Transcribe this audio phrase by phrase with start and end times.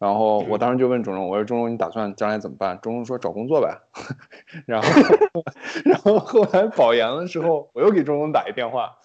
[0.00, 2.80] 然后我当时就问钟钟，我说钟钟你打算将来怎么办？
[2.80, 3.78] 钟钟说找工作呗。
[4.66, 4.88] 然后
[5.84, 8.96] 然后后来保研的时候，我又给钟钟打一电话，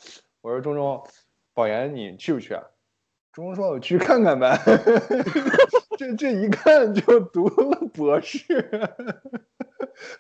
[0.41, 1.03] 我说钟钟，
[1.53, 2.63] 保研你去不去啊？
[3.33, 4.57] 钟钟说我去看看呗。
[5.99, 8.43] 这这一看就读了博士。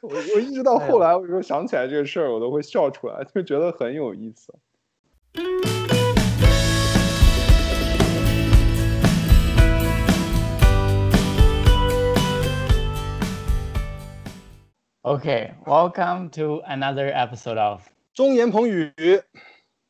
[0.01, 4.53] 我我一直到后来，我就想起来这个事儿，我都会笑出来，就觉得很有意思。
[15.07, 17.83] Okay, welcome to another episode of
[18.15, 18.91] 中言彭语。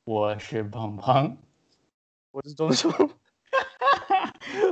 [0.03, 1.37] 我是鹏鹏，
[2.31, 2.91] 我是钟钟。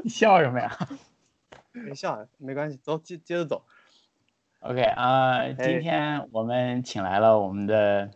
[0.03, 0.77] 你 笑什么呀？
[1.71, 3.63] 没笑，没关系，走，接接着走。
[4.59, 8.11] OK 啊，今天我们请来了我们的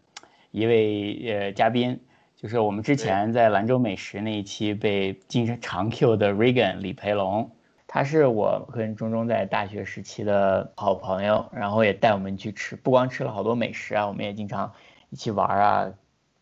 [0.52, 2.02] 一位呃嘉宾，
[2.36, 7.52] 就是我们之前在兰州美食那一期被经常 Q 的 Regan 李培龙。
[7.98, 14.72] 他是我跟钟钟在大学时期的好朋友，然后也带我们去吃，不光吃了好多美食啊，我们也经常
[15.09, 15.92] 一起玩啊，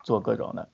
[0.03, 0.67] 做各种的。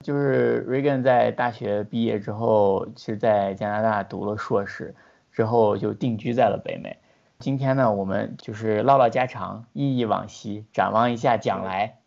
[0.00, 4.94] 就是 Regan 在大学毕业之后，其实在加拿大读了硕士，
[5.32, 6.98] 之后就定居在了北美。
[7.40, 11.98] 今天呢，我们就是唠唠家常，忆忆往昔，展望一下将来。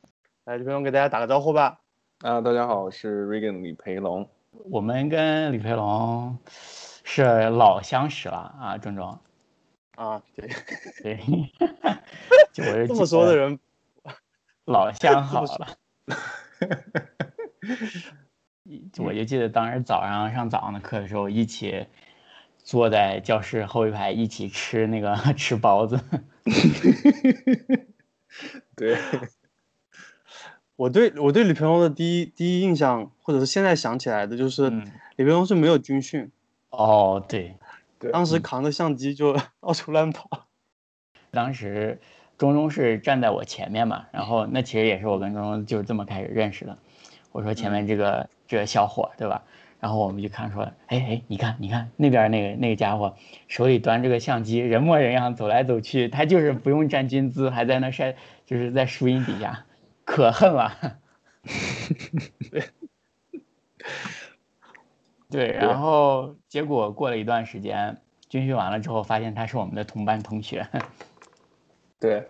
[0.46, 1.82] 来，李培龙给大家打个招呼吧。
[2.22, 4.30] 啊，大家好，我是 Regan 李培龙。
[4.72, 6.38] 我们跟李培龙。
[7.08, 9.22] 是老相识了啊，郑庄。
[9.96, 10.50] 啊，对
[11.04, 11.20] 对，
[12.52, 13.60] 就我是这 么说的人，
[14.66, 15.78] 老相好了。
[18.98, 21.86] 我就记得当时早上上早上的课的时候，一起
[22.58, 26.02] 坐在教室后一排，一起吃那个吃包子。
[28.76, 28.98] 对，
[30.76, 34.70] 我对我对李培龙的第一第一印象，或者是现在想起来的，就是
[35.16, 36.32] 李培龙是没有军训。
[36.78, 37.56] 哦，对，
[38.12, 40.48] 当时扛着相机就 到处乱跑。
[41.32, 42.00] 当时
[42.38, 46.78] 中中是站在我前面嘛，然后那其实也是我跟中中就是这么开始认识的。
[47.32, 49.44] 我说前面这个这个小伙，对吧？
[49.82, 53.16] 然后我们就看说，哎哎，你看你看那边那个那个家伙
[53.48, 59.66] 手里端着个相机，人模人样走来走去，他就是不用站军姿，还在那晒，就是在树荫底下，
[60.06, 61.00] 可恨了。
[62.52, 62.64] 对。
[65.36, 67.98] 对，然后结果过了一段时间，
[68.30, 70.66] 军训完了之后，发现他是我们的同班同学。
[72.00, 72.26] 对，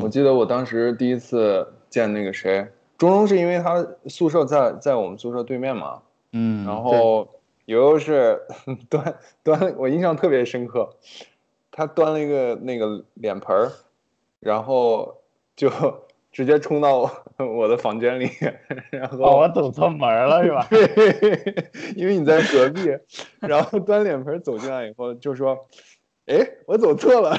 [0.00, 2.66] 我记得我当时第一次见那个谁，
[2.96, 6.00] 钟钟是因为他宿舍在在我们宿舍对面嘛，
[6.32, 7.28] 嗯，然后
[7.66, 8.40] 悠悠是
[8.88, 10.88] 端端，我印象特别深刻，
[11.70, 13.72] 他端了一个那个脸盆儿，
[14.40, 15.18] 然后
[15.54, 15.70] 就。
[16.36, 17.10] 直接冲到
[17.40, 18.28] 我的房间里，
[18.92, 20.66] 然后我走错门了是吧？
[20.68, 21.64] 对，
[21.96, 22.90] 因为你在隔壁，
[23.40, 25.66] 然后端脸盆走进来以后就说
[26.28, 27.38] ：“哎，我走错了。”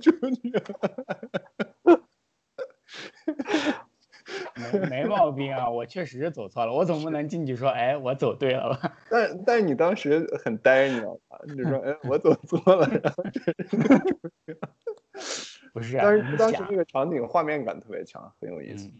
[0.00, 0.50] 出去
[4.72, 11.38] 没没毛病啊，我确实是走错了，我总不能进去说：“哎，我走对了吧？”但但你当时很呆，你知道吧？
[11.46, 13.22] 你就说：“哎，我走错了。”然后
[15.78, 18.90] 不是，但是当时那个场景画面感特别强，很有意思。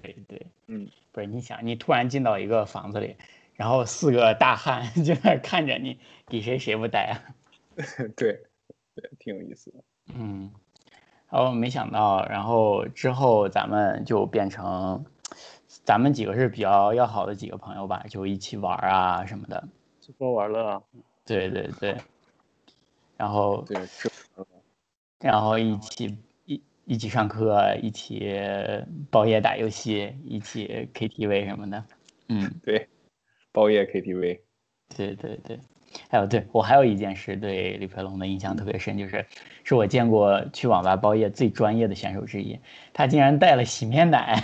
[0.00, 3.16] 对对，嗯，不是你想，你突然进到一个房子里，
[3.54, 5.98] 然后四个大汉 就在看着你，
[6.28, 7.18] 比谁谁不呆啊？
[8.16, 8.40] 对，
[8.94, 9.78] 对，挺有意思的。
[10.14, 10.50] 嗯，
[11.28, 15.04] 然后没想到，然后之后咱们就变成，
[15.84, 19.68] 咱们几个是比较要好的几个朋友吧，就一起玩啊什么的，
[20.00, 20.82] 吃喝玩乐。
[21.26, 21.96] 对对对，
[23.18, 24.08] 然后对吃。
[25.20, 26.16] 然后一起
[26.46, 28.32] 一一起上课，一起
[29.10, 31.84] 包夜打游戏，一起 KTV 什么的。
[32.28, 32.88] 嗯，对，
[33.52, 34.40] 包夜 KTV。
[34.96, 35.60] 对对对，
[36.08, 39.24] 还有对我还有一件事对李培龙的印象特别深，就是
[39.62, 42.58] 是我见过去网吧包夜最专业的选手之一，
[42.92, 44.42] 他竟然带了洗面奶，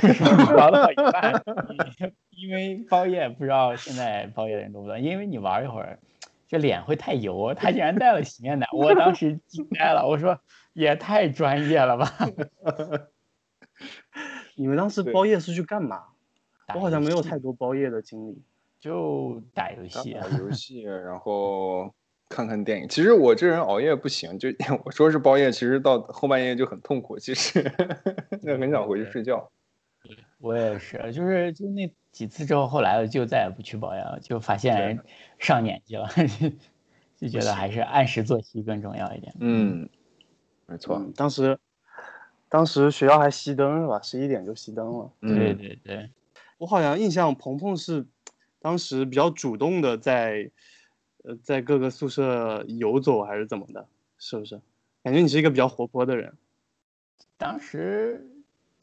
[0.00, 1.42] 就是玩到一半，
[2.30, 5.98] 因为包夜不知道现在包夜的人多不多，因为你玩一会儿。
[6.48, 10.06] 这脸会太油，他竟然带了洗面奶，我当时惊呆了。
[10.06, 10.38] 我说
[10.72, 12.12] 也太专业了吧！
[14.54, 16.04] 你们当时包夜是去干嘛？
[16.74, 18.42] 我好像没有太多包夜的经历，
[18.80, 21.94] 就打游戏，打游戏，然后
[22.28, 22.88] 看看电影。
[22.88, 24.48] 其实我这人熬夜不行，就
[24.84, 27.62] 我说是包夜，其实到后半夜就很痛苦，其实
[28.42, 29.50] 就很想回去睡觉。
[30.38, 34.98] 我也是，就是就那几次之后，后来就再也不去保养了，就发现
[35.38, 36.08] 上年纪了，
[37.14, 39.34] 就觉得还是按时作息更重要一点。
[39.38, 39.86] 嗯，
[40.64, 41.04] 没错。
[41.14, 41.58] 当时，
[42.48, 44.00] 当时学校还熄灯是吧？
[44.00, 45.12] 十一点就熄灯了。
[45.20, 46.10] 对对对。
[46.56, 48.06] 我好像印象，鹏鹏是
[48.60, 50.50] 当时比较主动的在，
[51.22, 53.86] 呃在各个宿舍游走还是怎么的？
[54.16, 54.58] 是不是？
[55.02, 56.32] 感觉你是一个比较活泼的人。
[57.36, 58.26] 当时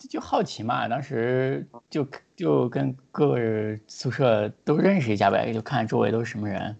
[0.09, 6.75] 就好奇嘛，当时就就跟各个宿舍都认识一下呗，就看周围都是什么人，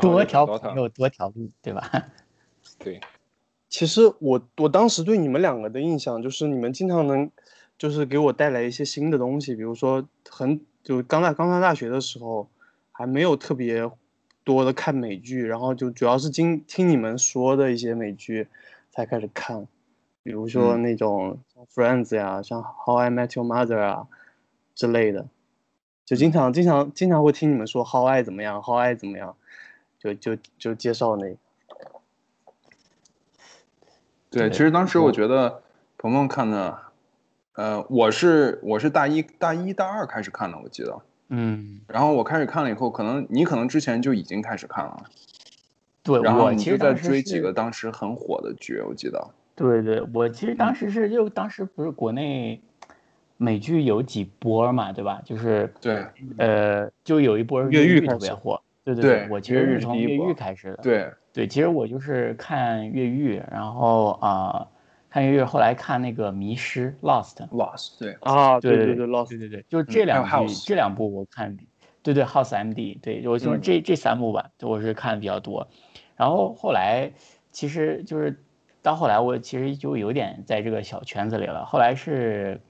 [0.00, 1.90] 多条朋友多条路，对吧？
[2.78, 3.00] 对。
[3.68, 7.30] 其实我我当时对你们两个的印象就是你们经常能，
[7.76, 12.48] 就是给我带来一些新的东西，比如说很就刚在刚上大学的时候，
[12.92, 13.90] 还没有特别
[14.42, 18.48] 多的看美剧，然后就主要是听听你们说的一些美剧
[18.90, 19.68] 才开始看，
[20.22, 24.06] 比如说那种 Friends 呀，像 How I Met Your Mother 啊
[24.74, 25.26] 之类的，
[26.04, 29.36] 就经常经常经常会听你们说 How I 怎么样，How I 怎么样，
[29.98, 31.36] 就就就介绍那个。
[34.30, 35.62] 对，其实当时我觉得
[35.96, 36.78] 鹏鹏看的，
[37.54, 45.04] 呃，我是我是大一大一大二开始看的，我记得，嗯，然后我开始看了以后，可能你可能之前就已经开始看了，
[46.02, 52.62] 对，然后你就在追几个当时很火的剧，我记得，对对，我其实当时是就当时不是国内
[53.36, 55.20] 美剧有几波嘛，对吧？
[55.24, 56.06] 就是对，
[56.36, 61.10] 呃，就有一波越狱特别火，对对对，我其实是从越狱开始的，对。
[61.30, 64.66] 对，其实我就是看越狱，然后啊，
[65.08, 68.16] 看越狱，后来看那个迷失 Lost，Lost，对。
[68.20, 71.56] 啊，对对对，Lost，对对对，就这两部，这两部我看，
[72.02, 75.68] 对对，House MD，对我就是这这三部吧，我是看的比较多，
[76.16, 77.12] 然后后来
[77.52, 78.42] 其实就是
[78.82, 82.60] 到后来我其实就有点在这个小圈子里了，后来是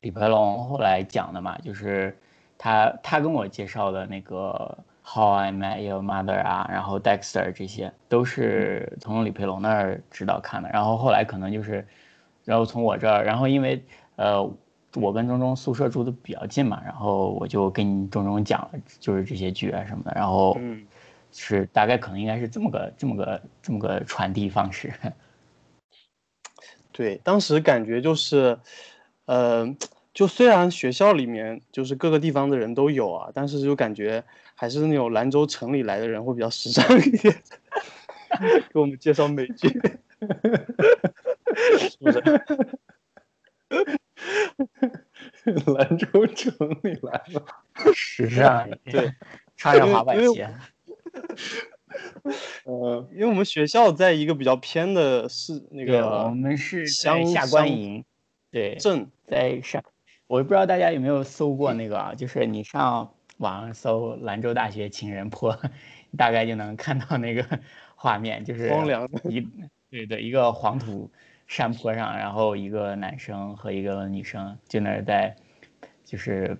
[0.00, 2.16] 李培龙后来讲的嘛，就是
[2.58, 4.78] 他他跟我介绍的那个。
[5.04, 11.84] How I Met Your Mother 啊，然后 Dexter 这些都是从李培龙那儿指导看的，然后后来可能就是，
[12.44, 13.84] 然后从我这儿，然后因为
[14.14, 14.48] 呃
[14.94, 20.56] 我跟钟钟宿舍住的比较近嘛，然后我就跟钟钟讲了，就是这些剧啊什么的，然后
[21.32, 24.92] 是大概可能应该是这么个这么个这么个传递方式。
[26.92, 28.58] 对，当时感觉就是，
[29.24, 29.74] 呃，
[30.14, 34.22] 就虽然学校里面就是各个地方的人都有啊，但是就感觉。
[34.54, 37.34] 还是那种兰州城里来的人会比较时尚一点，
[38.72, 39.68] 给我们介绍美剧，
[41.80, 42.20] 是不是？
[45.74, 47.44] 兰州城里来了，
[47.92, 49.12] 时尚对，
[49.56, 50.48] 穿着滑板鞋。
[52.64, 58.04] 呃，因为我们学校在一个比较偏的市，那个我们是乡下关营，
[58.50, 59.82] 对，镇在上，
[60.26, 63.12] 我不知道大家有没有搜过那个啊，就是你上。
[63.38, 65.58] 网上搜兰州大学情人坡，
[66.16, 67.44] 大概就能看到那个
[67.96, 69.40] 画面，就是荒凉一，
[69.90, 71.10] 对对，一个黄土
[71.48, 75.34] 山坡上，然后一个男生和一个女生就那儿在，
[76.04, 76.56] 就是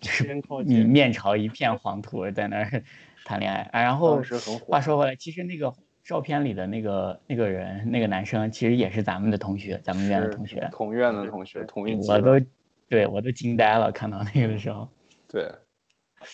[0.00, 2.84] 就是你面朝一片黄土在那儿
[3.24, 3.82] 谈恋爱啊。
[3.82, 4.22] 然后
[4.66, 5.72] 话说回来，其实那个
[6.04, 12.40] 照片里的那个那个人，那个男生其实也是咱们的同学，咱们院的同学，同院的同学，同一我都
[12.88, 14.88] 对我都惊呆了，看到那个的时候，
[15.28, 15.50] 对。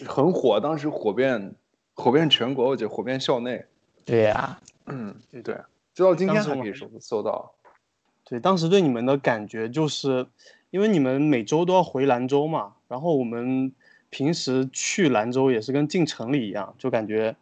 [0.07, 1.55] 很火，当时火遍
[1.95, 3.65] 火遍全国，我觉得火遍校内。
[4.05, 5.57] 对呀， 嗯，对，
[5.95, 7.55] 直到今天还可以搜搜到。
[8.27, 10.27] 对，当时对你们的感觉就是，
[10.69, 13.73] 因为你们每周都要回兰州嘛，然后我们
[14.11, 17.37] 平时去兰州也是跟进城里一样，就感觉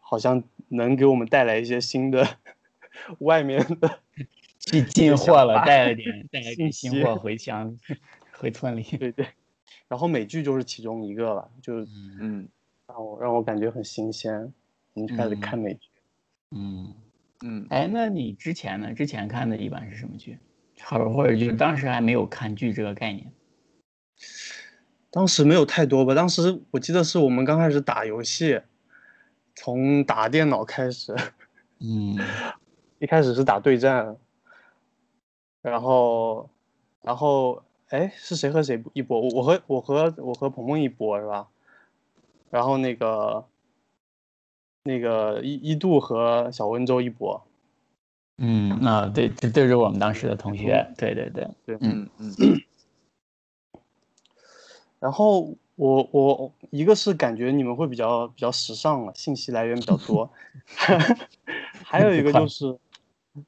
[0.00, 2.26] 好像能给我们带来一些新的
[3.20, 4.00] 外面的
[4.58, 7.78] 去进货了，带了点带了点新货回乡
[8.32, 8.82] 回村里。
[8.82, 9.26] 对对。
[9.88, 11.84] 然后美剧就是其中一个了，就
[12.20, 12.48] 嗯，
[12.88, 14.52] 让我让我感觉很新鲜，
[14.94, 15.80] 我们就开始看美剧。
[16.50, 16.92] 嗯
[17.44, 18.92] 嗯，哎，那你之前呢？
[18.94, 20.38] 之前看的一般是什么剧？
[20.80, 23.32] 好或者就当时还没有看剧这个概念？
[25.16, 26.14] 当时没有太多吧。
[26.14, 28.60] 当时我记得是我们刚开始打游戏，
[29.54, 31.16] 从打电脑开始。
[31.80, 32.18] 嗯，
[32.98, 34.14] 一开始是打对战，
[35.62, 36.50] 然后，
[37.00, 37.62] 然后。
[37.88, 39.20] 哎，是谁和谁一波？
[39.20, 41.46] 我我和我和我和鹏鹏一波是吧？
[42.50, 43.44] 然后那个
[44.82, 47.46] 那个一一度和小温州一波。
[48.38, 50.84] 嗯，那对，这都是我们当时的同学。
[50.98, 52.34] 对对对对，嗯嗯。
[55.06, 60.28] 然后我我一个是感觉你们会比较比较时尚了，信息来源比较多。
[61.84, 62.76] 还有一个就是，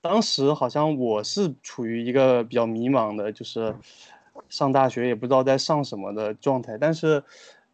[0.01, 3.75] 当时好像我是处于一个比较迷茫的，就是。
[4.49, 7.23] 上大学也不知道在上什么的状态，但是，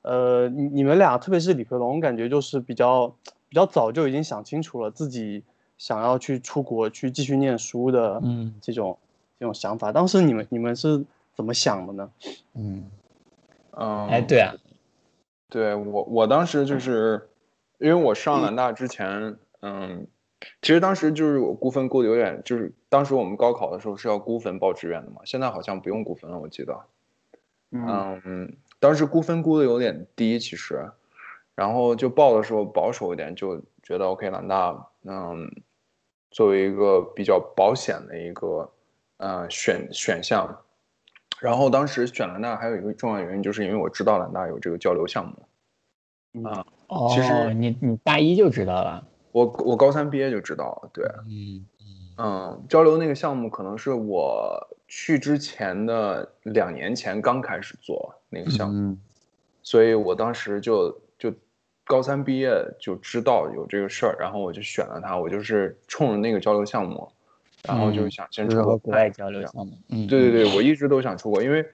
[0.01, 3.07] 呃，你你们俩，特别是李培龙，感觉就是比较
[3.51, 5.45] 比较早就已经想清楚了自己
[5.77, 8.97] 想要去出国去继续念书的，嗯，这种
[9.39, 9.93] 这种想法。
[9.93, 12.11] 当时你们你们是怎么想的呢？
[12.55, 12.85] 嗯，
[13.77, 14.55] 嗯，哎，对啊，
[15.49, 17.29] 对我我当时就是，
[17.79, 20.07] 因为我上南大之前，嗯，
[20.63, 26.81] 其实当时就是我估分估的有点，就是当时我们高考的时候是要估分报志愿的嘛，现在好像不用估分了，我记得。
[27.71, 30.91] 嗯，当时估分估的有点低，其实，
[31.57, 35.51] 然后就报的时候保守一点，就觉得 OK，南大，嗯，
[36.31, 38.71] 作为一个比较保险的一个，
[39.17, 40.64] 呃，选选项。
[41.45, 46.49] 然后当时选兰大还有一个重要原因，就是因为我知道兰大有这个交流项目。
[46.49, 49.07] 啊，哦，其实你你大一就知道了？
[49.33, 51.67] 我我高三毕业就知道了，对，嗯
[52.17, 54.69] 嗯，交流那个项目可能是我。
[54.87, 58.97] 去之前的两年前刚开始做那个项目，
[59.63, 61.33] 所以我当时就就
[61.85, 65.17] 高三毕业就知道有这个事儿，然后我就选了它。
[65.17, 67.11] 我就是冲着那个交流项目，
[67.67, 68.79] 然后就想先出国。
[68.79, 71.65] 国外交流项目，嗯，对对对，我一直都想出国，因为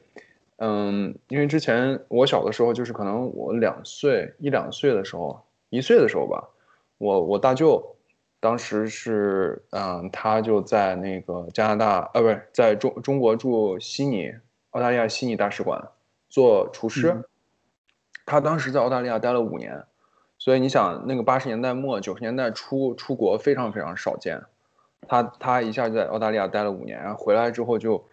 [0.57, 6.49] 嗯，因为之前我小的时候就是可能我两岁一两岁的时候，一岁的时候吧，
[6.99, 7.97] 我我大舅。
[8.43, 14.33] 当时是，嗯，他就在那个加拿大，呃，不是在中中国驻悉尼，
[14.71, 15.89] 澳大利亚悉尼大使馆
[16.31, 17.23] 做厨师。
[18.25, 19.85] 他当时在澳大利亚待了五年，
[20.39, 24.41] 所以你想，那个八十年代末九十年代初出国非常非常少见。
[25.09, 28.05] 他他一下就在澳大利亚待了五年，然后回来之后就。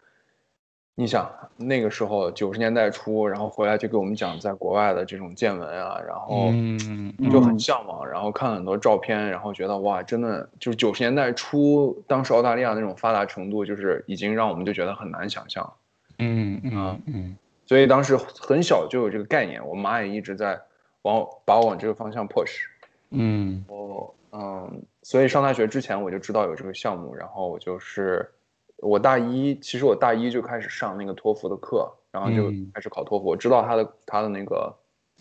[1.00, 6.52] 你想那个时候九十年代初，然后回来就给我们讲在国外的这种见闻啊，然后
[7.32, 15.72] 就很向往，然后看很多照片，然后觉得哇，真的就是九十年代初，当时澳大利亚那种发达程度，就是已经让我们就觉得很难想象。
[16.18, 20.60] 嗯嗯嗯，所以当时很小就有这个概念，我妈也一直在
[21.04, 22.64] 往把我往这个方向 push。
[23.12, 28.30] 嗯，我嗯，所以上大学之前我就知道有这个项目，然后我就是。
[28.80, 33.26] 我大一，其实我大一就开始上那个托福的课，然后就开始考托福。
[33.26, 34.72] 我知道他的他的那个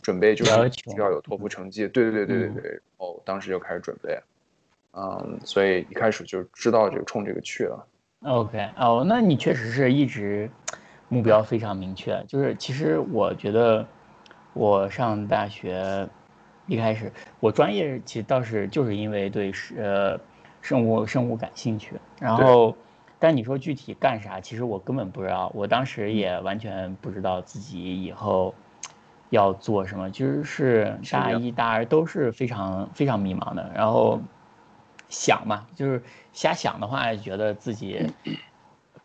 [0.02, 1.88] 准备就是需要有托福成绩。
[1.88, 2.81] 对对对对对对。
[2.99, 4.21] 哦，当时就开始准备，
[4.93, 7.87] 嗯，所以一开始就知道这个冲这个去了。
[8.25, 10.50] OK，哦，那你确实是一直
[11.09, 12.23] 目标非常明确。
[12.28, 13.87] 就是其实我觉得
[14.52, 16.07] 我上大学
[16.67, 20.21] 一开始，我专业其实倒是就是因为对是呃
[20.61, 22.77] 生物生物感兴趣，然后。
[23.19, 25.51] 但你说具体干啥，其实我根本不知道。
[25.55, 28.55] 我当时也完全不知道自己以后
[29.31, 33.73] 要做什么，其实是大一、大二都是非常非常迷茫的。
[33.75, 34.21] 然后
[35.09, 36.03] 想嘛，就是
[36.35, 38.07] 瞎想的话，觉得自己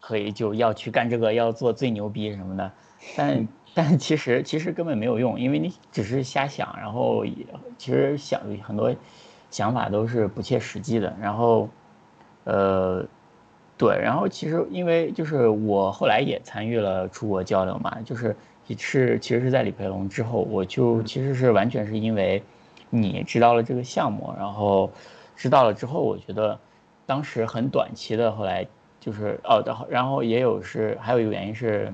[0.01, 2.69] 可以就要去干这个，要做最牛逼什么的。
[3.15, 7.45] 但但其实其实根本没有用，因为你只是瞎想，然后也
[7.77, 8.95] 其实想很多
[9.49, 11.15] 想法都是不切实际的。
[11.19, 11.69] 然后
[12.43, 13.05] 呃。
[13.77, 18.35] 对，然后其实因为就是我后来也参与了出国交流嘛，就是
[18.67, 22.43] 也是其实是在李培龙之后，我就其实是完全是因为
[22.91, 24.91] 你知道了这个项目，然后
[25.35, 26.59] 知道了之后，我觉得
[27.07, 28.67] 当时很短期的，后来
[28.99, 31.91] 就是哦，然后也有是还有一个原因是，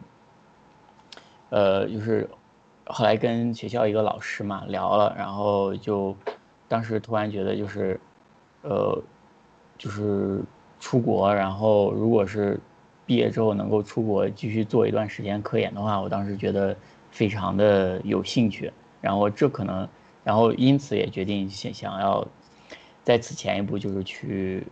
[1.50, 2.30] 呃，就是
[2.86, 6.16] 后来跟学校一个老师嘛聊了，然后就
[6.68, 8.00] 当时突然觉得就是，
[8.62, 9.02] 呃，
[9.78, 10.44] 就是。
[10.80, 12.60] 出国，然后如果是
[13.04, 16.78] 毕业之后能够出国继续做一段时间科研的话，我当时觉得
[17.10, 18.72] 非常的有兴趣。
[19.02, 19.90] 然后这可能，
[20.24, 22.28] 然后因此也决定想想要
[23.04, 24.68] 在此前一步就是去，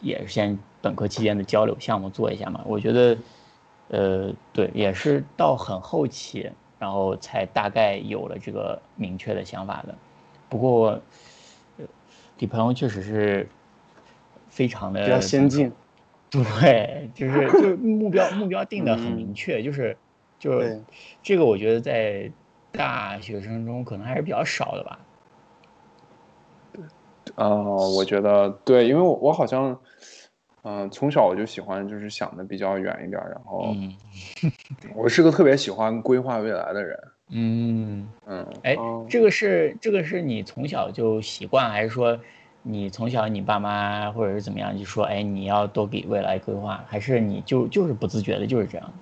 [0.00, 2.62] 也是先本科期间的交流项目做一下嘛。
[2.64, 3.14] 我觉得，
[3.88, 9.94] 呃，对，也是到很后期，然后才大概有了这个明确的想法的。
[10.48, 11.00] 不过，
[12.38, 13.48] 李鹏友确实是。
[14.48, 15.72] 非常的比较先进，
[16.30, 19.96] 对，就是就目标目标定的很明确，就是
[20.38, 20.78] 就是
[21.22, 22.30] 这个我觉得在
[22.70, 24.98] 大学生中可能还是比较少的吧。
[27.36, 29.74] 哦，我觉得对，因为我我好像
[30.64, 33.74] 嗯从小我就喜欢就是想的比较远一点，然后
[34.94, 36.98] 我是个特别喜欢规划未来的人。
[37.30, 38.76] 嗯嗯，哎，
[39.08, 42.18] 这个是这个是你从小就习惯，还是说？
[42.64, 48.92] 你从小你爸妈或者是怎么样就说，哎，你要多给未来规划，还是你就就是不自觉的就是这样？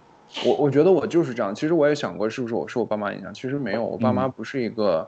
[0.46, 1.54] 我我觉得我就是这样。
[1.54, 3.34] 其实我也想过，是不是我受我爸妈影响？
[3.34, 5.06] 其实没有，我爸妈不是一个，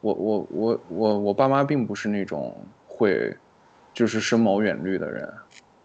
[0.00, 2.56] 我我我我我爸妈并不是那种
[2.88, 3.36] 会，
[3.92, 5.30] 就是深谋远虑的人。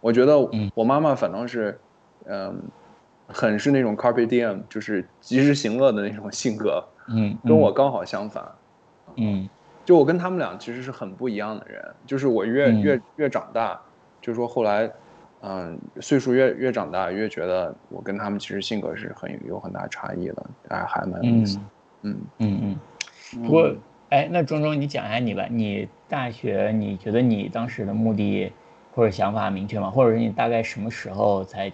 [0.01, 0.37] 我觉得
[0.73, 1.79] 我妈妈反倒是，
[2.25, 2.61] 嗯，
[3.27, 6.83] 很是那种 carpe diem，就是及时行乐的那种性格。
[7.07, 8.43] 嗯，跟我刚好相反。
[9.15, 9.49] 嗯。
[9.85, 13.73] 就我跟他们俩其实是很不一样的人，就是我越越越长大，
[14.21, 14.87] 就是说后来，
[15.41, 21.57] 嗯，岁数越越长大，越觉得我跟他们其实性格是很有很大差异的，哎，还蛮有意思。
[22.03, 23.41] 嗯嗯嗯。
[23.43, 23.75] 不过
[24.09, 25.47] 哎，那钟钟，你讲一下你吧。
[25.49, 28.51] 你大学你觉得你当时的目的
[28.91, 29.89] 或者想法明确吗？
[29.89, 31.71] 或者是你大概什么时候才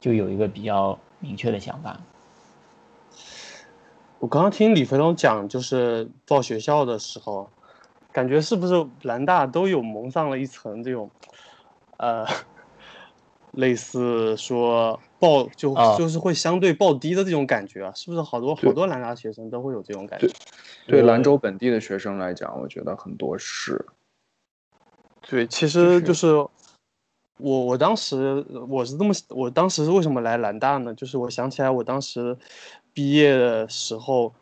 [0.00, 1.98] 就有一个比较明确的想法？
[4.18, 7.48] 我刚刚听李飞龙讲，就是报学校的时候，
[8.12, 8.74] 感觉是不是
[9.04, 11.08] 南大都有蒙上了一层这种，
[11.98, 12.26] 呃，
[13.52, 17.92] 类似说报就就是会相对报低的这种感觉啊？
[17.94, 20.28] 是不是好多好多南大学生都会有这种感觉？
[20.88, 23.86] 对兰州本地的学生来讲，我觉得很多是。
[25.28, 26.34] 对，其实就是
[27.36, 30.94] 我我当时我是这么，我当时为什么来兰大呢？
[30.94, 32.36] 就是我想起来我当时。
[32.94, 34.34] 毕业的时候，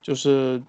[0.00, 0.62] 就是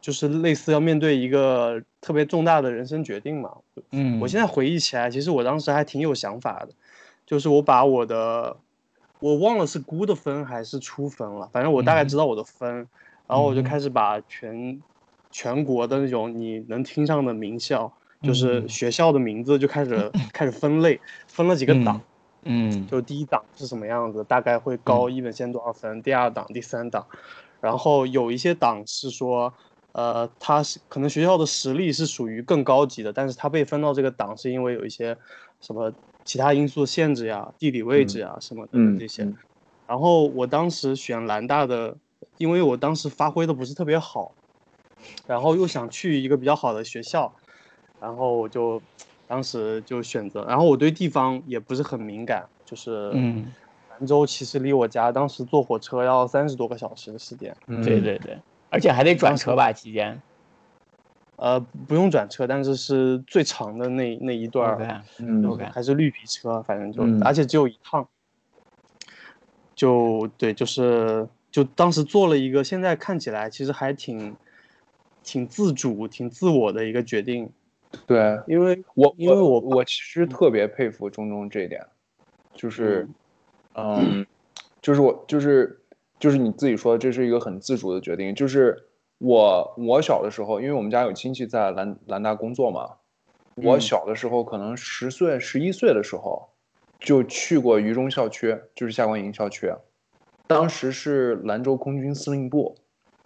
[0.00, 3.52] 就是类似要面对一个特别重大的人生决定嘛。
[3.92, 6.70] 嗯，我现在回忆起来，其实我当时还挺有想法的，
[7.24, 8.56] 就是我把我的
[9.20, 12.88] 我忘了是估的分还是出分了，反正我大概知道我的分，
[13.28, 14.82] 然后我就开始把全
[15.30, 22.00] 全国的那种你能听上的名校，就是学校的名字就开始 开始分类，分了几个档。
[22.42, 26.00] 嗯，就第一档是什么样子，大概会高一本线多少分？
[26.02, 27.06] 第二档、第三档，
[27.60, 29.52] 然后有一些档是说，
[29.92, 35.14] 呃，它是可能学校的实力是属于更高级的，但是它被分到这个档是因为有一些
[35.60, 35.92] 什么
[36.24, 39.30] 其他因素限制呀、地理位置呀什么的这些。
[39.86, 41.94] 然后我当时选兰大的，
[42.38, 44.32] 因为我当时发挥的不是特别好，
[45.26, 47.34] 然后又想去一个比较好的学校，
[48.00, 48.80] 然后我就。
[49.30, 53.46] 当时就选择，然后我对地方也不是很敏感，就是，嗯，
[53.90, 58.36] 兰州其实离我家当时坐火车要三十多个小时的时间，对对对，
[58.70, 60.20] 而且还得转车吧期间，
[61.36, 68.08] 呃，不用转车，但是是最长的那那一段儿，嗯，还是绿皮车，反正就，而且只有一趟，
[69.76, 74.34] 就对，就是就当时做了一个，现在看起来其实还挺，
[75.22, 77.48] 挺自主、挺自我的一个决定。
[78.06, 81.84] 对，因为我因为我我其实特别佩服中中这一点，
[82.54, 83.08] 就是，
[83.74, 84.24] 嗯，
[84.80, 85.80] 就是我就是
[86.18, 88.32] 就是你自己说，这是一个很自主的决定。
[88.32, 88.76] 就是
[89.18, 92.96] 我我小的时候，因为我们家有亲戚在兰兰大工作嘛，
[93.56, 96.48] 我小的时候可能十岁十一岁的时候
[97.00, 99.72] 就去过榆中校区，就是下关营校区，
[100.46, 102.76] 当时是兰州空军司令部，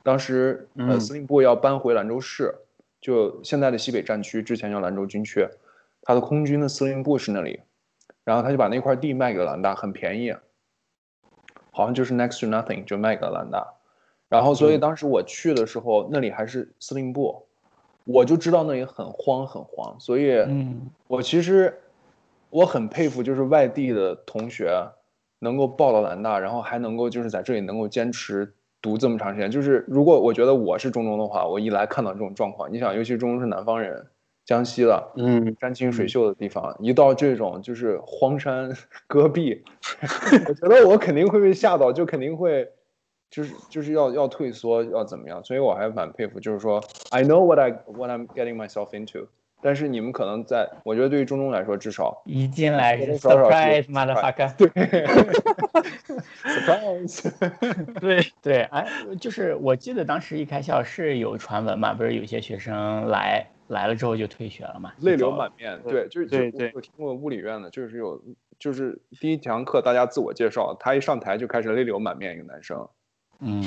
[0.02, 2.54] 当时呃司令部要搬回兰州市。
[3.04, 5.46] 就现在的西北战区，之前叫兰州军区，
[6.00, 7.60] 他的空军的司令部是那里，
[8.24, 10.32] 然后他就把那块地卖给了兰大，很便宜，
[11.70, 13.74] 好像就是 next to nothing 就卖给了兰大，
[14.30, 17.46] 然后所以当时我去的时候，那里还是司令部，
[18.04, 20.42] 我就知道那里很荒很荒，所以，
[21.06, 21.78] 我其实
[22.48, 24.82] 我很佩服，就是外地的同学
[25.40, 28.54] 能够报到兰大，然后还能够就是在这里能够坚持。
[28.84, 34.04] 读这么长时间，就是如果我觉得我是中中的话，我一来看到这种状况，你想，尤其中中是南方人，
[34.44, 38.70] 江西的，嗯，山清水秀的地方，一到这种就是荒山
[39.06, 39.64] 戈壁，
[40.46, 42.68] 我觉得我肯定会被吓到，就肯定会，
[43.30, 45.42] 就是就是要要退缩，要怎么样？
[45.42, 49.28] 所以我还蛮佩服，就是说，I know what I what I'm getting myself into。
[49.64, 54.68] 但是你们可能在，我觉得对于中中来说，至少一进来是 surprise motherfucker， 对
[56.44, 58.86] ，surprise，对对，哎，
[59.18, 68.22] 就是我记得当时一开校是有传闻嘛，不是有些学生来来了之后就退学了嘛，泪流满面，对，就是对对，我听过物理院的，就是有，
[68.58, 72.86] 就是第一堂课大家自我介绍，他一上台就开始泪流满面，一个男生，
[73.40, 73.64] 嗯，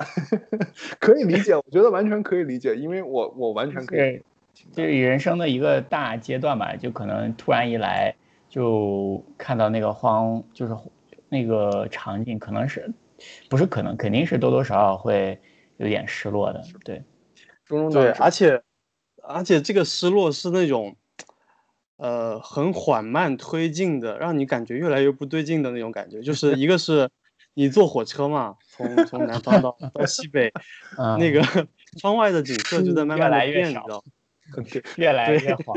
[0.98, 4.22] 可以理解，我觉得完全可以理解，因为我我完全可以。
[4.72, 8.14] 就是人生的一个大阶段吧，就可能突然一来
[8.48, 10.76] 就看到那个荒，就是
[11.28, 12.92] 那个场景，可能是
[13.48, 15.40] 不是可能，肯定是多多少少会
[15.78, 16.62] 有点失落的。
[16.84, 17.02] 对，
[17.90, 18.62] 对，而且
[19.22, 20.96] 而且这个失落是那种
[21.96, 26.20] 呃很缓慢推进的，让你感觉越来越不对劲的那种感觉。
[26.22, 27.10] 就 是一个是
[27.54, 30.52] 你坐火车嘛，从从南方到到西北，
[31.18, 31.42] 那个
[32.00, 34.02] 窗外的景色就在慢慢的变，你知道。
[34.96, 35.76] 越来越黄，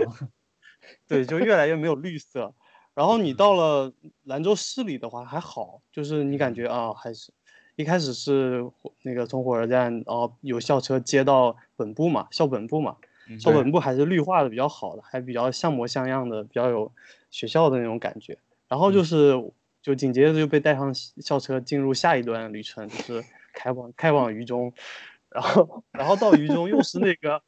[1.07, 2.53] 对，就越来越没有绿色。
[2.93, 3.91] 然后你到了
[4.23, 7.33] 兰州市里的话还好，就是你感觉啊，还是
[7.75, 8.65] 一开始是
[9.01, 12.95] 那个从火车站，然后有校车接到本部嘛，校本部嘛，
[13.37, 16.91] 校本部还是绿化的比较好的，还比较像模像样的，比较有
[17.29, 18.37] 学校的那种感觉。
[18.69, 19.33] 然后就是
[19.81, 24.71] 就紧接着就被带上校车进入下一段旅程，就是开往开往榆中，
[25.29, 27.43] 然后然后到榆中又是那个。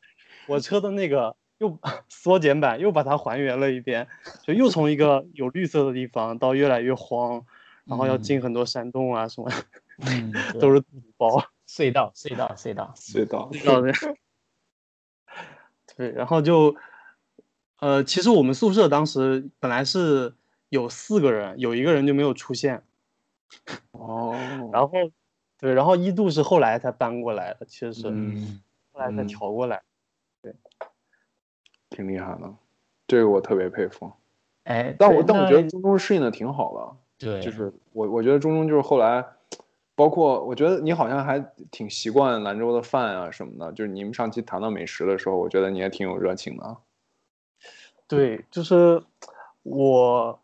[0.48, 1.78] 火车的那个又
[2.10, 4.08] 缩减版又把它还原了一遍，
[4.44, 7.46] 就又从一个有绿色的地方到越来越荒，
[7.86, 9.52] 然后要进很多山洞啊什么，
[10.06, 11.44] 嗯， 都是土包。
[11.68, 13.92] 隧道，隧道，隧道，隧道，隧道的。
[15.98, 16.74] 对，然后就，
[17.80, 20.34] 呃，其实我们宿舍当时本来是
[20.70, 22.84] 有四个人，有一个人就没有出现。
[23.92, 24.34] 哦。
[24.72, 24.92] 然后，
[25.60, 28.62] 对，然后一度是后来才搬过来的，其实是，嗯，
[28.94, 29.82] 后来才调过来。
[31.98, 32.54] 对，挺厉害的，
[33.08, 34.12] 这个我特别佩服。
[34.66, 37.28] 哎，但我但我觉得中中适应的挺好的。
[37.28, 39.26] 对，就是我我觉得中中就是后来，
[39.96, 41.40] 包括我觉得你好像还
[41.72, 43.72] 挺习惯兰州的饭啊什么的。
[43.74, 46.78] 就是你们上期谈到美食的时候，我觉得你也挺有热情的。
[48.08, 49.02] 对，就是
[49.64, 50.40] 我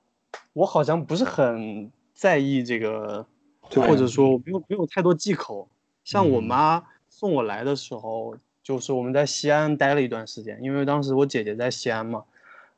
[0.53, 3.25] 我好像不是很在意这个，
[3.61, 5.69] 或者说我没有没有太多忌口。
[6.03, 12.23] 像我妈送我来的时候，就是我们在西安待了一段时间，因为当时我姐姐在西安嘛，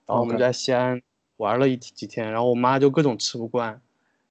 [0.05, 1.01] 然后我们在西安。
[1.37, 3.81] 玩了一几天，然后我妈就各种吃不惯，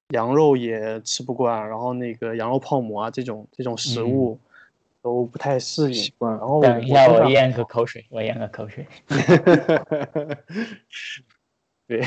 [0.09, 4.39] 羊肉也吃不惯，然后那个羊肉泡馍啊这种这种食物
[5.03, 6.11] 都不太适应。
[6.17, 8.87] 然后等一下，我咽个口水，我咽个口水。
[11.85, 12.01] 对，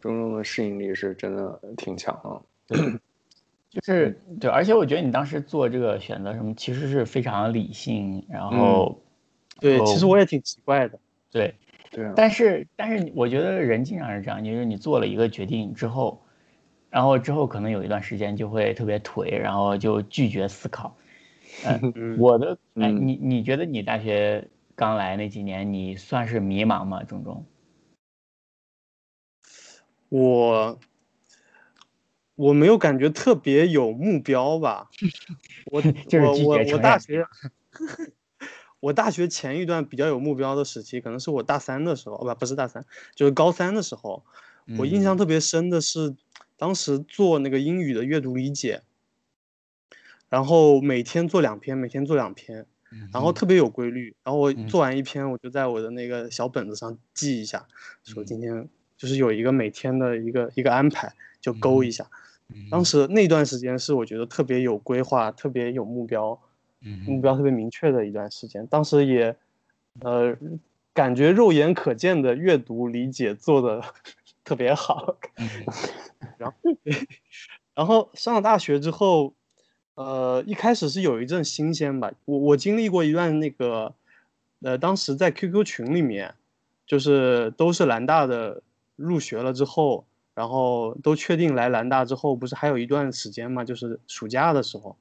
[0.00, 2.14] 中中的适应力是真的挺强
[2.68, 3.00] 的。
[3.70, 8.26] 就是对，而且我觉得你当时做这个选择什么，其实是非常理性。
[8.28, 9.00] 然后，
[9.60, 10.98] 对，其实我也挺奇怪的。
[11.30, 11.54] 对。
[11.92, 16.22] 对，但是但是我觉得人经常是这样，就是你做了一个决定之后，
[16.88, 20.96] 然后之后可能有一段时间就会特别颓，然后就拒绝思考。
[21.94, 27.02] 嗯，我的哎，你你觉得你大学刚来那几年，你算是迷茫吗？
[27.02, 27.44] 中中？
[30.08, 30.78] 我
[32.40, 34.88] 我没有感觉特别有目标吧。
[35.70, 35.82] 我
[36.22, 37.26] 我我我大学。
[38.80, 42.82] 我大学前一段比较有目标的时期，可能是我大三的时候，不不是大三，
[43.14, 44.24] 就是高三的时候。
[44.78, 46.14] 我印象特别深的是，
[46.56, 48.80] 当时做那个英语的阅读理解，
[50.30, 52.64] 然后每天做两篇，每天做两篇，
[53.12, 54.16] 然后特别有规律。
[54.24, 57.66] 然后我做完一篇，我就在我的那个小本子上记一下，
[58.02, 62.08] 说今天就是有一个每天的一个一个安排，就勾一下。
[62.70, 66.38] 当时那段时间是我觉得特别有规划，特别有目标。
[67.04, 69.36] 目标特别明确的一段时间，当时也，
[70.00, 70.34] 呃，
[70.94, 73.82] 感觉肉眼可见的阅读理解做的
[74.42, 75.18] 特别好。
[76.38, 76.56] 然后，
[77.76, 79.34] 然后上了大学之后，
[79.94, 82.10] 呃，一开始是有一阵新鲜吧。
[82.24, 83.94] 我我经历过一段那个，
[84.62, 86.34] 呃，当时在 QQ 群里面，
[86.86, 88.62] 就是都是兰大的
[88.96, 90.06] 入学了之后，
[90.40, 94.96] 然后都确定来兰大之后，不是还有一段时间嘛，就是暑假的时候。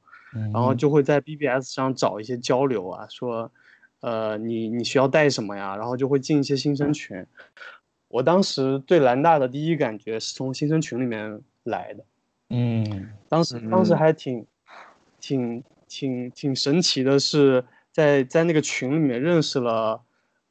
[0.53, 3.49] 然后就会在 BBS 上找一些交流啊，说，
[4.01, 5.77] 呃，你你需要带什么呀？
[5.77, 7.25] 然后就会进一些新生群。
[8.09, 12.03] 我当时对兰大的第一感觉是从新生群里面来的。
[12.49, 14.45] 嗯，当时当时还挺，
[15.21, 20.01] 挺挺挺神奇的，是在在那个群里面认识了，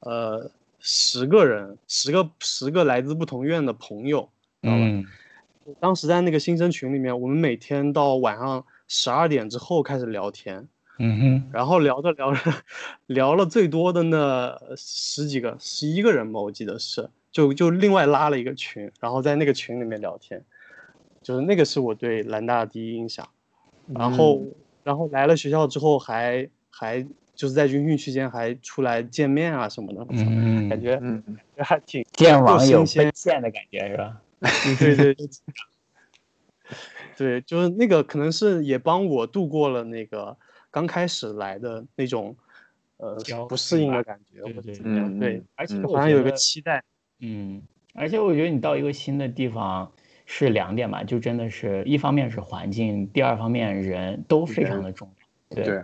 [0.00, 4.28] 呃，十个人，十个十个来自不同院的朋友，
[4.62, 5.76] 知道吧？
[5.80, 8.64] 当时在那个新生群里面，我们每天到晚上。
[8.90, 10.66] 十二点之后开始聊天，
[10.98, 12.40] 嗯哼，然后聊着聊着，
[13.04, 20.42] 聊了最多的那十几个、十一个人吧，我记得是，就就另外拉了一个群，然后在那个群里面聊天，
[21.20, 23.28] 就是那个是我对兰大的第一印象。
[23.94, 24.42] 然后，
[24.82, 27.02] 然后来了学校之后，还还
[27.34, 31.22] 就是在军训期间还出来见面啊什么的，嗯，感觉嗯
[31.58, 34.18] 还挺见网友奔现的感觉是吧？
[34.78, 35.14] 对对。
[35.14, 35.28] 对，
[37.16, 40.36] 对就是那个，可能是也帮我度过了那个
[40.70, 42.36] 刚开始来的那种，
[42.98, 43.16] 呃，
[43.48, 45.18] 不适应的感觉，或者怎么样。
[45.18, 46.84] 对，而且好像有个期待。
[47.20, 47.62] 嗯，
[47.94, 49.90] 而且我觉得你到一个新的地方
[50.26, 55.56] 是两点吧，就真的是一方面是环境，第二方面人都非常的重要。
[55.56, 55.82] 对，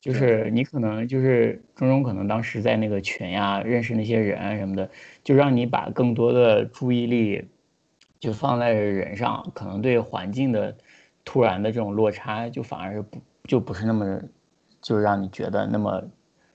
[0.00, 4.90] 就是你可能就是中中可能当时在那个群呀，认识那些人啊什么的，
[5.22, 7.46] 就让你把更多的注意力。
[8.24, 10.74] 就放在人上，可能对环境的
[11.26, 14.18] 突然的这种落差，就反而是不就不是那么，
[14.80, 16.02] 就让你觉得那么，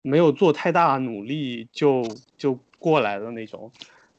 [0.00, 2.02] 没有做太大努力就
[2.36, 3.70] 就过来的那种，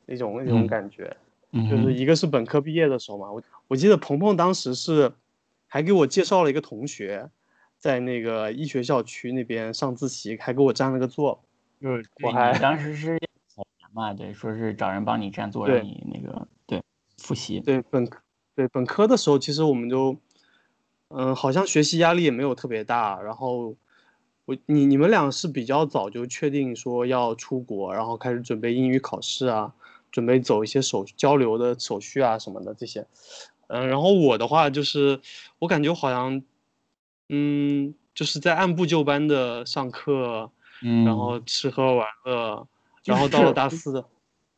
[0.05, 1.15] 那种那种感觉，
[1.51, 5.11] 就是一个是本科毕业的时候嘛，我我记得鹏鹏当时是
[5.67, 7.29] 还给我介绍了一个同学，
[7.79, 11.43] 在那个医学校区那边上自习，还给我占了个座，
[11.81, 13.19] 就是我还当时是
[13.91, 16.83] 嘛，对，说是找人帮你占座，让你那个对
[17.17, 18.21] 复习，对本科
[18.55, 20.15] 对本科的时候，其实我们就
[21.07, 23.75] 嗯，好像学习压力也没有特别大，然后。
[24.45, 29.71] 我你你们俩是比较早就确定说要出国，然后开始准备英语考试啊，
[30.09, 33.05] 准备走一些手交流的手续啊什么的这些，
[33.67, 35.21] 嗯，然后我的话就是，
[35.59, 36.41] 我感觉好像，
[37.29, 40.51] 嗯，就是在按部就班的上课，
[40.83, 42.67] 嗯，然后吃喝玩乐，
[43.05, 44.03] 然后到了大四，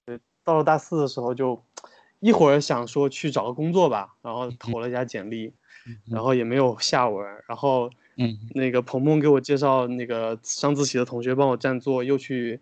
[0.05, 1.63] 对，到了大四的时候就，
[2.19, 5.53] 一会儿想说去找个工作吧，然后投了一下简历，
[6.10, 7.91] 然后也没有下文，然后。
[8.17, 12.60] 嗯，那个鹏鹏给我介绍那个上自习的同学帮我占座，又去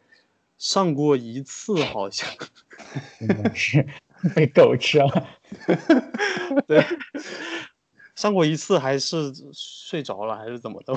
[0.60, 2.30] 上过一次，好像
[3.56, 3.86] 是
[4.36, 5.28] 被狗吃了。
[6.68, 6.86] 对，
[8.20, 10.94] 上过一次还是睡着了还是怎么的？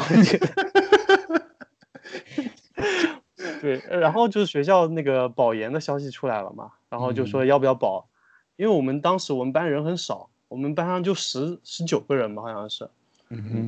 [3.60, 8.08] 对，然后就是学校那个保研的消息出来了嘛，然后就说要不要保，
[8.56, 12.90] 因为我们当时我们班人很少，我们班上就十十九个人吧，好像是。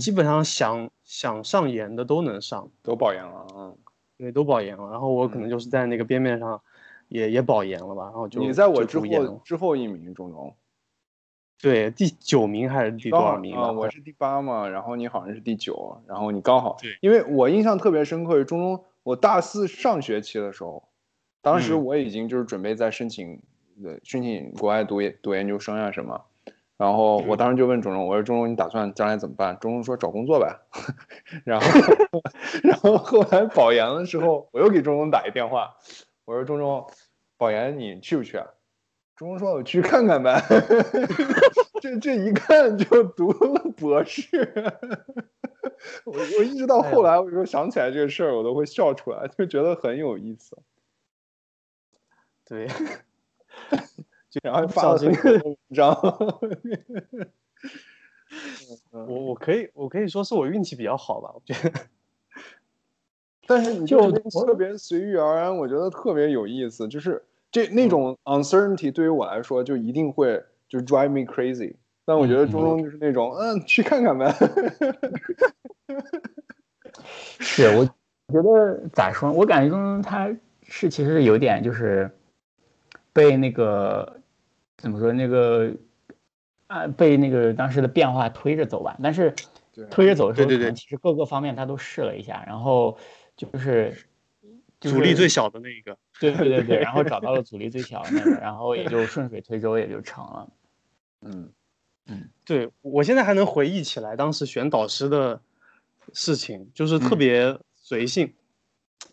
[0.01, 3.73] 基本上想想上研的都能上，都保研了啊，
[4.19, 4.91] 对，都保研了。
[4.91, 6.61] 然后我可能就是在那个边面上，
[7.07, 8.03] 也也保研了吧。
[8.07, 10.53] 然后就你在我之后之后一名，中中，
[11.61, 13.73] 对，第九名还是第多少名啊？
[13.73, 20.89] 我是第八嘛，然后你好像是第九，然后你刚好，因为我印象特别深刻，中中我大四上学期的时候，
[21.41, 23.41] 当时我已经就是准备在申请，
[23.83, 26.21] 呃，申请国外读研读研究生呀什么。
[26.77, 29.57] 然后我当时就问钟钟，我说钟钟，你打算将来怎么办？
[29.61, 30.59] 钟钟说找工作呗。
[31.47, 31.67] 然后，
[32.65, 35.77] 然后后来保研的时候，我又给钟钟打一电话，
[36.25, 36.85] 我说钟钟，
[37.39, 38.47] 保研你去不去啊？
[39.17, 40.41] 钟钟说我去看看呗。
[41.81, 44.23] 这这一看就读了博士。
[46.05, 50.57] 我我一直到后来，我说想起来这个事儿，我都会笑出来，就觉得很有意思。
[52.45, 52.67] 对。
[54.43, 55.95] 然后发了这个文章，
[58.91, 61.73] 我我可以我可以说是我运气比较好吧，我觉得。
[63.47, 66.89] 但是你就特别随遇而安，我觉得特别有意思。
[66.89, 67.23] 就是
[67.55, 71.77] 这那种 uncertainty 对于我来说就一定会就 drive me crazy。
[72.05, 74.35] 但我觉得中中就是那种嗯去看看呗。
[77.39, 79.31] 是，我觉得咋说？
[79.31, 80.29] 我感觉中中他
[80.65, 82.11] 是其实有点就是
[83.13, 84.21] 被那个。
[84.77, 85.73] 怎么说那个
[86.67, 89.33] 啊被那个当时的变化推着走吧，但是
[89.89, 92.99] 推着走的时候，可能其实各个方面他都试了一下，然后
[93.35, 93.97] 就是
[94.91, 100.49] 阻力最小的那一个， 对对对对，然后找到了阻力最小的那个，然后也就顺水推舟也就成了。
[101.23, 101.51] 嗯
[102.07, 105.41] 嗯，对我现在还能回忆起来当时选导师的
[106.13, 108.33] 事情，就是特别随性，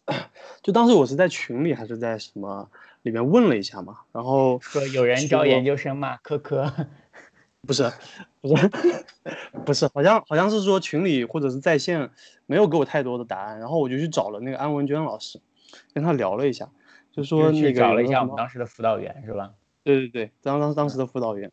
[0.62, 2.70] 就当时我是在群里还是在什么？
[3.04, 6.18] 里面问了一下嘛，然后说有人招研究生吗？
[6.22, 6.72] 科科，
[7.66, 7.92] 不是，
[8.42, 8.70] 不是，
[9.66, 12.12] 不是，好像好像是说群里或者是在线
[12.46, 15.42] 没有给我太多的答案，然后我就去找了那个安文娟老师，
[15.94, 16.70] 跟他聊了一下，
[17.12, 19.54] 就说那个找了一下我们当时的辅导员是吧？
[19.84, 21.52] 对对对，当当当时的辅导员，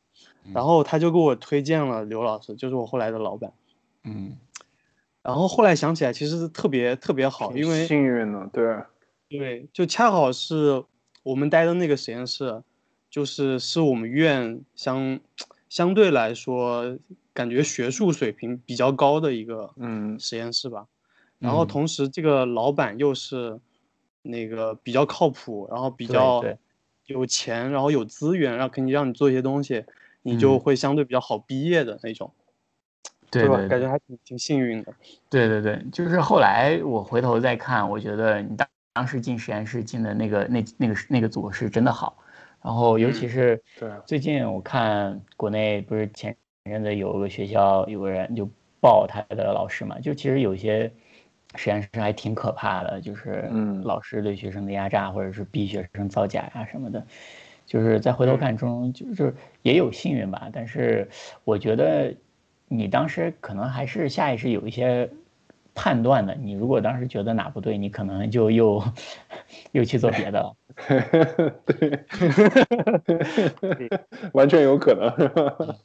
[0.52, 3.52] 然后他就给我推荐了刘老师，就是我后来的老板，
[4.04, 4.36] 嗯，
[5.22, 8.76] 然后后来想起来其实是特别特别好，因为幸运呢，对，
[9.28, 10.84] 对，就恰好是。
[11.24, 12.62] 我们待的那个实验室，
[13.10, 15.20] 就是是我们院相
[15.68, 16.96] 相对来说
[17.34, 20.86] 感觉学术水平比较高的一个嗯实验室吧。
[21.38, 23.60] 然后同时这个老板又是
[24.28, 26.44] 那个比较靠谱，然后比较
[27.06, 29.84] 有钱，然后有资源，然后肯定让你做一些东西，
[30.22, 32.34] 你就会相对比较好毕业的那种，吧？
[33.30, 33.48] 对？
[33.48, 34.92] 对，感觉还挺挺幸运的。
[35.30, 42.18] 对对对，就是后来我回头再看，我觉得你当当时进实验室进的那个那那个那个组是真的好，
[42.62, 43.90] 然后尤其是对。
[44.04, 48.48] 最近我看国内不是前阵子有个学校有个人就
[48.80, 50.92] 爆他的老师嘛，就其实有些
[51.54, 57.04] 实验室还挺可怕的，就是嗯老师对学生的压榨，或者是逼学生造假呀、什么的。
[57.66, 61.06] 就是再回头看中，就是也有幸运吧，但是
[61.44, 62.14] 我觉得
[62.66, 65.10] 你当时可能还是下意识有一些
[65.74, 66.34] 判断的。
[66.34, 68.82] 你如果当时觉得哪不对，你可能就又
[69.72, 70.56] 又去做别的了。
[71.66, 72.06] 对，
[74.32, 75.76] 完全有可能？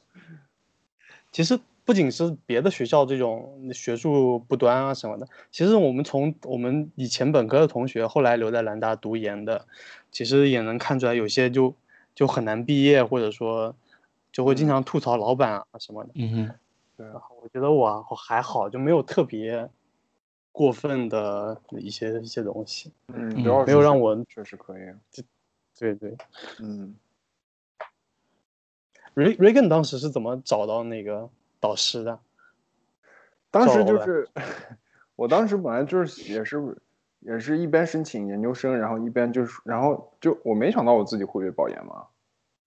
[1.32, 9.66] 其实不仅是别的学校这种学术不端啊什么的，其实我们从我们以前本科的同学后来留在兰大读研的，
[10.10, 11.74] 其实也能看出来，有些就
[12.14, 13.74] 就很难毕业，或者说
[14.32, 16.10] 就会经常吐槽老板啊什么的。
[16.14, 16.54] 嗯哼，
[16.96, 19.68] 对然后我觉得我我还好，就没有特别
[20.52, 22.90] 过分的一些一些东西。
[23.08, 23.34] 嗯，
[23.66, 24.82] 没有让我确实可以，
[25.78, 26.16] 对对
[26.60, 26.94] 嗯。
[29.14, 31.28] ，Re Regan 当时是怎么找到那个
[31.64, 32.18] 导师的？
[33.50, 34.28] 当时就是，
[35.16, 36.76] 我当时本来就是也是
[37.20, 42.04] 也是一边申请研究生，然后一边就是，然后就我没想到我自己会被保研嘛，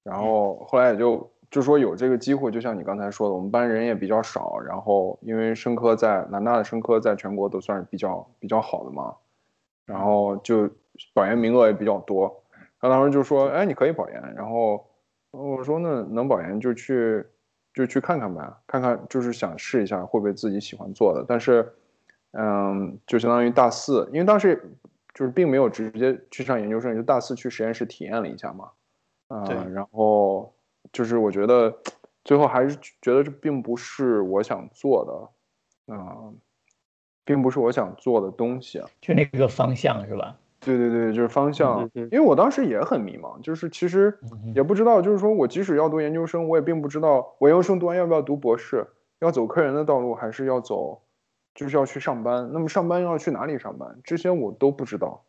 [0.02, 9.14] 然后后来也就就说有这个机会，就像你刚才说的，我们班人也比较少，然后因为生科在南大的生科在全国都算是比较比较好的嘛，
[9.86, 10.68] 然后就
[11.14, 12.44] 保研名额也比较多，
[12.82, 14.88] 他当时就说，哎，你可以保研，然后
[15.30, 17.24] 我说那能保研就去
[17.78, 21.72] 就去看看吧，看看就是想试一下会不会自己喜欢做的，但是，
[22.32, 24.76] 嗯，就相当于大四，因为当时
[25.14, 28.72] 就是并没有直接去上研究生，就大四去实验室体验了一下嘛，
[29.28, 30.52] 啊、对然后
[30.92, 31.78] 就是我觉得
[32.24, 35.32] 最后还是觉得这并不是我想做
[35.88, 36.34] 的，啊、
[37.24, 38.90] 并不是我想做的东西啊。
[39.00, 40.36] 就那个方向是吧？
[40.60, 41.90] 对对对，就是方向。
[41.94, 48.86] 因为我当时也很迷茫，就是其实嗯也不知道，就是说我即使要读研究生，我也并不知道我研究生读完要不要读博士，
[49.20, 51.02] 要走科研的道路，还是要走，
[51.54, 52.50] 就是要去上班。
[52.52, 54.00] 那么上班要去哪里上班？
[54.04, 55.24] 这些我都不知道。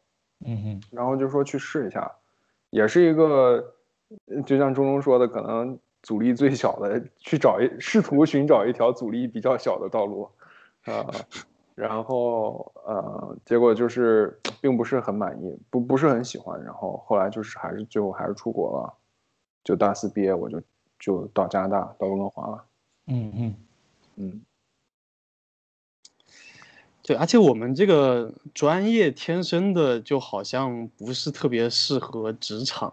[0.47, 2.11] 嗯哼，然后就说去试一下，
[2.71, 3.75] 也是一个，
[4.27, 10.31] 呃就像钟钟说的，可能阻力最小的，去找一试图寻找一条阻力比较小的道路，
[10.85, 11.05] 啊、
[11.79, 18.95] 然后呃，结果就是并不是很满意，不不是很喜欢，然后后来就是还是最后还是出国了，
[19.63, 20.61] 就大四毕业我就
[20.99, 22.65] 就到加拿大到温哥华了，
[23.07, 23.55] 嗯嗯，
[24.17, 24.43] 嗯。
[27.03, 32.93] 对，而且我们这个专业天生的就好像不是特别适合职场，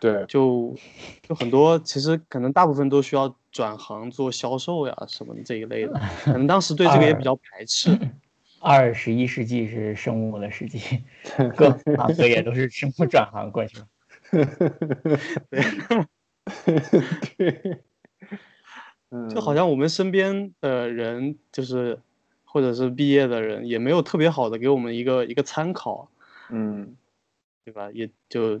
[0.00, 0.74] 对，就
[1.22, 7.90] 就很多其实可能大部分都需要转行做销售呀什么的这一类的，可能当时对这个也比较排斥。
[8.60, 10.80] 二十一世纪是生物的世纪，
[11.56, 13.86] 各行各业都是生物转行过去了。
[19.30, 22.00] 就好像我们身边的人，就是
[22.44, 26.10] 或者是毕业的人，也没有特别好的给我们一个一个参考，
[26.50, 26.96] 嗯，
[27.64, 27.90] 对吧？
[27.92, 28.60] 也就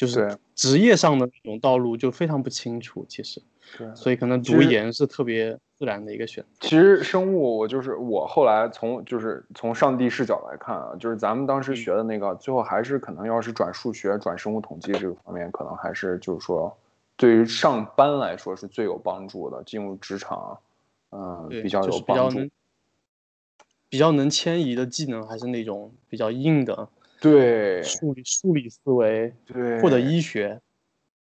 [0.00, 3.42] 就是职业上的那种道路就非常不清楚，其实，
[3.76, 3.94] 对。
[3.94, 6.66] 所以可能读研是特别自然的一个选择。
[6.66, 16.74] 其实生物，我就是我后来从就是从上帝视角来看啊，就是咱们当时学的那个，最后还是可能要是转数学、转生物统计这个方面，可能还是就是说，
[17.18, 20.58] 对于上班来说是最有帮助的，进入职场，
[21.10, 22.38] 嗯、比较有帮助。
[22.38, 22.50] 比较能
[23.90, 26.88] 比较能迁移的技能，还是那种比较硬的
[27.20, 30.60] 对数理数理思维对，或者医学。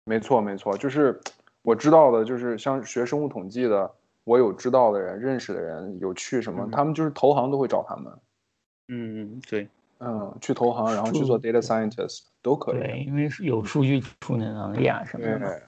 [0.04, 1.18] 没错没错，就是
[1.62, 3.90] 我知道的，就是像学生物统计的，
[4.24, 8.12] 我有知道的人、认识的人，有去什么，嗯他们就是投行都会找他们，
[8.88, 9.66] 嗯，对，
[10.00, 12.80] 嗯，去投行，然后去做 data scientist 都可以。
[12.80, 15.62] 对，因为是有数据处理能力啊什么的。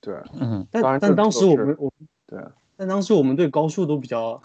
[0.00, 1.92] 对嗯，但当然这但当时我们我
[2.26, 2.44] 对，
[2.76, 4.40] 但当时我们对高数都比较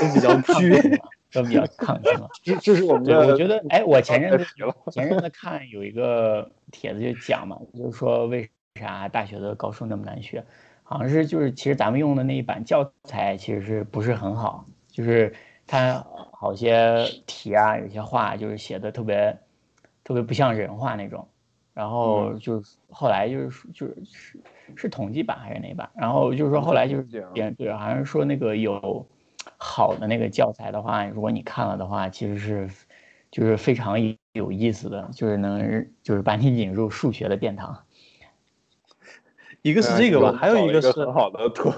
[0.00, 1.00] 都比较惧。
[1.32, 2.28] 都比较抗拒嘛。
[2.42, 3.26] 这这是我们，的。
[3.26, 4.46] 我觉得，哎，我前阵子。
[4.90, 10.44] 前阵子看有一个帖子就讲嘛，就是说为啥大学的高数那么难学，
[10.82, 15.34] 好像是就是其实咱们用的那一版教材其实是不是很好，就是
[15.66, 19.36] 它好些题啊，有些话就是写的特别
[20.04, 21.28] 特别不像人话那种，
[21.74, 24.40] 然后嗯就是后来就是就是是
[24.76, 27.02] 是统计版还是哪版，然后就是说后来就是
[27.34, 29.06] 别人对，好像是说那个有
[29.56, 32.68] 好的那个教材的话，如果你看了的话，其实是
[33.30, 33.96] 就是非常
[34.32, 37.84] 有意思的，就是能就是把你引入数学的殿堂。
[39.62, 41.72] 一个是这个吧，还有一个是很好的脱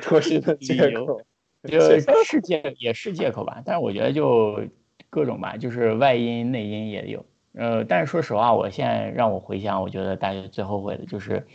[0.00, 1.22] 脱身的借口，
[1.66, 3.62] 就是借也是借口吧。
[3.64, 4.60] 但是我觉得就
[5.08, 7.24] 各种吧，就是外因内因也有。
[7.54, 11.46] 呃，但是说实话，我现在让我回想，我觉得大学最后悔的就是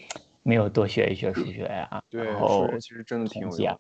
[0.44, 2.02] 没有多学一学数学呀。
[2.10, 3.80] 对，数学其实真的挺有用。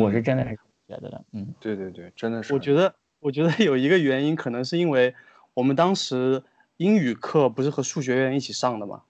[0.00, 0.58] 我是真的是
[0.88, 2.52] 觉得的，嗯，对对对，真的是。
[2.54, 5.14] 我觉得，我觉得有一个原因，可能是因为
[5.54, 6.42] 我们当时
[6.78, 9.02] 英语课不是和数学院一起上的嘛，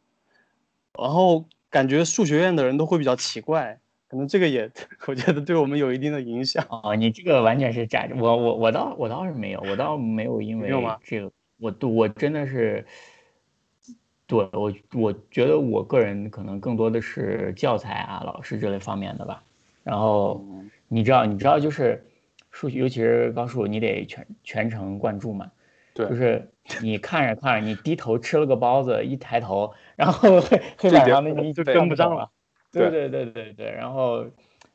[0.99, 1.45] 然后。
[1.71, 4.71] 感觉数学院的人都会比较奇怪，可能这个也
[5.07, 6.67] 我觉得对我们有一定的影响。
[6.71, 10.71] 哦，你这个完全是假，我我我倒我倒是没有，我倒没有因为
[11.05, 12.87] 这个，我我真的是，
[14.27, 19.43] 对我我觉得我个人可能更多的是教材啊、老师这类方面的吧。
[19.85, 20.43] 然后
[20.89, 22.05] 你知道你知道就是
[22.51, 25.53] 数学，尤其是高数，你得全全程贯注嘛。
[25.95, 32.31] 对，就是你看着看着，你低头吃了个包子，一抬头，然后黑黑板上的你就跟不上了。
[32.71, 34.27] 对对对对对，然后，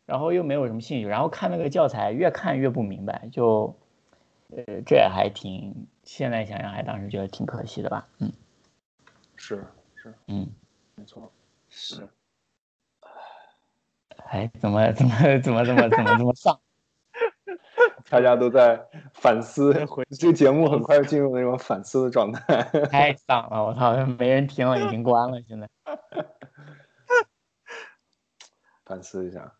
[0.05, 3.75] 然后又没有什么兴趣，然后看那个教材，越看越不明白，就，
[4.49, 8.07] 呃，这也还挺，现在想想还当时觉得挺可惜的吧。
[8.19, 8.31] 嗯，
[9.35, 9.63] 是
[9.95, 10.49] 是，嗯，
[10.95, 11.31] 没错，
[11.69, 12.07] 是。
[14.33, 15.11] 哎，怎么怎么
[15.43, 16.59] 怎么怎么怎么这么丧？
[18.09, 19.71] 大家都在反思，
[20.17, 22.63] 这个节目很快进入那种反思的状态。
[22.89, 25.39] 太丧了，我操，没人听了，已经关了。
[25.47, 25.69] 现在
[28.83, 29.53] 反思一下。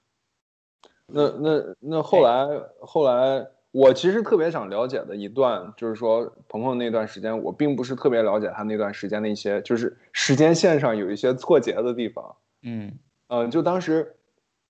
[1.06, 2.48] 那那那后来
[2.80, 12.36] 后来，我其实特别想了解的一段，就是说鹏鹏那段时间，我并不是特别了解他那段时间的一些，就是时间线上有一些错节的地方。
[12.64, 12.98] 嗯
[13.28, 14.16] 嗯，就当时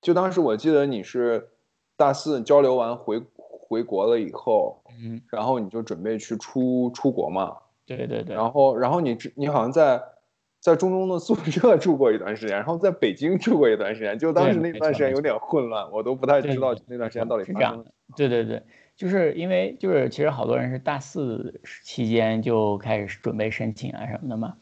[0.03, 1.49] 就当时我记得你是
[1.97, 3.23] 大四交流完回。
[3.65, 7.57] 回国了以后，嗯，然后你就准备去出出国嘛？
[7.87, 8.35] 对对对。
[8.35, 9.99] 然后，然后你你好像在
[10.59, 14.19] 在中中的宿舍 住过一段时间，然后在北京住过一段时间。
[14.19, 17.83] 就当时那段时间有点混乱，我都不太知道那段时间到底是这样。
[18.15, 18.61] 对对对，
[18.95, 24.53] 就是因为就是其实好多人是大四期间就开始准备申请啊什么的嘛。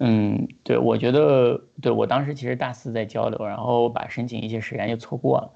[0.00, 5.52] 嗯，对，我觉得对我当时其实大四在交流，然后把申请一些时间就错过了。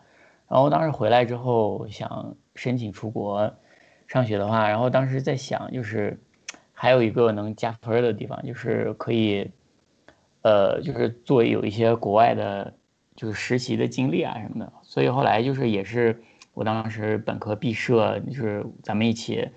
[0.48, 3.52] 然后当时回来之后想申请出国
[4.06, 6.20] 上学的话，然后当时在想，就是
[6.72, 9.50] 还有一个能加分的地方，就是可以，
[10.42, 12.72] 呃，就是做有一些国外的，
[13.16, 14.72] 就是实习的经历啊什么的。
[14.82, 16.22] 所以后来就是也是
[16.54, 19.48] 我当时本科毕设，就是咱们一起，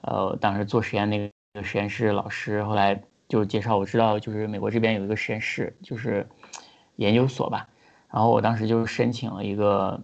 [0.00, 1.18] 呃，当时做实验那
[1.54, 3.02] 个实验室老师后来
[3.32, 6.28] 就是介绍我知道，就是美国这边有一个实验室，就是
[6.96, 7.66] 研究所吧。
[8.12, 9.98] 然后我当时就申请了一个。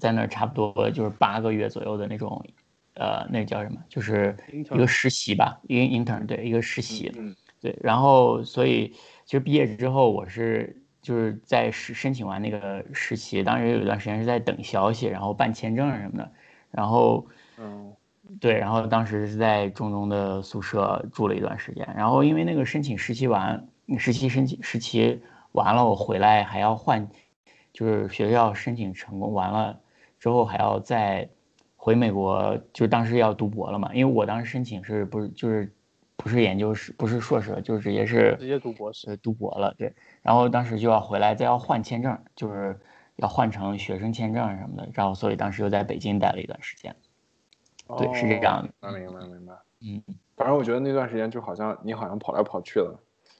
[0.00, 2.42] 在那儿差不多就是八个月左右的那种，
[2.94, 3.76] 呃，那叫什么？
[3.90, 7.12] 就是一个实习吧，一个 intern，对，一个实习，
[7.60, 7.76] 对。
[7.78, 8.88] 然后，所以
[9.26, 16.32] 其实毕业之后，我是就是在申申请完那个实习，当时有一段时间是在等消息，然后办签证什么的。
[16.70, 17.26] 然后，
[17.58, 17.92] 嗯，
[18.40, 21.88] 对，然后当时是在中中的宿舍住了一段时间。
[21.96, 23.68] 然后因为那个申请实习完，
[23.98, 25.20] 实习申请实习
[25.52, 27.08] 完了，我回来还要换。
[27.72, 29.80] 就是学校申请成功完了
[30.20, 31.26] 之后，还要再
[31.74, 33.90] 回美国，就是当时要读博了嘛。
[33.94, 35.74] 因为我当时申请是不是就是
[36.14, 39.74] 不是研究生，不是硕士，就是直接是直接读博士，读博了。
[39.78, 42.78] 对，然后当时就要回来，再要换签证，就是
[43.16, 44.88] 要换成学生签证什么的。
[44.92, 46.94] 然后所以当时又在北京待了一段时间。
[47.98, 48.72] 对，是这样的。
[48.80, 49.54] 那明白明白。
[49.80, 50.02] 嗯，
[50.36, 52.94] 反正我觉得那段时间就好像你好像跑来跑去的。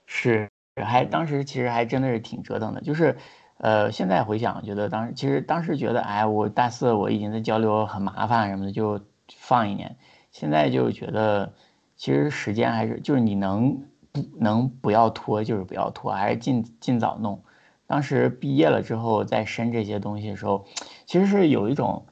[0.06, 3.16] 是，还当时其实还真的是挺折腾的，就是。
[3.58, 9.00] 呃，现在回想，觉得当时其实当时觉得，哎，我大四我已经在交流很麻烦什么的，就
[9.36, 9.94] 放一年。
[10.32, 11.52] 现在就觉得，
[11.94, 17.40] 其实时间还是就是你能不能不要拖，就是不要拖，还是尽尽早弄。
[17.86, 20.66] 当时毕业了之后再申这些东西的时候，
[21.06, 22.06] 其实是有一种，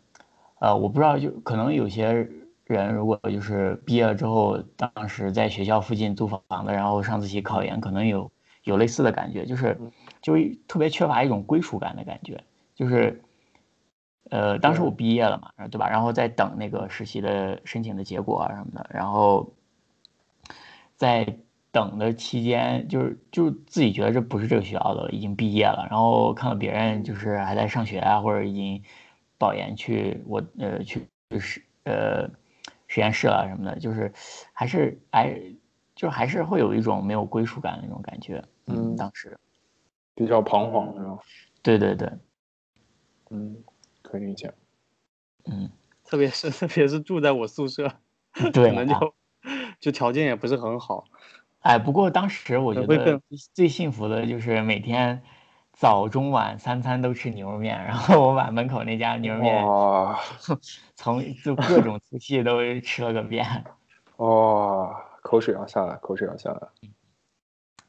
[0.61, 2.28] 呃，我不知道，就可能有些
[2.64, 8.30] 人如果就是毕业了之后，当时在学校附近租房子，然后上自习考研，可能有
[8.62, 9.76] 有类似的感觉，就是。
[10.22, 10.34] 就
[10.68, 12.44] 特别缺乏一种归属感的感觉，
[12.74, 13.22] 就是，
[14.28, 15.88] 呃，当时我毕业了嘛，对吧？
[15.88, 19.54] 然后在等那个实习的申请的结果啊什么的，然后
[20.94, 21.38] 在
[21.72, 25.86] 等的期间，就是就自己觉得这不是这个学校的了，已经毕业了。
[25.90, 28.82] 然后看到别人就是还在上学啊，或者已经
[29.41, 32.28] 保研去我呃去实呃
[32.86, 34.12] 实验室啊什么的，就是
[34.53, 35.41] 还是哎，
[35.95, 38.45] 就还是会有一种没有归属感的那种感觉。
[38.66, 39.38] 嗯，当时。
[40.12, 41.18] 比较彷徨，是吧？
[41.62, 42.11] 对对对，
[43.30, 43.57] 嗯，
[44.03, 44.53] 可以理解。
[45.47, 45.70] 嗯，
[46.05, 47.91] 特别是 特别是住在我宿舍，
[48.53, 49.14] 对，可能就
[49.78, 51.05] 就条件也不是很好。
[51.61, 53.22] 哎，不过当时我觉得会更
[53.55, 55.22] 最幸福的就是每天
[55.81, 59.64] 早中晚三餐都吃牛肉面，然后我把门口那家牛肉面
[60.95, 63.47] 从就各种粗细都吃了个遍。
[64.16, 66.68] 哦，口水要下来，口水要下来。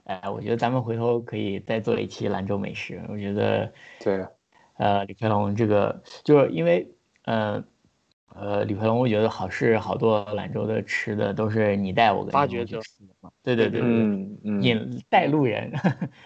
[0.05, 3.03] 哎，我觉得咱们回头可以再做一期兰州美食。
[3.09, 4.25] 我觉得，对，
[4.77, 6.89] 呃，李克龙这个就是因为，
[7.25, 7.61] 呃，
[8.35, 13.31] 呃，李培龙，我觉得好是好多兰州的吃的都是你带我跟发掘者你去吃的嘛。
[13.43, 15.71] 对对对嗯嗯，引带路人，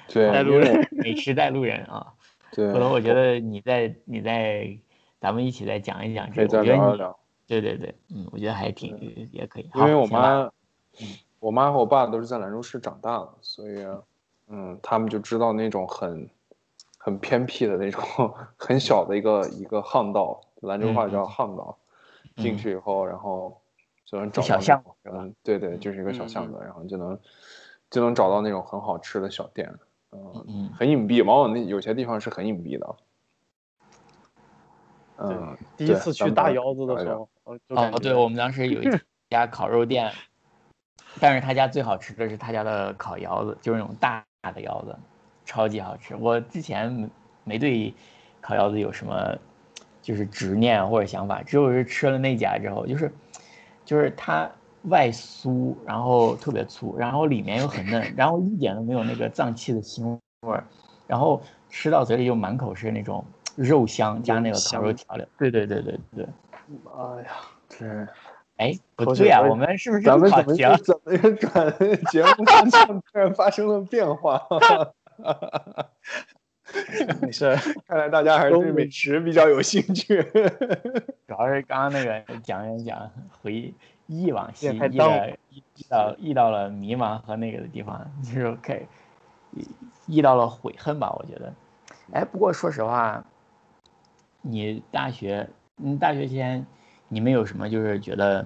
[0.08, 2.14] 对，带路人，美食带路人啊。
[2.54, 4.78] 对，可能我觉得你在你在
[5.20, 9.70] 咱们一起再讲一讲再这个，我觉得你聊一聊，对对对，嗯，我觉得还挺也可以。
[9.76, 10.50] 因为我妈，
[11.40, 13.86] 我妈和我爸都是在兰州市长大的，所以，
[14.48, 16.30] 嗯，他们就知道那种很
[16.98, 18.02] 很偏僻的那种
[18.58, 21.78] 很小的一个一个巷道，兰州话嗯叫巷道，
[22.38, 23.62] 进嗯去以后，然后
[24.06, 27.20] 就能找小巷子，嗯，对对，就是一个小嗯巷子，然后就能
[27.90, 29.74] 就能找到那种很好吃的小店，
[30.12, 32.96] 嗯，嗯，很隐蔽，往往那有些地方是很隐蔽的。
[35.18, 37.30] 嗯，第一次去大咱们聊窑子的时候，
[37.70, 38.90] 哦，对，我们当时有一
[39.32, 40.12] 家烤肉店，
[41.22, 44.94] 但是他家最好吃的是他家的烤窑子，就是那种大的窑子，
[45.46, 46.18] 超级好吃。
[46.18, 47.10] 我之前没
[47.46, 47.94] 没对
[48.42, 49.38] 烤窑子有什么
[50.06, 53.12] 就是执念或者想法，只有是吃了那家之后，就是
[53.84, 54.48] 就是它
[54.84, 60.06] 外酥，然后特别粗，然后里面又很嫩，然后一点都没有那个脏器的腥
[60.42, 60.64] 味儿，
[61.08, 61.42] 然后
[61.72, 63.26] 吃到嘴里就满口是那种
[63.56, 65.26] 肉香加那个烤肉调料。
[65.40, 66.28] 对对对对对。
[66.96, 67.32] 哎呀，
[67.80, 68.08] 对。
[68.58, 70.56] 哎，不对啊，我我们是不是咱们怎么？
[70.78, 71.74] 怎么就转
[72.12, 74.40] 节目方向突然发生了变化？
[77.22, 77.56] 没事，
[77.88, 80.22] 看来大家还是对美食比较有兴趣。
[81.28, 83.10] 主要是刚刚那个讲一讲
[83.42, 83.74] 回
[84.08, 88.88] 忆往昔，忆到忆到忆到了迷茫和那个的地方，就是 OK，
[89.52, 89.68] 忆
[90.08, 91.54] 忆到了悔恨吧，我觉得。
[92.12, 93.24] 哎，不过说实话，
[94.42, 96.66] 你大学，你大学期间，
[97.08, 98.46] 你们有什么就是觉得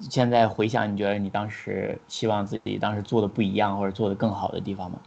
[0.00, 5.00] 现在回想，你觉得你当时希望自己当时做的不一样或者做的更好的地方吗？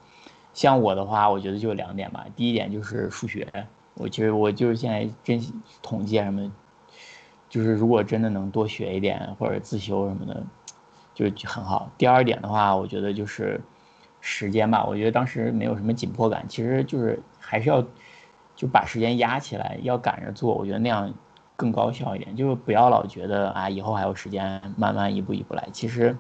[0.58, 2.26] 像我的话，我觉得就两点吧。
[2.36, 3.48] 第一点就是数学，
[3.94, 5.40] 我其实我就是现在真
[5.84, 6.52] 统计什么，
[7.48, 10.44] 就是如果真的能多学一点或者自修什么的，
[11.14, 11.92] 就就很好。
[11.96, 13.62] 第二点的话，我觉得就是
[14.20, 14.84] 时间吧。
[14.84, 17.86] 我觉得当时没有什么紧迫感，其实就是还是要
[18.56, 20.56] 就把时间压起来，要赶着做。
[20.56, 21.14] 我觉得那样
[21.56, 25.70] 更高效一点，就是不要老觉得啊以后还有时间，慢慢一步一步来。
[25.72, 26.18] 其实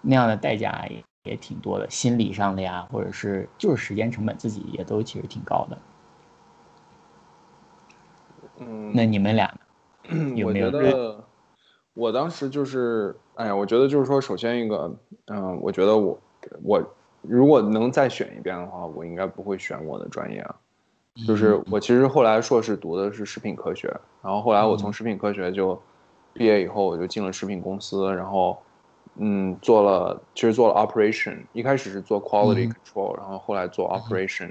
[0.00, 0.86] 那样的代价
[1.30, 5.78] 也也挺多的，心理上的呀，或者是就是时间成本，自己也都其实挺高的。
[8.58, 10.36] 嗯，那你们俩呢？
[10.36, 11.24] 有我觉没有得
[11.94, 14.92] 我当时就是，哎呀，我觉得就是说，首先一个，
[15.26, 16.18] 嗯、我觉得我
[16.62, 20.56] 我如果能再选一遍的话，我应该不会选我的专业啊。
[21.26, 23.88] 就是我其实后来硕士读的是食品科学，
[24.22, 25.80] 然后后来我从食品科学就
[26.32, 28.56] 毕业以后，我就进了食品公司，然后
[29.22, 32.72] 嗯做了，其实做了 operation，一开始是做 quality 嗯。
[32.72, 34.50] control，、然后后来做 operation，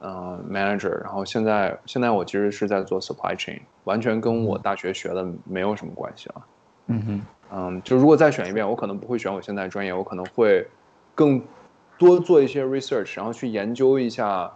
[0.00, 6.42] 嗯、manager，然后现在现在我其实是在做 supply chain，完全跟我大学学的没有什么关系了。
[6.88, 7.22] 嗯哼，
[7.52, 10.66] 嗯，就如果再选一遍，我可能不会选我现在专业，我可能会
[11.14, 11.40] 更
[11.96, 14.52] 多做一些 research，然后去研究一下，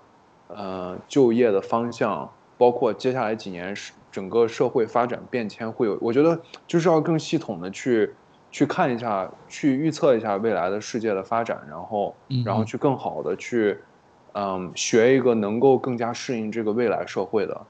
[0.48, 2.28] 呃，就业的方向，
[2.58, 8.12] 包括接下来几年是整个社会发展变迁会有，我觉得就是要更系统的去
[8.56, 13.78] 去看一下，去预测一下未来的世界的发展，然后然后嗯去更好的去，
[14.32, 17.66] 嗯，学一个能够更加适应这个未来社会的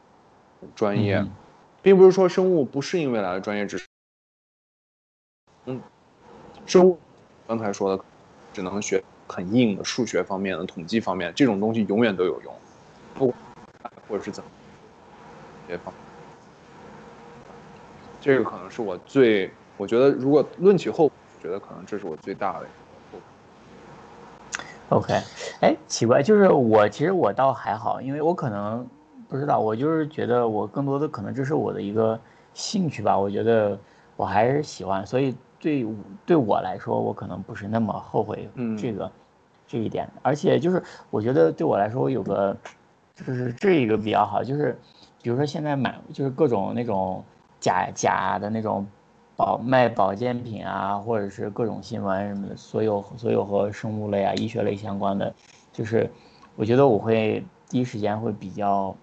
[0.76, 1.32] 专业，嗯
[1.82, 3.84] 并不是说生物不适应未来的专业，只是
[5.64, 5.82] 嗯，
[6.66, 6.96] 生物
[7.48, 8.04] 刚才说的
[8.52, 12.54] 只能学很硬的数学方面的、统计方面这种东西永远都有用，
[13.12, 13.34] 不
[14.06, 14.48] 或者是怎么
[15.66, 15.92] 这方，
[18.20, 21.10] 这个可能是我最我觉得如果论起后，我
[21.42, 22.66] 觉得可能这是我最大的
[23.12, 23.18] 后悔。
[24.88, 25.14] OK，
[25.60, 28.86] 哎，奇怪，就是我其实我倒还好，因为我可能
[29.28, 32.18] 不知道，我就是觉得我更多的可能这是我的一个
[32.54, 33.78] 兴趣吧，我觉得
[34.16, 35.86] 我还是喜欢，所以对
[36.24, 38.76] 对我来说，我可能不是那么后悔嗯。
[38.78, 39.10] 这个、
[39.66, 42.56] 这一点，而且就是我觉得对我来说，我有个
[43.14, 44.78] 就是这一个比较好，就是
[45.20, 47.24] 比如说现在买就是各种那种
[47.58, 48.86] 假假的那种
[49.36, 55.32] 保卖保健品啊，或者是各种新闻什么的，所有所有和生物类啊、医学类相关的，
[55.72, 56.10] 就是
[56.54, 58.96] 我觉得我会第一时间会比较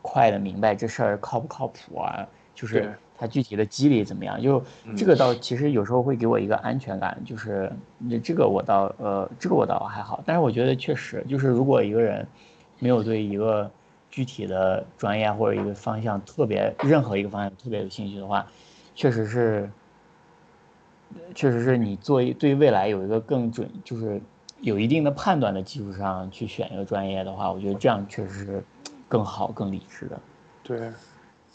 [0.00, 4.40] 快的明白这事儿靠不靠谱啊，就是对它具体的机理怎么样？
[4.40, 4.62] 就
[4.96, 7.72] 这个倒其实有时候会给我一个安全感，就是
[8.22, 12.26] 这个我倒呃这个我倒还好，但是我觉得确实就是如果一个人
[12.78, 13.70] 没有对一个
[14.10, 18.46] 具体的专业或者一个方向特别任何一个方向特别有兴趣的话，
[18.94, 19.70] 确实是
[21.34, 24.20] 确实是你做一对未来有一个更准就是
[24.60, 28.64] 有一定的判断的基础上去选一个专业的话，我觉得这样确实是
[29.08, 30.20] 更好更理智的。
[30.62, 30.92] 对。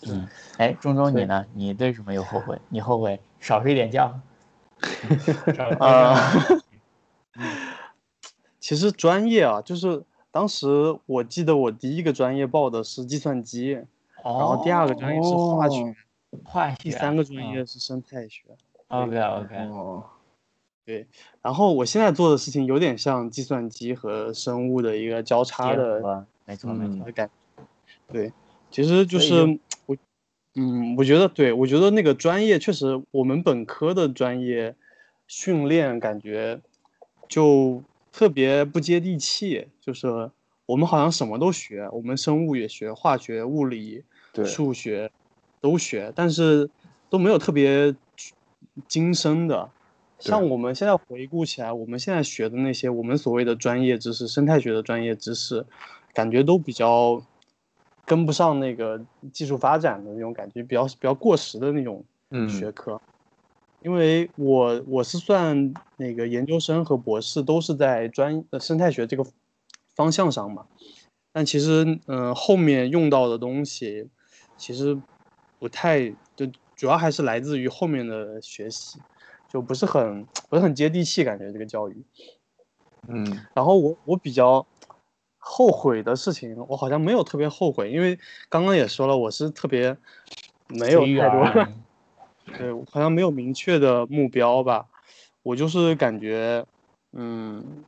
[0.08, 0.28] 嗯，
[0.58, 1.46] 哎，中中你呢？
[1.56, 2.60] 你对什么有后悔？
[2.70, 4.20] 你后悔少睡点觉？
[5.80, 6.16] 啊，
[8.60, 10.68] 其实专业啊，就是当时
[11.08, 13.72] 我记得我第一个专业报的是计算机，
[14.24, 15.96] 然后第二个专业是化学，
[16.44, 18.44] 化学，第三个专业是生态学。
[18.88, 19.56] OK OK。
[19.56, 20.06] 哦，
[20.86, 21.06] 对，
[21.42, 27.64] 然后我现在做的事情有点像计算机和生物的一个交叉的，没错没错的感觉，
[28.12, 28.32] 对。
[28.70, 29.96] 其实就是我，
[30.56, 34.76] 嗯，我觉得对，我觉得那个专业确实，我们本科的专业
[35.26, 36.60] 训练感觉
[37.30, 37.82] 就
[38.12, 40.30] 特别不接地气，就是
[40.66, 44.04] 我们好像什么都学，我们生物也学，化学、物理、
[44.44, 45.10] 数学
[45.62, 46.70] 都学，但是
[47.10, 47.96] 都没有特别
[48.88, 49.70] 精深的。
[50.20, 55.66] 像我们现在回顾起来，我们现在学的那些我们所谓的专业知识，生态学的专业知识，
[56.14, 57.22] 感觉都比较。
[58.10, 59.04] 跟不上那个
[59.34, 62.02] 技术发展的那种感觉，比较比较过时的那种
[62.48, 63.02] 学科。
[63.82, 69.26] 因为我我是算那个研究生和博士都是在专生态学这个
[69.94, 70.66] 方向上嘛，
[71.34, 74.08] 但其实嗯后面用到的东西
[74.56, 74.98] 其实
[75.60, 76.46] 不太，就
[76.76, 79.00] 主要还是来自于后面的学习，
[79.50, 82.04] 就不是很不是很接地气，感觉这个教育。
[83.08, 84.66] 嗯，然后我我比较。
[85.50, 89.96] 后悔的事情，我好像没有特别后悔，因为刚刚也说了，我是特别
[90.68, 91.66] 没有太多，
[92.58, 94.88] 对，好像没有明确的目标吧。
[95.44, 96.66] 我就是感觉，
[97.14, 97.86] 嗯，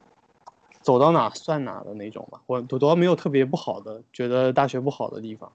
[0.82, 2.40] 走到哪算哪的那种吧。
[2.46, 5.52] 我我都没有特别不好的，觉得大学不好的地方，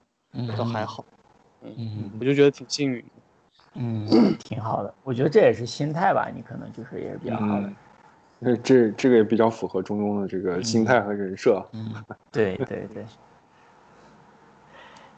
[0.55, 1.03] 都还好。
[1.03, 1.24] 嗯，
[2.19, 3.03] 我就觉得挺幸运。
[3.73, 4.07] 嗯，
[4.39, 4.93] 挺好的。
[5.03, 7.69] 我觉得这也是心态吧，你可能就是也是比较好的。
[8.39, 11.65] 那这这个也比较符合中中的这个心态和人设。
[11.73, 11.93] 嗯，
[12.31, 13.05] 对对对。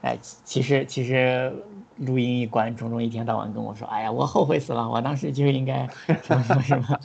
[0.04, 1.52] 哎，其实其实
[1.98, 5.90] 录音一关，中中一天到晚跟我说：“哎呀，我后悔死了，我当时就应该
[6.22, 6.88] 什么什么什么。”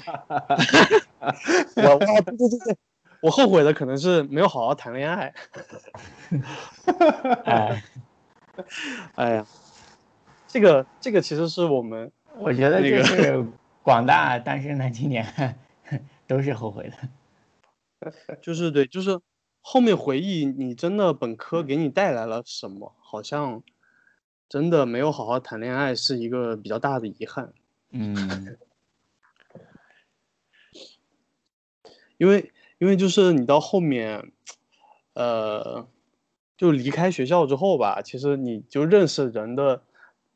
[1.77, 2.77] 我对对对，
[3.23, 5.33] 我后悔的可能是没有好好谈恋爱。
[7.47, 7.83] 哎，
[9.17, 9.47] 哎呀，
[10.49, 13.45] 这个这个其实是我们，我觉得这是
[13.83, 15.27] 广大单身男青年。
[16.27, 16.91] 都是后悔
[18.01, 19.21] 的， 就是对，就是
[19.61, 22.95] 后面回忆，你真的本科给你带来了什么？
[22.99, 23.63] 好像
[24.49, 27.53] 真的没有好好谈恋爱，是一个比较大的遗憾。
[27.91, 28.57] 嗯，
[32.17, 34.33] 因为因为就是你到后面，
[35.13, 35.87] 呃，
[36.63, 39.83] 就离开学校之后吧，其实你就认识人的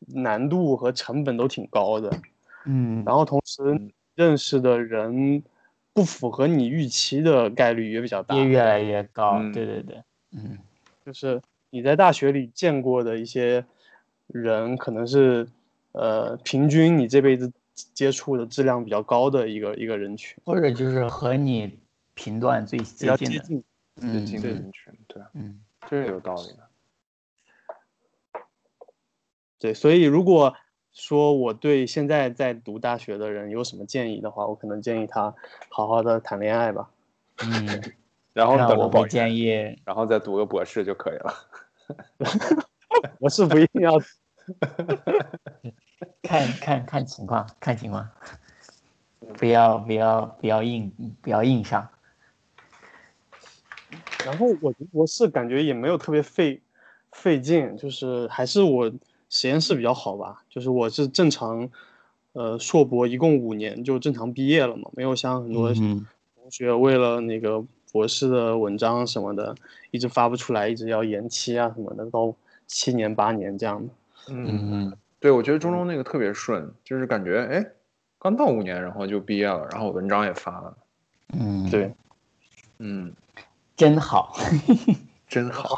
[0.09, 2.11] 难度和成本都挺高的。
[2.65, 3.63] 嗯，然后同时
[4.17, 5.41] 认识的人。
[5.97, 9.41] 不符合你预期的概率也比较大，也越来越高。
[9.51, 10.03] 对对对，
[10.33, 10.59] 嗯，
[11.07, 13.65] 就是你在大学里见过的一些
[14.27, 15.49] 人，可能是
[15.93, 17.51] 呃平均你这辈子
[17.95, 21.79] 接触的质量比较高的一个一个人群，或者就是和你
[22.13, 23.63] 频段最接近的，
[23.99, 25.59] 最近的人群，对，嗯，
[25.89, 26.69] 这是有道理的。
[29.59, 30.55] 对，所以如果。
[30.99, 35.35] 说我对现在在读大学的人有什么建议的话，我可能建议他
[35.69, 36.89] 好好的谈恋爱吧。
[37.45, 37.93] 嗯，
[38.33, 41.35] 然后等我不建议，然后再读个博士就可以了。
[43.21, 43.93] 博士不一定要，
[46.25, 48.11] 看看看情况，看情况，
[49.37, 51.87] 不要不要不要硬不要硬上。
[54.27, 56.61] 然后我读博士感觉也没有特别费
[57.13, 58.93] 费劲，就是还是我。
[59.29, 61.69] 实验室比较好吧，就是我是正常，
[62.33, 67.61] 呃，硕博一共五年就正常毕业了嘛，没有像很多同学为了那个
[67.91, 69.53] 博士的文章什么的，
[69.91, 72.33] 一直发不出来，一直要延期啊什么的，到
[72.69, 73.93] 七年八年这样的。
[74.29, 77.67] 嗯嗯，对，我觉得中中那个特别顺，就是感觉哎，
[78.21, 80.77] 刚到五年然后就毕业了，然后文章也发了。
[81.37, 81.93] 嗯，对，
[82.79, 83.13] 嗯，
[83.77, 84.35] 真好，
[85.29, 85.77] 真好。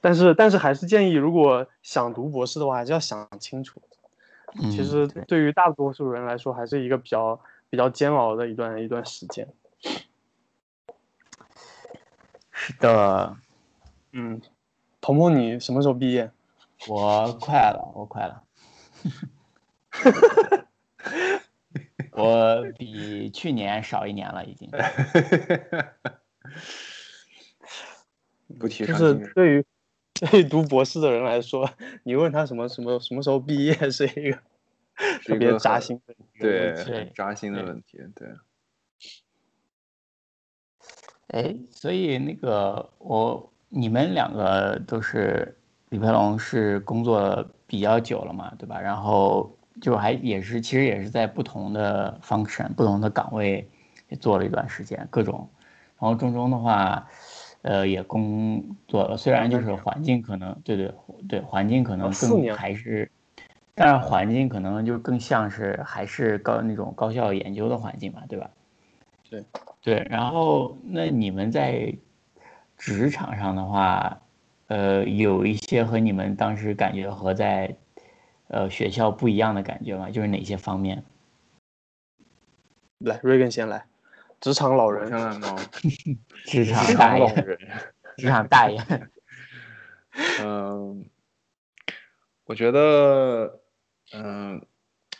[0.00, 3.80] 但是，但是还是建议，如果想读博士的话，还是要想清楚。
[4.70, 7.40] 其实，对于大多数人来说，还是一个比较
[7.70, 9.48] 比较煎熬的一段一段时间。
[12.50, 13.36] 是的，
[14.10, 14.42] 嗯，
[15.00, 16.30] 鹏鹏，你什么时候毕业？
[16.88, 18.42] 我快了，我快了。
[22.12, 24.70] 我比去年少一年了，已经。
[28.58, 29.64] 不提就是对于
[30.14, 31.70] 对于读博士的人来说，
[32.02, 34.38] 你问他什么什么什么时候毕业是一个
[35.24, 38.28] 特别扎心的对对扎心的问题，对。
[41.28, 45.58] 哎，所以那个我你们两个都是
[45.88, 48.78] 李培龙是工作比较久了嘛，对吧？
[48.78, 53.68] 然后就还也是其实也是在不同的 function、不同的岗位
[54.08, 55.48] 也做了一段时间，各种。
[55.98, 57.08] 然后中中的话，
[57.62, 60.92] 呃，也工作了，虽然就是环境可能对对
[61.28, 63.10] 对环境可能更还是，
[63.74, 68.50] 但是环境可能就更像是还是高那种高校研究的环境嘛，对吧？
[69.30, 69.44] 对。
[69.80, 71.92] 对，然后那你们在
[72.76, 74.20] 职场上的话，
[74.66, 77.76] 呃，有一些和你们当时感觉和在
[78.52, 80.08] 呃学校不一样的感觉吗？
[80.10, 81.02] 就是哪些方面？
[82.98, 83.84] 来，瑞根先来，
[84.40, 85.56] 职场老人先来吗？
[86.46, 87.58] 职场大爷，
[88.16, 88.80] 职场大爷。
[90.40, 91.04] 嗯，
[92.44, 93.58] 我觉得，
[94.14, 94.64] 嗯。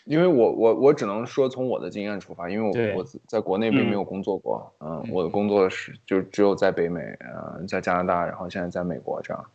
[0.05, 9.47] 因为我我我只能说从我的经验出发，因为我我在国内并没有工作过，嗯，我的工作是就只有在北美，呃，在加拿大，然后现在在美国这样，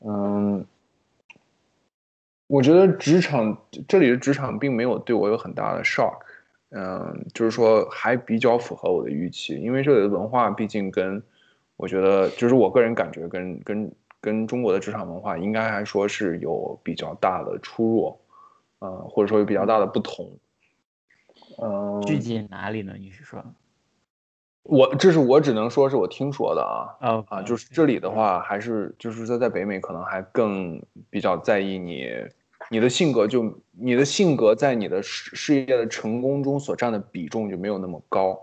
[0.00, 0.66] 嗯，
[2.52, 3.56] 我觉得职场
[3.88, 6.18] 这里的职场并没有对我有很大的 shock，
[6.68, 11.22] 嗯，就是说还比较符合我的预期，因为这里的文化毕竟跟
[11.76, 18.18] 我觉得就是我个人感觉跟跟跟中国的职场文化应该还说是有比较大的出入。
[18.80, 20.28] 呃，或者说有比较大的不同，
[21.62, 22.94] 嗯，具体哪里呢？
[22.98, 23.40] 你是说，
[24.64, 32.08] 我这是我只能说是我听说的啊，啊啊，就是这里的话，还是就是说在北美可能还更比较在意你
[32.72, 38.40] 你的性格，就你的性格在你的事事业的成功中所占的比重就没有那么高，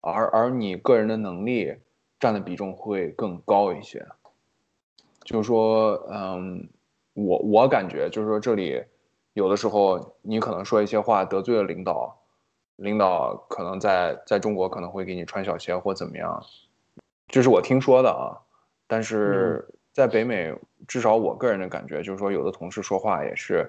[0.00, 1.76] 而而你个人的能力
[2.18, 4.06] 占的比重会更高一些，
[5.22, 6.66] 就是说，嗯，
[7.12, 8.82] 我我感觉就是说这里。
[9.34, 12.18] 有的时候，你可能说一些话得罪了领导，
[12.76, 16.42] 领导可能在在中国可能会给你穿小鞋或怎么样，
[17.28, 18.34] 这是我听说的啊。
[18.88, 19.68] 但是
[19.98, 20.54] 在北美，
[20.86, 23.68] 至少我个人的感觉就是说，有的同事说话也是，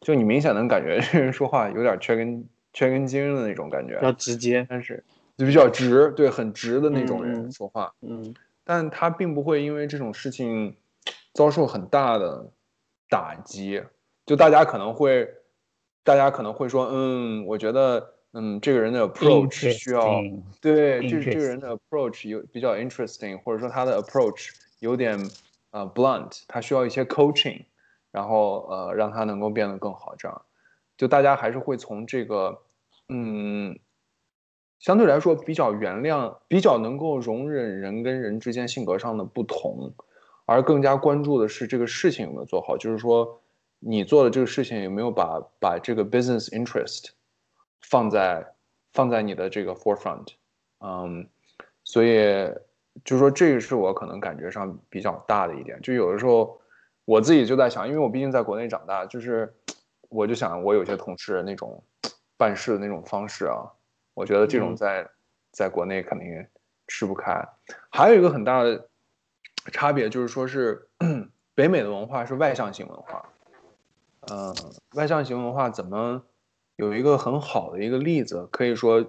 [0.00, 2.42] 就你明显能感觉这人说话有点缺根
[2.72, 5.04] 缺根筋的那种感觉，比较直接，但是
[5.36, 7.92] 就比较直，对，很直的那种人说话。
[8.00, 10.74] 嗯，但他并不会因为这种事情
[11.34, 12.50] 遭受很大的
[13.10, 13.82] 打击。
[14.24, 15.28] 就大家可能会，
[16.02, 20.22] 大家可能会说，嗯，我觉得，嗯，这个人的 approach 需要，
[20.62, 24.48] 对，这这个人的 approach 有比较 interesting，或者说他的 approach
[24.78, 25.18] 有点
[25.70, 27.64] 呃 blunt，他需要一些 coaching，
[28.10, 30.14] 然后呃让他能够变得更好。
[30.16, 30.42] 这样，
[30.96, 32.62] 就大家还是会从这个，
[33.08, 33.78] 嗯，
[34.78, 39.92] 相对来说比较原谅，比较能够容忍人跟人之间性格上的不同，
[40.46, 43.40] 而更加关注的是这个事情有没有做好，就是说。
[43.80, 47.10] 你做的这个事情有没有把把这个 business interest
[47.80, 48.44] 放在
[48.92, 50.34] 放在你的这个 forefront？
[50.80, 51.28] 嗯，
[51.84, 52.52] 所以
[53.04, 55.80] 就是说这个是我可能感觉上比较大的一点。
[55.82, 56.60] 就有的时候
[57.04, 59.54] 我自己就在想，因为我毕竟在国内长大，就是
[60.08, 61.82] 我就想我有些同事那种
[62.36, 63.66] 办事的那种方式啊，
[64.14, 65.08] 我觉得这种在
[65.50, 66.46] 在国内肯定
[66.86, 67.46] 吃不开。
[67.90, 68.88] 还有一个很大的
[69.72, 70.88] 差别就是说是
[71.54, 73.24] 北美的文化是外向型文化。
[74.30, 74.54] 嗯，
[74.94, 76.22] 外向型文化怎么
[76.76, 78.46] 有一个很好的一个例子？
[78.52, 79.04] 可以说，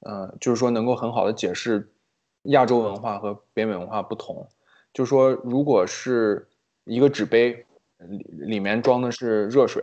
[0.00, 1.90] 呃，就是说能够很好的解释
[2.48, 4.46] 亚洲文化和北美文化不同。
[4.92, 6.46] 就说，如果是
[6.84, 7.64] 一个纸杯
[7.96, 9.82] 里里面装的是热水，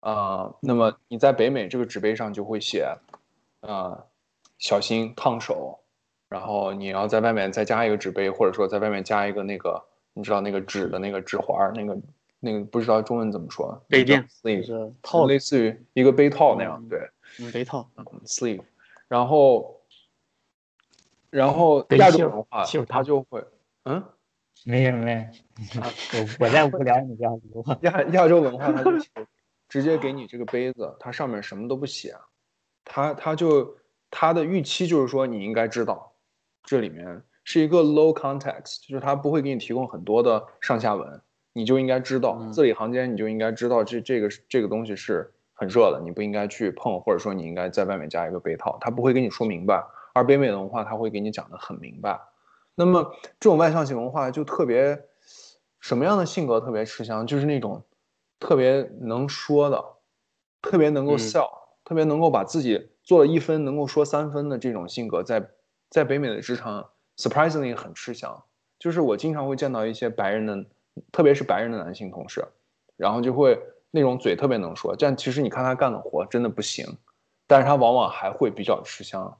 [0.00, 2.86] 啊，那么你在北美这个纸杯上就会写，
[3.60, 4.04] 啊，
[4.58, 5.78] 小心烫手。
[6.28, 11.98] 然后你要在外面再加一个纸杯，或者说在外面加一个那个，你知道那个纸的那个纸环那个。
[12.40, 17.10] 那个不知道中文怎么说，杯垫，sleeve，套，类似于一个杯套那样，对，
[17.52, 17.84] 杯套
[18.26, 18.60] ，sleeve，
[19.08, 19.77] 然后，
[21.30, 23.44] 然后亚洲文化，他就会，
[23.84, 24.02] 嗯，
[24.64, 25.28] 没有没
[25.74, 27.78] 有，我我在无聊，你不要理我。
[27.82, 28.92] 亚亚洲文化，他就
[29.68, 32.14] 直接给你这个杯子，它上面什么都不写，
[32.84, 33.76] 他他就
[34.10, 36.12] 他的预期就是说你应该知道，
[36.64, 41.20] 这里面是一个 low context，就是他不会给你提供很多的上下文。
[41.54, 49.84] 你就应该知道，字里行间你就应该知道，这这个这个东西是很热的，你不应该去碰，或者说你应该在外面加一个杯套，他不会给你说明白。
[50.18, 52.20] 而北美的文化他会给你讲得很明白。
[52.74, 55.00] 那么这种外向型文化就特别，
[55.80, 57.26] 什么样的性格特别吃香？
[57.26, 57.84] 就是那种
[58.38, 59.84] 特别能说的，
[60.60, 61.48] 特别能够嗯 sell，、
[61.84, 65.50] 特别能够把自己做了一分能够说三分的这种性格在，
[65.88, 68.44] 在北美的职场 surprisingly 很吃香。
[68.78, 70.64] 就是我经常会见到一些白人的，
[71.10, 72.46] 特别是白人的男性同事，
[72.96, 73.60] 然后就会
[73.90, 76.86] 那种嘴特别能说，但其实你看他干的活真的不行，
[77.48, 79.36] 但是他往往还会比较吃香。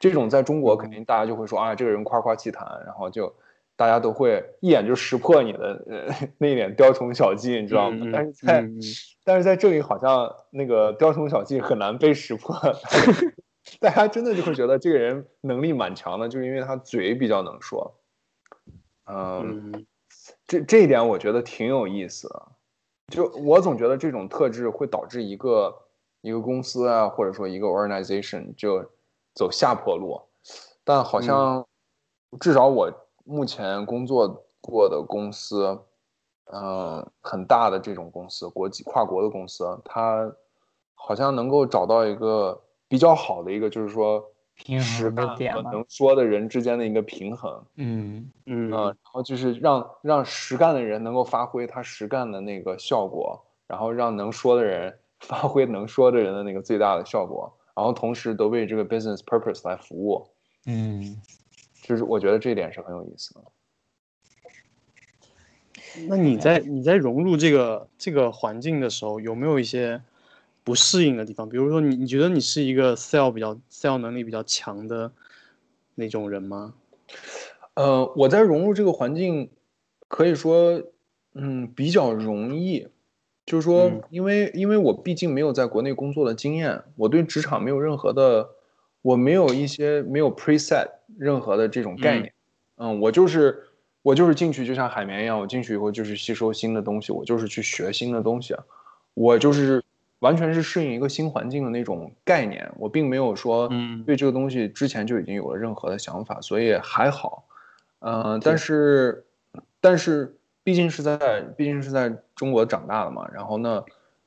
[0.00, 3.32] 这种在中国肯定大家就会说啊，这个人夸夸其谈，然后就
[3.76, 7.98] 大家都会一眼就识破你的呃 那一点雕虫小技，你知道吗？
[8.06, 8.80] 嗯但是在、嗯嗯
[9.22, 12.56] 但是在这里好像那个雕虫小技很难被识破，
[13.78, 17.94] 大家真的就会觉得这个人能力蛮强的，就是因为他嘴比较能说。
[19.06, 19.86] 嗯，嗯
[20.46, 22.42] 这这一点我觉得挺有意思的。
[23.08, 25.76] 就我总觉得这种特质会导致一个
[26.22, 28.90] 一个公司啊，或者说一个 organization 就
[29.40, 30.20] 走下坡路。
[30.84, 31.66] 但好像
[32.38, 32.92] 至少我
[33.24, 35.80] 目前工作过的公司，
[36.52, 40.30] 嗯、很大的这种公司，国际跨国的公司，它
[40.94, 44.22] 好像能够找到一个比较好的一个，就是说
[44.56, 47.64] 平衡的点吧能说的人之间的一个平衡。
[47.76, 60.28] 嗯嗯嗯，然后就是让让实干的人能够发挥他实干的那个效果，然后让能说的人 发挥能说的人的那个最大的效果，然后同时都为这个 business purpose 来服务，
[60.66, 61.20] 嗯，
[61.82, 63.40] 就是我觉得这一点是很有意思的。
[66.08, 70.00] 那你在你在融入这个这个环境的时候，有没有一些
[70.62, 71.48] 不适应的地方？
[71.48, 75.12] 比如说你，你觉得你是一个 sell 比较 sell 能力比较强的
[75.94, 76.74] 那种人吗？
[77.74, 79.50] 呃，我在融入这个环境，
[80.06, 80.82] 可以说，
[81.34, 82.88] 嗯，比较容易。
[83.50, 88.48] 就是说嗯，因为因为我毕竟没有在国内工作的经验，我对职场没有任何的，
[89.02, 90.86] 我没有一些没有 preset
[91.18, 92.32] 任何的这种概念。
[92.76, 93.64] 嗯，我就是
[94.02, 98.54] 我就是进去就像海绵一样，我进去以后就是吸收新的东西，我就是去学新的东西，
[99.14, 99.82] 我就是
[100.20, 104.04] 完全是适应一个新环境的那种概念，我并没有说嗯。
[104.04, 107.48] 对这个东西之前就已经有了任何的想法，所以还好。
[107.98, 109.24] 呃，但是
[109.80, 113.82] 但是毕竟是在毕竟是在中国长大的嘛，然后呢，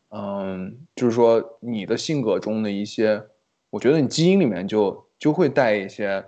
[0.09, 3.23] 嗯，就是说你的性格中的一些，
[3.69, 6.23] 我觉得你基因里面就就会带一些，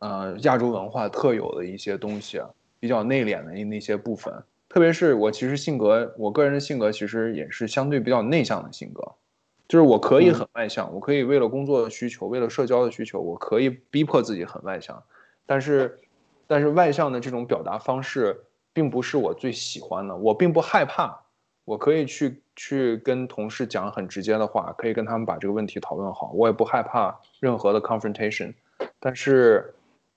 [0.00, 2.40] 呃，亚洲文化特有的一些东西，
[2.78, 4.32] 比较内敛的那些部分。
[4.68, 9.02] 特别是我其实性格，我个人的性格其实也是相对比较内向的性格，
[9.66, 10.34] 就是我可以嗯。
[10.34, 15.02] 很外向，我可以为了工作的需求，为了社交的需求，我可以逼迫自己很外向，
[15.46, 15.98] 但是，
[16.46, 18.44] 但是外向的这种表达方式
[18.78, 21.20] 并不是我最喜欢的，我并不害怕，
[21.64, 28.54] 我可以去去跟同事讲很直接的话，可以跟他们把这个问题讨论好，我也不害怕任何的 confrontation，
[29.00, 29.74] 但是，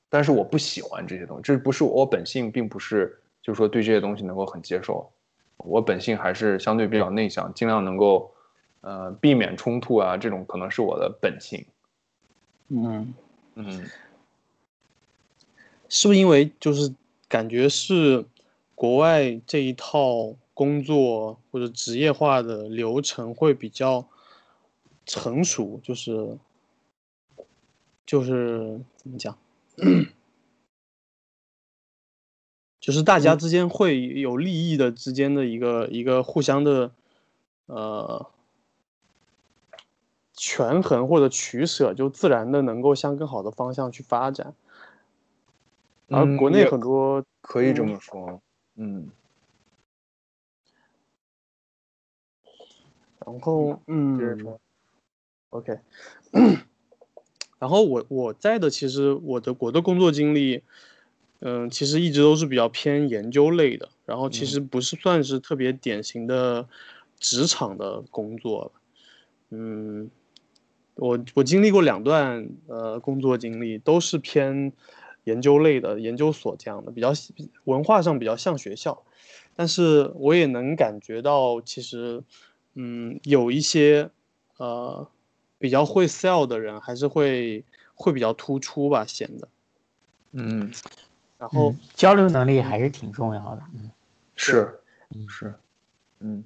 [0.09, 5.11] 但是我不喜欢这些东西，这不是我本性，并不是就是说对这些东西能够很接受，
[5.57, 8.31] 我本性还是相对比较内向，尽量能够
[8.81, 11.65] 呃避免冲突啊，这种可能是我的本性，
[12.67, 13.11] 嗯，
[13.55, 13.89] 嗯。
[15.89, 16.93] 是不是因为就是
[17.27, 18.23] 感觉是
[18.81, 24.07] 国外这一套工作或者职业化的流程会比较
[25.05, 26.39] 成熟，就是
[28.07, 29.37] 就是怎么讲，
[32.79, 36.91] 就是大家之间会有利益的之间的一个一个互相的
[37.67, 38.31] 呃
[40.33, 44.55] 权衡或者取舍，就自然的能够向更好的方向去发展。
[46.09, 47.89] 而嗯国内很多可以这嗯。
[47.93, 48.41] 么说，
[48.75, 49.09] 嗯。
[53.25, 54.59] 然后嗯，接着说
[55.51, 55.79] OK，
[57.59, 60.63] 然后我我在的其实我的我的工作经历，
[61.39, 66.67] 嗯、其实一直都是比较偏研究类的，然后其实不是算是特别典型的
[67.19, 68.71] 职场的工作，
[69.51, 70.09] 嗯，
[70.95, 74.73] 我我经历过两段呃工作经历，都是偏
[75.23, 77.13] 研究类的研究所这样的，比较
[77.65, 79.03] 文化上比较像学校，
[79.55, 82.23] 但是我也能感觉到其实。
[82.73, 84.09] 嗯，有一些
[84.55, 85.05] 呃
[85.59, 87.65] 比较会 sell 的人，还是会
[87.95, 89.49] 会比较突出吧，显得。
[90.31, 90.71] 嗯，
[91.37, 93.63] 然后嗯，交流能力还是挺重要的。
[93.73, 93.91] 嗯
[94.37, 95.53] 是嗯是，
[96.21, 96.45] 嗯，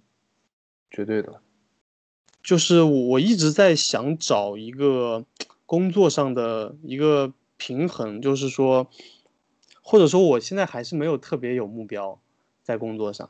[0.89, 1.41] 绝对的，
[2.41, 5.23] 就是我我一直在想找一个
[5.67, 8.89] 工作上的一个平衡，就是说，
[9.81, 12.19] 或者说我现在还是没有特别有目标
[12.63, 13.29] 在工作上，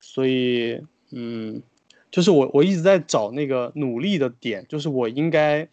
[0.00, 1.62] 所以嗯。
[2.08, 5.68] 就是我我一直在找那个努力的点，就是我应该，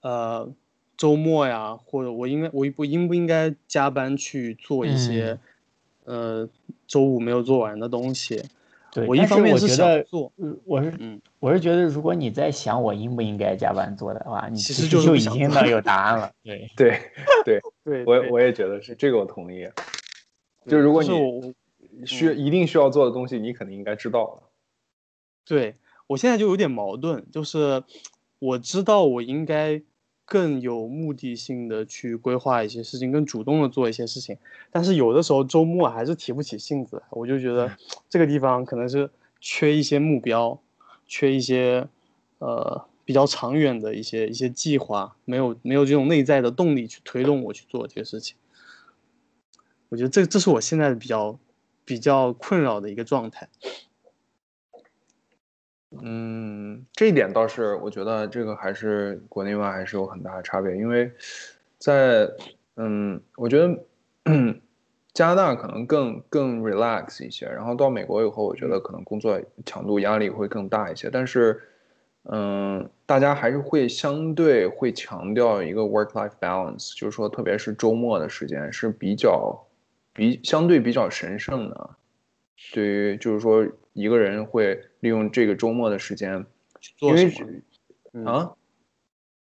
[0.00, 0.50] 呃，
[0.96, 5.38] 周末呀，或者我应该我我应不应该加班去做一些，
[6.04, 6.48] 呃，
[6.86, 8.44] 周五没有做完的东西。
[8.94, 10.32] 对，我一方面是想做，
[10.64, 16.30] 我是嗯，我是觉得如果你在想我应不应该加班做的话，你其实就就已经能有答案了。
[16.46, 17.00] 对对
[17.44, 19.68] 对，对，我我也觉得是这个，我同意。
[20.68, 24.42] 就如果你需嗯一定需要做的东西，你肯定应该知道了。
[25.44, 25.74] 对
[26.06, 27.82] 我现在就有点矛盾，就是
[28.38, 29.82] 我知道我应该
[30.34, 34.36] 更有目的性的去规划一些事情，更主动的做一些事情，
[34.72, 37.70] 但是有的时候周末还是提不起性子来，我就觉得
[38.08, 39.08] 这个地方可能是
[39.40, 40.60] 缺一些目标，
[41.06, 41.86] 缺一些
[42.38, 48.36] 呃比较长远的一些一些计划，没有没有这种内在的动力去推动我去做这个事情。
[49.90, 51.38] 我觉得这这是我现在比较
[51.84, 53.48] 比较困扰的一个状态。
[56.02, 61.10] 嗯，这一点倒是，我觉得这个还是国内外还是有很大的差别，因为
[61.78, 62.28] 在
[62.76, 63.78] 嗯，我觉得
[65.12, 71.62] 加拿大可能更更 relax 一些，然后到美国以后，我觉得可能工作强度压力会更大一些，但是
[72.24, 79.56] 嗯，大家还是会相对会强调一个 work life balance，就是说，特别是周末的时间是比较
[80.12, 81.90] 比相对比较神圣的。
[82.72, 86.44] 对于就是说，一个人会利用这个周末的时间
[86.80, 87.50] 去做什么？
[88.12, 88.52] 嗯、啊，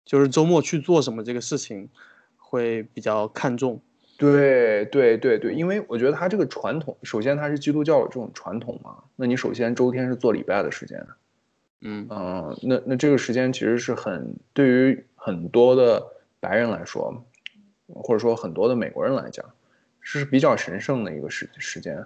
[0.05, 1.89] 就是周末去做什么这个事情
[2.37, 3.81] 会比较看重。
[4.17, 11.05] 对对对对，因为我觉得他这个传统，首先他是基督教有这种传统嘛，那你首先周天是做礼拜的时间，
[11.81, 16.01] 嗯嗯，那那这个时间其实是很对于很多的
[16.39, 17.25] 白人来说，
[17.87, 19.45] 或者说很多的美国人来讲，
[19.99, 22.05] 是比较神圣的一个时时间。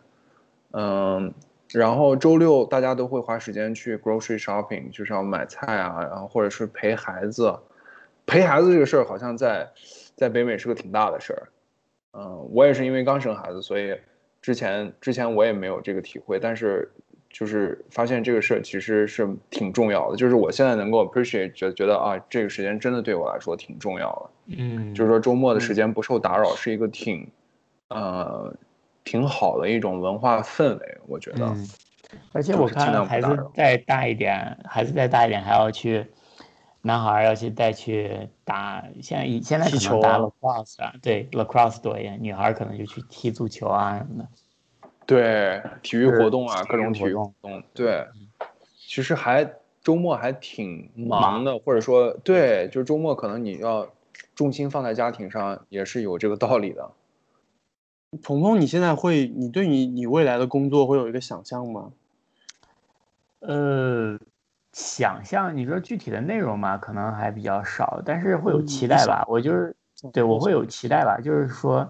[0.72, 1.34] 嗯，
[1.74, 7.57] 然后周六大家都会花时间去 grocery shopping，就是要买菜啊，然后或者是陪孩子。
[8.26, 9.67] 陪孩子这个事儿好像在
[10.15, 11.49] 在北美是个挺大的事儿。
[12.13, 13.97] 嗯，我也是因为刚生孩子，所以
[14.41, 16.91] 之前之前我也没有这个体会，但是
[17.32, 20.15] 就是发现这个事儿其实是挺重要的。
[20.15, 24.55] 就是我现在能够 appreciate 觉觉得啊，这个时间真的对我来说挺重要的。
[24.57, 27.28] 嗯，就是说周末的时间不受打扰是一个挺
[27.88, 28.53] 呃。
[29.10, 31.43] 挺好的一种文化氛围，我觉得。
[31.43, 31.68] 嗯、
[32.32, 36.05] 而且我看孩子再大一点，孩子再大一点还要去，
[36.84, 44.30] 男孩要去带去打，现在现在可能打 lacrosse 啊，对 lacrosse 多一点，女孩可能就去踢足球啊什么的。
[45.07, 47.64] 对，体育活动啊，各种体育活动。
[47.74, 48.05] 对，
[48.88, 49.51] 其实还
[49.82, 53.89] 周末还挺忙的，或者说对，就周末可能你要
[54.36, 56.91] 重心放在家庭上，也是有这个道理的。
[58.24, 61.91] 鹏鹏，你现在会，你对你你未来的工作会有一个想象吗？
[63.41, 64.20] 呃，
[64.74, 69.24] 想象，你说具体的内容嘛，可能还比较少，但是会有期待吧。
[69.28, 69.76] 我就是，
[70.12, 71.88] 对我会有期待吧，就是说，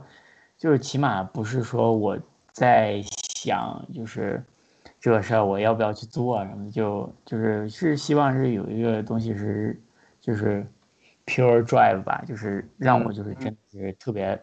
[0.57, 2.19] 就是起码不是说我
[2.51, 3.01] 在
[3.35, 4.43] 想，就是
[4.99, 9.81] 这个事儿我要不要去做什么，就就是是希望是有一个东西是，
[10.19, 10.67] 就是
[11.25, 14.37] pure drive 吧，就是让我就是真的是特别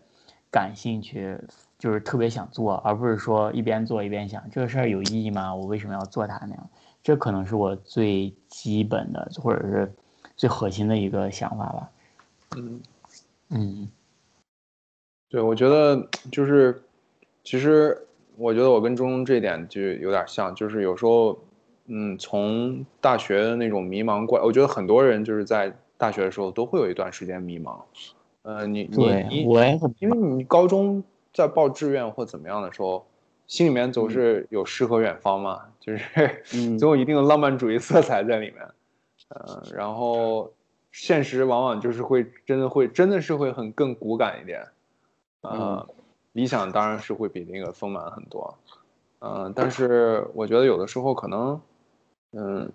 [0.51, 1.39] 感兴趣。
[1.87, 5.55] 就是特别想做，而不是说一边做一边想这个事儿有意义吗？
[5.55, 6.71] 我为什么要做它那样？
[7.01, 9.95] 这可能是我最基本的或者是
[10.37, 11.91] 最核心的一个想法吧。
[12.57, 12.81] 嗯
[13.51, 13.89] 嗯，
[15.29, 16.83] 对，我觉得就是，
[17.45, 17.97] 其实
[18.37, 21.39] 我觉得我跟中中这一点就有点像，就是有时候，
[21.85, 27.79] 嗯，从大学的那种迷茫过来，我觉得很多人就是在大学的时候都会有一段时间迷茫。
[28.43, 29.65] 呃，你你你，我
[30.01, 31.05] 因为你高中。
[31.37, 33.07] 在报志愿或怎么样的时候，
[33.47, 36.43] 心里面总是有诗和远方嘛，就是
[36.81, 38.67] 总有一定的浪漫主义色彩在里面。
[39.29, 40.51] 呃，然后
[40.93, 44.67] 现实往往就是会真的会真的是会很更骨感一点。
[45.43, 45.87] 呃，
[46.33, 48.55] 理想当然是会比那个丰满很多。
[49.19, 51.61] 嗯，但是我觉得有的时候可能，
[52.33, 52.73] 嗯，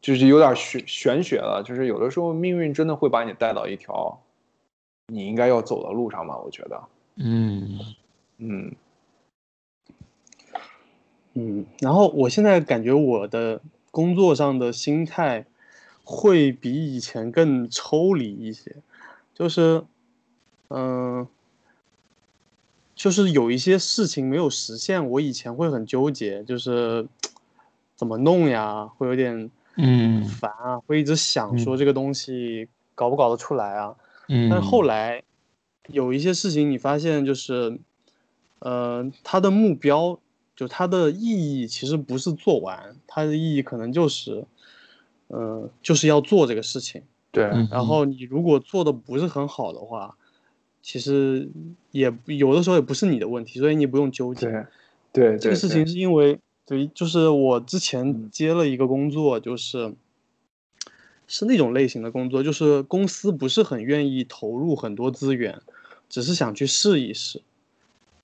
[0.00, 4.16] 就是有点玄玄学了，就是有的时候命运真的会把你带到一条
[5.08, 6.80] 你应该要走的路上吧，我觉得。
[7.20, 7.78] 嗯。
[8.38, 8.74] 嗯。
[11.34, 13.60] 嗯，然后我现在感觉我的
[13.92, 15.46] 工作上的心态
[16.02, 18.74] 会比以前更抽离一些，
[19.32, 19.84] 就是，
[20.68, 21.26] 嗯、
[22.96, 27.06] 就是有一些事情没有实现，我以前会很纠结，就是
[27.94, 30.24] 怎么弄呀，会有点嗯。
[30.24, 33.94] 烦啊，会一直想说这个东西搞不搞得出来啊。
[34.28, 35.22] 嗯，但是后来
[35.88, 37.78] 有一些事情，你发现就是，
[38.60, 40.18] 呃，它的目标
[40.54, 44.44] 就它的意义其实不是做完，它的意义可能就是，
[45.28, 47.02] 呃，就是要做这个事情。
[47.32, 50.16] 对，嗯然后你如果做的不是很好的话，
[50.82, 51.48] 其实
[51.90, 54.46] 也有的时候也不是你的问题，所以你不用纠结。
[55.12, 59.94] 对，对，这个事情是因为，对，就是我之前接了一个工作，就是
[61.30, 65.62] 是那种类型的工作，就是公司不是很愿意投入很多资源，
[66.08, 67.40] 只是想去试一试，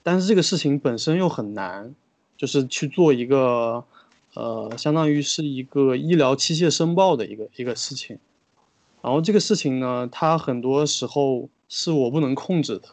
[0.02, 1.94] 但是这个事情本身又很难，
[2.36, 3.84] 就是去做一个，
[4.34, 8.18] 呃，相当于是一个医疗器械申报的一个一个事情，
[9.02, 12.88] 然后这个事情呢，它很多时候是我不能控制的，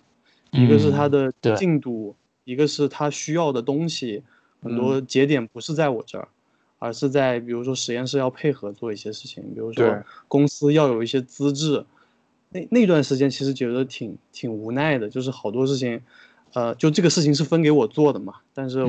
[0.52, 2.16] 一个是它的进度。
[2.46, 4.22] 一个是它需要的东西，
[4.62, 6.28] 很多节点不是在我这儿，
[6.84, 11.86] 而是在比如说实验室要配合做一些事情，比如说公司要有一些资质。
[12.50, 16.02] 那那段时间其实觉得挺挺无奈的，就是好多事情，
[16.52, 18.84] 呃，就这个事情是分给我做的嘛，但是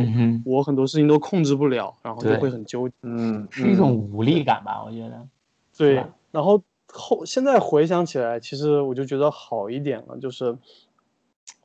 [0.44, 5.28] 我很多事情都控制不了，然后就会很纠结，嗯，是一种无力感吧，我觉得。
[5.76, 10.58] 对，然后后现在回想起来，其实我就觉得好一点了，就是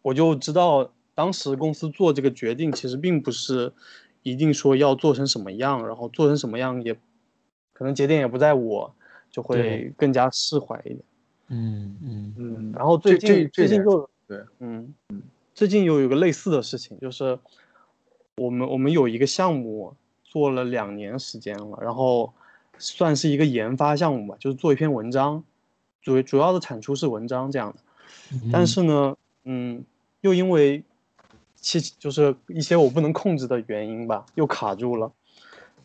[0.03, 0.91] 我就知道。
[1.15, 3.73] 当时公司做这个决定，其实并不是
[4.23, 6.93] 一定说要做成什么样，然后做成什么样也
[7.73, 8.93] 可能节点也不在我，
[9.31, 10.99] 就会更加释怀一点。
[11.47, 12.71] 嗯嗯嗯。
[12.75, 15.23] 然后最近最近又对，嗯嗯，
[15.55, 17.39] 最近又有个类似的事情，就是
[18.35, 19.93] 我们我们有一个项目
[20.23, 22.31] 做了两年时间了，然后
[22.77, 25.43] 算是一个研发项目吧，就是做一篇文章，
[26.01, 27.79] 主主要的产出是文章这样的。
[28.51, 29.15] 但是呢，
[29.45, 29.83] 嗯，
[30.21, 30.83] 又因为
[31.61, 35.11] 其就是一些我不能控制的原因吧，又卡住了，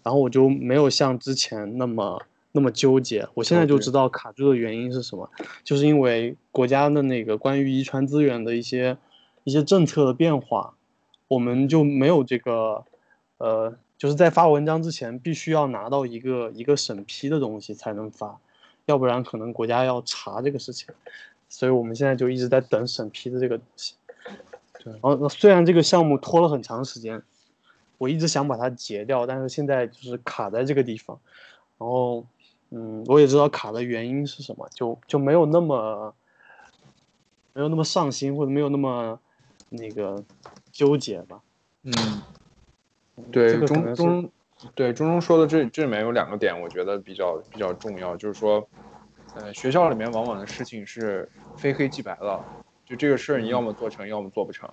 [0.03, 2.23] 然后我就没有像之前那么
[2.53, 3.27] 那么纠结。
[3.35, 5.29] 我现在就知道卡住的原因是什么，
[5.65, 8.97] 就是因为国家的那个关于遗传资源的一些
[9.43, 10.75] 一些政策的变化，
[11.29, 12.85] 我们就没有这个，
[13.39, 18.39] 呃，就是在发文章之前必须要拿到一个一个审批的东西才能发，
[18.87, 20.95] 要不然可能国家要查这个事情，
[21.49, 23.95] 所以我们现在就一直在等审批的这个东西。
[24.85, 27.23] 然后虽然这个项目拖了很长时间，
[27.99, 31.19] 我一直想把它结掉，但是现在就是卡在这个地方。
[31.79, 32.27] 然后，
[32.71, 36.15] 嗯，我也知道卡的原因是什么，就就没有那么
[37.53, 39.19] 没有那么上心，或者没有那么
[39.69, 40.25] 那个
[40.73, 41.41] 纠结吧。
[41.83, 41.93] 嗯，
[43.31, 44.33] 对，中中
[44.75, 48.67] 对中中说的这这里面有两个点，我觉得比较比较重要，就是说，
[49.35, 52.45] 呃，学校里面往往的事情是非黑即白的。
[52.87, 54.69] 就这个事儿，你要么做成，要么做不成。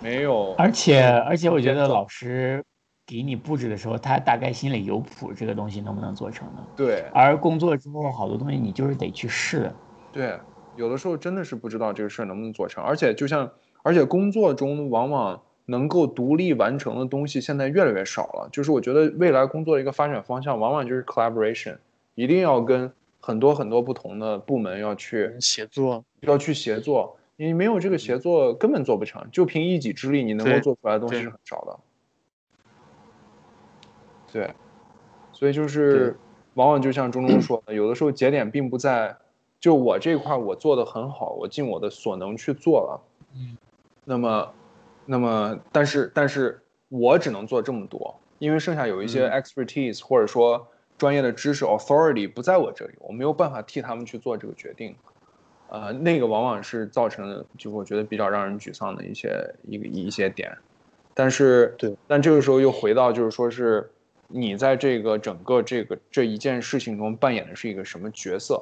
[0.00, 2.64] 没有，而且而且，我觉得老师
[3.04, 6.66] 给你布置的时候，他大概心里有谱，这个东西能不能做成呢？
[6.76, 7.04] 对。
[7.12, 9.70] 而工作之后，好多东西你就是得去试。
[10.12, 10.38] 对，
[10.76, 12.82] 有的时候真的是不知道这个事儿能不能做成。
[12.82, 13.50] 而且，就像，
[13.82, 18.48] 而且工作中往往能够独立完成的东西，现在越来越少了。
[18.50, 21.76] 就是我觉得未来工作的一个发展方向，往往就是 collaboration，
[22.14, 22.92] 一定要跟。
[23.20, 27.16] 很多很多不同的部门要去协作，要去协作。
[27.36, 29.26] 你没有这个协作，根本做不成。
[29.30, 31.78] 就凭一己之力，你能够做出来的东西是很少的。
[34.32, 34.54] 对，
[35.32, 36.18] 所以就是
[36.54, 39.16] 往往就像中中说的，有的时候节点并不在，
[39.58, 43.00] 就我这块我做的很好，我尽我的所能去做了。
[43.34, 43.56] 嗯。
[44.04, 44.54] 那么，
[45.06, 50.66] 那么，但是，但是我只能做这么多，因为剩下有一些 expertise，或者说。
[51.00, 54.94] 专业的知识 authority 不在我这里，我没有办法替他们去做这个决定，
[55.70, 60.54] 呃，那个往往是造成就我觉得比较让人沮丧的一些一个一些点，
[61.14, 63.90] 但是对，但这个时候又回到就是说是
[64.28, 68.60] 你在这个整个这个这一件事情中扮演的是一个什么角色？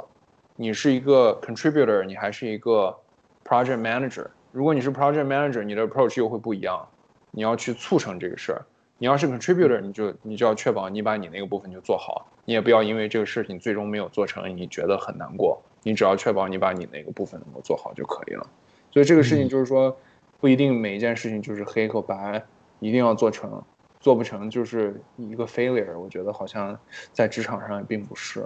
[0.54, 2.96] 你是一个 contributor，你还是一个
[3.44, 4.28] project manager？
[4.52, 6.88] 如果你是 project manager，你的 approach 又会不一样，
[7.32, 8.64] 你要去促成这个事儿。
[8.98, 15.60] 你要是 contributor，你就你就要确保你把你那个部分就做好，你也不要因为这个事情最终没有做成，你觉得很难过。
[15.84, 18.44] 你只要确保你把你那个部分能够做好就可以了。
[18.90, 19.96] 所以这个事情就是说，
[20.40, 22.44] 不一定每一件事情就是黑和白，
[22.80, 23.62] 一定要做成，
[24.00, 25.96] 做不成就是一个 failure。
[25.96, 26.76] 我觉得好像
[27.12, 28.44] 在职场上也并不是。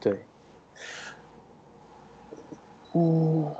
[0.00, 0.18] 对。
[2.92, 3.56] 哦。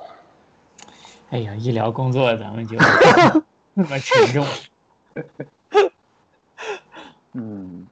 [1.31, 2.77] 哎呀，医疗工作咱们就
[3.75, 4.45] 那么沉重。
[7.35, 7.87] 嗯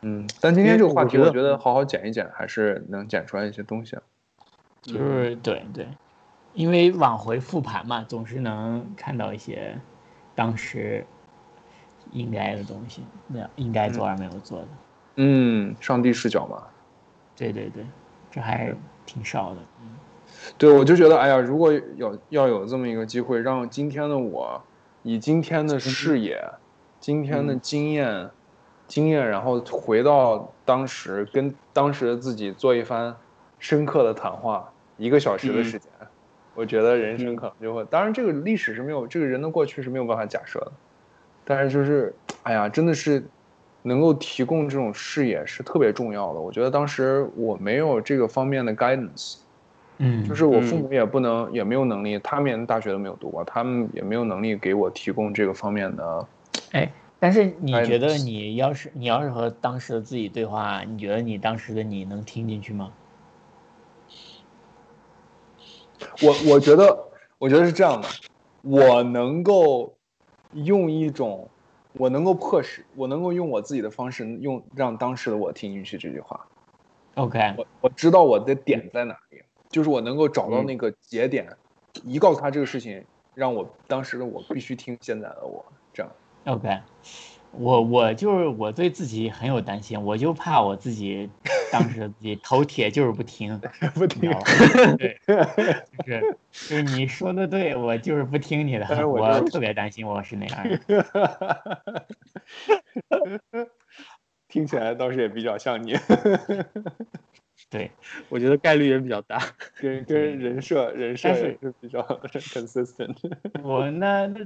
[0.00, 3.94] 嗯，但今天这个话题，我觉得好好剪一剪，还是能剪出来一些东西。
[4.80, 5.86] 就是对对，
[6.54, 9.78] 因为往回复盘嘛，总是能看到一些
[10.34, 11.04] 当时
[12.12, 14.68] 应该的东西，那应该做而没有做的。
[15.16, 16.62] 嗯，上帝视角嘛。
[17.36, 17.84] 对对对，
[18.30, 19.60] 这还挺少的。
[19.82, 19.90] 嗯。
[20.58, 24.62] 对，我就觉得，哎呀，如果有要有这么一个机会，让今天的我，
[25.02, 26.42] 以今天的视野、
[26.98, 28.30] 今天的经验、
[28.86, 33.14] 经验，然后回到当时，跟当时的自己做一番
[33.58, 35.90] 深刻的谈话，一个小时的时间，
[36.54, 40.72] 我觉得人生可能就会，当然这个历史是没有，这个人的过去是没有办法假设的，
[41.44, 43.22] 但是就是，哎呀，真的是
[43.82, 46.40] 能够提供这种视野是特别重要的。
[46.40, 49.36] 我觉得当时我没有这个方面的 guidance，
[50.02, 56.26] 嗯，就是我父母也不能，也没有能力，他们连大学都没有读过，他们也没有能力给我提供这个方面的。
[56.72, 62.90] 哎，但是你哎觉得你要是你要是和当时的自己对话，你觉得你当时的你能听进去吗？
[66.22, 66.98] 我我觉得，
[67.36, 68.08] 我觉得是这样的，
[68.62, 69.92] 我能够
[70.54, 71.46] 用一种，
[71.92, 76.40] 我能够迫使，我能够用我自己的方式，用让当时的我听进去这句话。
[77.16, 81.56] OK，我我知道我的点在哪里，就是我能够找到那个节点，
[82.04, 85.64] 一告诉他这个事情，让我当时的我必须听现在的我，
[85.94, 86.12] 这样。
[86.44, 86.80] OK，
[87.52, 91.30] 我我就是我对自己很有担心，我就怕我自己
[91.70, 93.60] 当时的自己头铁就是不听，
[93.94, 94.44] 不你知道吗？
[94.98, 100.80] 对，就是就是你说的对，我就是不听你的我我特别担心我是那样的。
[104.48, 105.94] 听起来倒是也比较像你，
[107.68, 107.90] 对，
[108.28, 109.40] 我觉得概率也比较大。
[109.80, 112.00] 跟跟人设人设是也是比较
[112.32, 113.14] consistent。
[113.62, 114.40] 我那那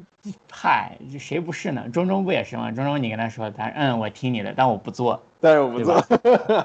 [0.51, 1.89] 嗨，谁不是呢？
[1.91, 2.73] 中中不也是吗？
[2.73, 5.23] 中中你跟他说，他嗯，我听你的，但我不做。
[5.41, 6.01] 但是我不做。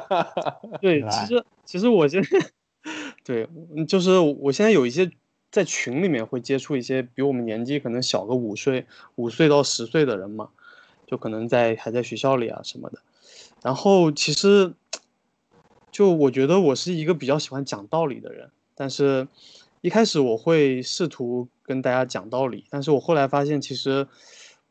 [0.82, 2.30] 对，其实其实我现在，
[3.24, 5.10] 对，嗯就是我现在有一些
[5.52, 8.86] 在群里面会接触一些比我们年纪可能小个五岁、
[9.16, 10.50] 五岁到十岁的人嘛，
[11.08, 13.00] 就可能在还在学校里啊什么的。
[13.62, 14.74] 然后其实，
[15.92, 19.28] 就我觉得我是一个比较喜欢讲道理的人，但是
[19.82, 24.08] 一开始我会试图跟大家讲道理，但是我后来发现其实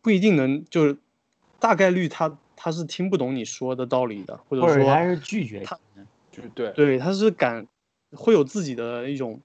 [0.01, 0.97] 不一定能，就是
[1.59, 5.79] 大概率他他是听不懂你说的道理的，或者说他是拒绝他
[6.31, 6.49] 就是。
[6.55, 7.67] 对对，他是敢
[8.13, 9.41] 会有自己的一种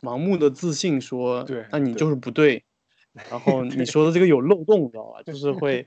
[0.00, 2.62] 盲目的自信说，对对那你就是不对，
[3.30, 5.22] 然后你说的这个有漏洞，你知道吧？
[5.24, 5.84] 就是会，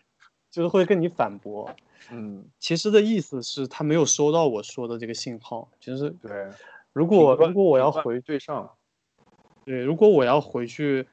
[0.50, 1.74] 就是会跟你反驳。
[2.10, 5.68] 嗯，其实的意思是他没有收到我说的这个信号。
[5.80, 6.48] 其实对。
[6.92, 8.68] 如果如果我要回对上，
[9.64, 11.06] 对，如果我要回去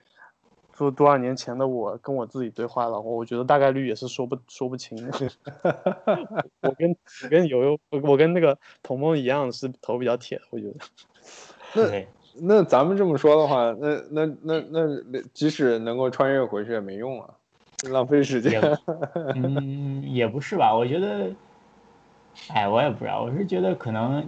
[0.73, 5.11] 说多少年前的我跟我自己对话的话，我觉得大概率也是说不说不清的。
[6.63, 6.89] 我跟
[7.23, 10.75] 我跟悠悠，我我跟那个童梦一样，是头比较铁，我觉得。
[11.75, 12.07] 那，
[12.41, 17.34] 那咱们这么说的话，那那那那即使能够穿越回去也没用啊，
[17.89, 18.77] 浪费时间也。
[19.35, 20.75] 嗯，也不是吧？
[20.75, 21.31] 我觉得，
[22.49, 24.25] 哎，我也不知道，我是觉得可能，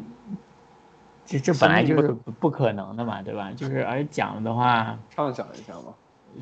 [1.25, 3.51] 这这本来就是不不可能的嘛，对吧？
[3.55, 5.93] 就是而讲的话，畅想一下嘛。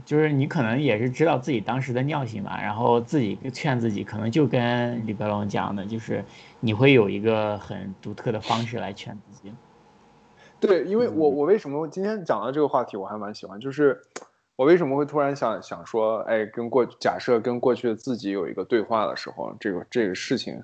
[0.04, 6.26] 就是你可能也是知道自己当时的尿性嘛，然后自己劝自己，可能就跟李白龙讲的，就是
[6.60, 9.54] 你会有一个很独特的方式来劝自己。
[10.60, 14.02] 对，因为我我为什么今天讲到这个话题，我还蛮喜欢，就是
[14.56, 20.64] 我为什么会突然想想说，哎，跟过假设跟过去的自己有一个对话的时候，这个这个事情，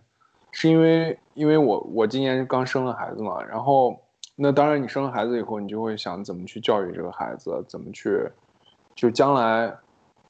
[0.52, 4.00] 是因为因为我我今年刚生了孩子嘛，然后
[4.36, 8.30] 那当然你生了孩子以后，你就会想怎么去教育这个孩子，怎么去，
[8.96, 9.76] 就将来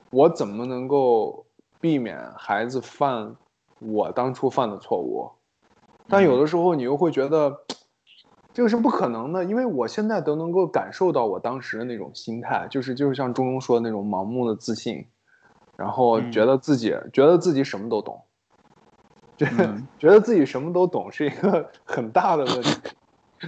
[0.09, 1.45] 我怎么能够
[1.79, 3.35] 避免孩子犯
[3.79, 5.29] 我当初犯的错误，
[6.07, 7.55] 但有的时候你又会觉得。
[8.53, 15.07] 这个是不可能的，因为我现在都能够感受到我当时的那种心态，就是就是像钟钟说的那种盲目的自信，
[15.78, 18.22] 然后觉得自己、觉得自己什么都懂，
[19.38, 19.88] 觉得、嗯。
[19.98, 22.72] 觉得自己什么都懂是一个 很大的问题，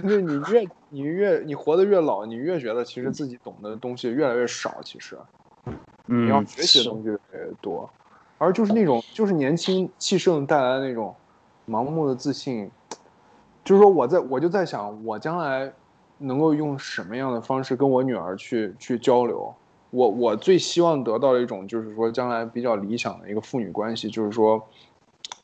[0.02, 5.18] 就是你越你越你活得越老，你越觉得其实自己懂的东西越来越少，其实
[6.06, 7.90] 嗯你要学习的东西越来越多，
[8.38, 11.14] 而就是那种就是年轻气盛带来的那种
[11.66, 12.70] 盲目的自信。
[13.64, 15.72] 就是说，我在我就在想，我将来
[16.18, 19.54] 能够用什么样的方式跟我女儿去去交流？
[19.90, 24.60] 我我最希望得到的一种，就是说将来比较理想的一个父女关系，就是说，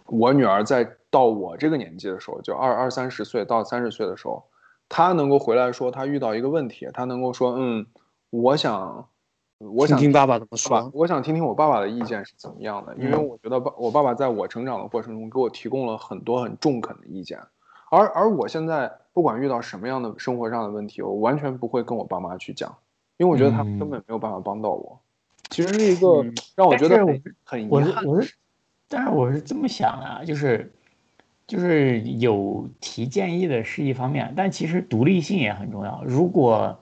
[0.07, 4.43] 我女儿在到我这个年纪的时候，就二二三十岁到三十岁的时候，
[4.89, 7.87] 她能够回来说，她遇到一个问题，她能够说，嗯，
[8.31, 9.09] 我想，
[9.59, 17.39] 我想听听爸爸怎么说。，我想听听我爸爸的意见是怎么样的，因为我觉得爸我爸爸在我成长的过程中给我提供了很多很中肯的意见，
[17.91, 22.75] 而而我现在不管遇到什么样的生活上的问题，我完全不会跟我爸妈去讲，
[23.19, 24.99] 因为我觉得他们根本没有办法帮到我。
[25.51, 28.35] 其实是一个嗯让我觉得但是很很遗我是憾我是，
[28.89, 30.73] 但是我是这么想的啊，就是
[31.49, 36.05] 就是有提建议的是一方面，但其实独立性也很重要。
[36.07, 36.79] 如果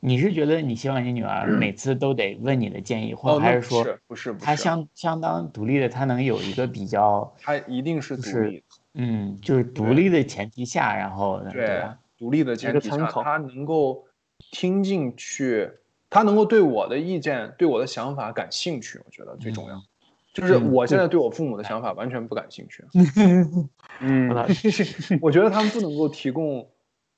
[0.00, 11.84] 你是觉得你希望你女儿每次都得问你的建议，或者还是说是不是她，相相当独立的，她能有一个比较她一定是独就是立的，嗯，就是独立的前提下，然后对对？
[12.18, 14.04] 独立的前提下，他能够
[14.50, 15.70] 听进去，
[16.10, 19.82] 他能够对我的意见、对我的想法感兴趣，我觉得最重要。
[20.32, 22.84] 就是我现在对我父母的想法完全不感兴趣。
[24.00, 24.30] 嗯，
[25.20, 26.66] 我觉得他们不能够提供，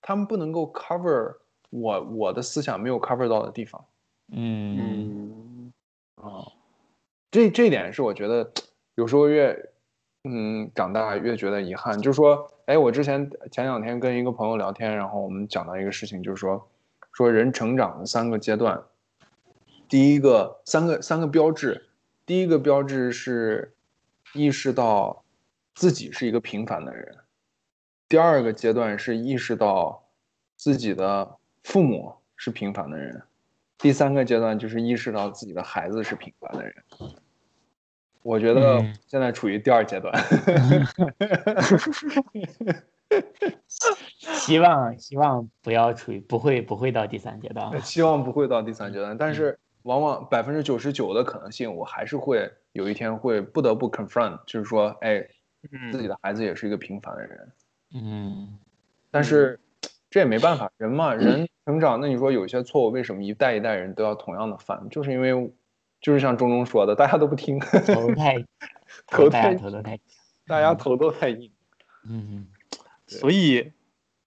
[0.00, 1.36] 他们不能够 cover
[1.70, 3.84] 我我的思想没有 cover 到的地方。
[4.32, 5.72] 嗯
[6.16, 6.42] 啊，
[7.30, 8.50] 这这一点是我觉得
[8.96, 9.54] 有时候越
[10.24, 12.00] 嗯长大越觉得遗憾。
[12.00, 16.68] 就说，哎，我之前前两天跟一个朋友聊天，然后我们讲到一个事情，就是说
[17.12, 18.82] 说人成长的三个阶段，
[19.88, 21.88] 第一个三个三个标志。
[22.26, 23.74] 第一个标志是
[24.32, 25.22] 意识到
[25.74, 27.18] 自己是一个平凡的人，
[28.08, 30.06] 第二个阶段是意识到
[30.56, 33.22] 自己的父母是平凡的人，
[33.76, 36.74] 第三个阶段就是意识到自己的孩子是平凡的人。
[38.24, 40.12] 我觉得现在处于第二阶段，
[44.18, 49.56] 希望希望不要处于不会不会到第三阶段，希望不会到第三阶段，但是。
[49.84, 55.22] 往往百分之九十九的可能性，我还是会有一天会不得不 confront，就是说，哎，
[55.92, 57.52] 自己的孩子也是一个平凡的人，
[57.94, 58.58] 嗯，
[59.10, 59.60] 但是
[60.08, 64.88] 这也没办法，人嘛，人成长，那你说有些错误，为什么一代一代人都要同样的犯？
[64.88, 65.52] 就是因为，
[66.04, 68.44] 就是像钟钟说的，大家都不听，头太
[69.08, 69.98] 头太头都太，
[70.46, 71.50] 大家头都太硬，
[72.06, 72.46] 嗯，
[73.08, 73.72] 所以，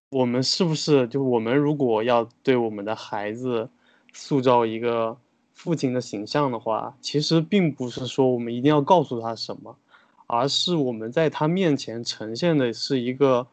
[0.09, 3.69] 我们是不是就我们如果要对我们的孩子
[4.11, 5.17] 塑造一个？
[5.57, 9.75] 父亲的形象的话，其实并不是说我们一定要告诉他什么，
[10.27, 13.47] 而是我们在他面前呈现的是一个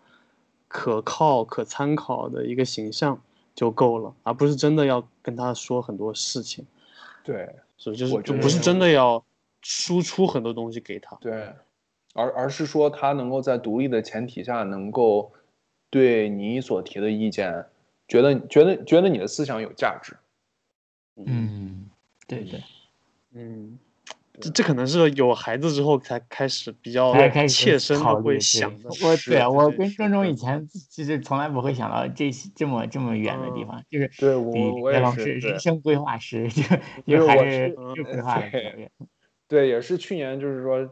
[0.69, 3.19] 可靠、可参考的一个形象
[3.55, 6.67] 就够了，而不是真的要跟他说很多事情。
[7.25, 9.25] 对，所以就是就不是真的要
[9.63, 11.17] 输出很多东西给他。
[11.17, 11.53] 对，
[12.13, 15.33] 而而是说他能够在独立的前提下，能够
[15.91, 17.67] 对你所提的意见，
[18.07, 20.17] 觉得觉得觉得你的思想有价值。
[21.17, 21.91] 嗯。
[22.27, 22.63] 对对，
[23.35, 23.79] 嗯，
[24.40, 27.15] 这这可能是有孩子之后才开始比较
[27.47, 28.89] 切身的会想的。
[29.02, 36.62] 我对啊，我跟郑中以前其实从来不会想到这这么这么远的地方，就是对我我也是人生规划师， 就
[37.06, 38.51] 就还是规划的
[39.47, 40.90] 对，也是去年就是说，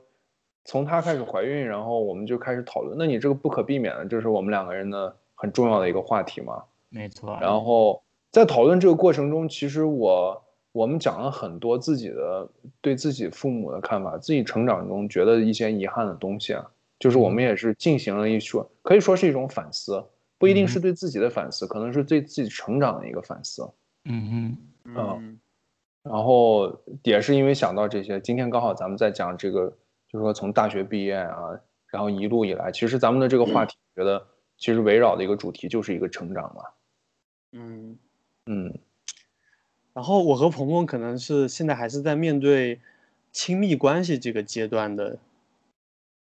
[0.65, 2.97] 从她开始怀孕，然后我们就开始讨论。
[2.97, 6.63] 那你这个不可避免的，就是我们两个人的很重要的一个话题嘛。
[6.91, 7.37] 没错。
[7.41, 10.45] 然后在讨论这个过程中，其实我。
[10.73, 12.49] 我们讲了很多自己的
[12.81, 16.67] 对自己父母的看法，自己成长中觉得一些遗憾的东西啊，
[16.99, 20.03] 就是我们也是进行了一说，可以说是一种反思，
[20.39, 23.71] 不一定是对自己的反思，可能是对自己成长的一个反思。
[24.07, 25.39] 嗯嗯嗯。
[26.03, 29.69] 然后也是因为想到这些，今天刚好咱们在讲这个，
[30.09, 31.51] 就是说从大学毕业啊，
[31.89, 34.27] 然后一路以来，其实咱们的这个话题，觉得
[34.57, 36.63] 其实围绕的一个主题就是一个成长嘛。
[37.53, 37.99] 嗯
[38.47, 38.79] 嗯。
[39.95, 42.81] 然后我和鹏鹏可能是现在还是在面对
[43.31, 45.19] 亲密关系这个阶段的，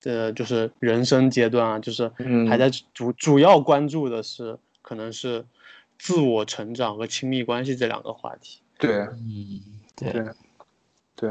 [0.03, 2.11] 呃，就是人生阶段啊，就是
[2.47, 5.45] 还在主主要关注的是可能是
[5.97, 8.61] 自我成长和亲密关系这两个话题。
[8.77, 9.61] 对，嗯，
[9.95, 10.25] 对，
[11.15, 11.29] 对。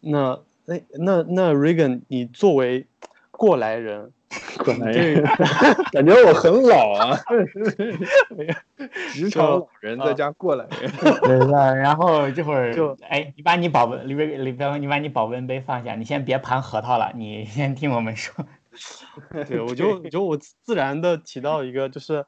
[0.00, 2.86] 那那那那 Regan，你作为
[3.30, 4.12] 过来人。
[4.64, 5.24] 过来人，
[5.92, 7.16] 感觉我很老啊，
[9.12, 10.90] 职场老人在家过来人。
[11.22, 18.44] 对对，然后这会儿就哎，你把你保温里边里边，你把你保温杯放下，你先别盘核桃了，你先听我们说。
[19.46, 22.24] 对，我就就我自然的提到一个，就是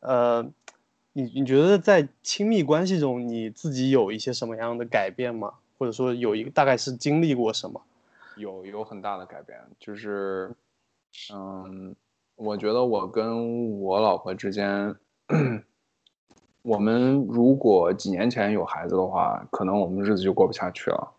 [0.00, 0.46] 呃，
[1.14, 5.54] 你你觉得在亲密关系中，你自己有一些什么样的改变吗？
[5.78, 7.80] 或者说有一个大概是经历过什么？
[8.36, 10.50] 有有很大的改变，就是。
[11.34, 11.94] 嗯，
[12.36, 14.94] 我觉得我跟我老婆之间，
[16.62, 21.12] 我们如果几年前有孩子的话，可能我们日子就过不下去了。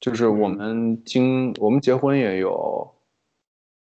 [0.00, 2.94] 就是我们经我们结婚也有，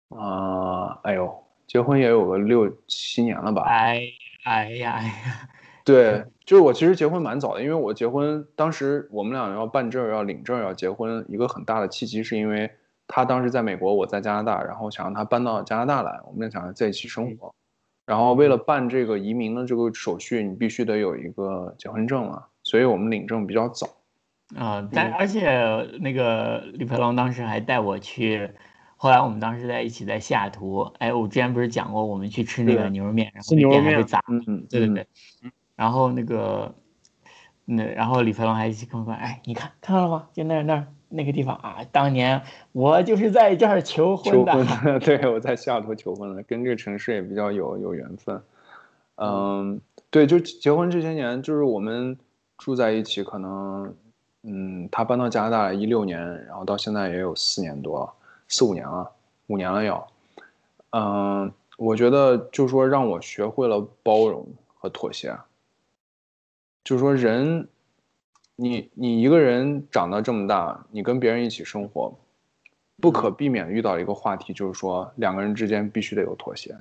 [0.09, 3.63] 啊，哎呦，结婚也有个六七年了吧？
[3.63, 4.01] 哎，
[4.43, 5.49] 哎呀，哎呀，
[5.83, 12.71] 对， 就是我其实结婚蛮早的，因为我结婚当时我们俩要办证要领证要结婚，一个很大的契机是因为。
[13.15, 17.53] 他当时在美国，我在加拿大，然后想让他搬到加拿大来，我们俩想在一起生活。
[18.07, 23.87] 然后为了办这个移民的这个手续，你必须得有一个结婚证嘛，所以我们领证比较早。
[24.55, 25.47] 啊，但而且
[25.99, 28.49] 那个李培龙当时还带我去，
[28.97, 35.07] 后来我们当时在一起在西雅图，哎，我之前不是讲过我们去吃那个牛肉面，然后店还被砸，嗯，对对对，
[35.75, 36.73] 然后那个
[37.63, 40.27] 那然后李培龙还一起跟我说，哎，你看看到了吗？
[40.33, 40.87] 就那那儿。
[41.15, 42.41] 那个地方啊，当年
[42.71, 44.99] 我就是在这儿求婚的。
[44.99, 48.41] 对，我在西雅图求婚的，跟这个城市也比较有有缘分。
[49.17, 49.79] 嗯，
[50.09, 52.17] 对，就结婚这些年，就是我们
[52.57, 53.95] 住在一起，可能，
[54.41, 58.11] 嗯，他搬到加拿大一六年，然后到现在也有四年多，
[58.47, 59.11] 四五年了，
[59.47, 60.07] 五年了要。
[60.89, 65.35] 嗯，我觉得就是说让我学会了包容和妥协。
[66.83, 67.67] 就是说人，
[68.55, 72.13] 你你一个人长到这么大，你跟别人一起生活，
[73.01, 76.75] 不可避免遇到一个话题，就是说两个人之间必须得有妥协。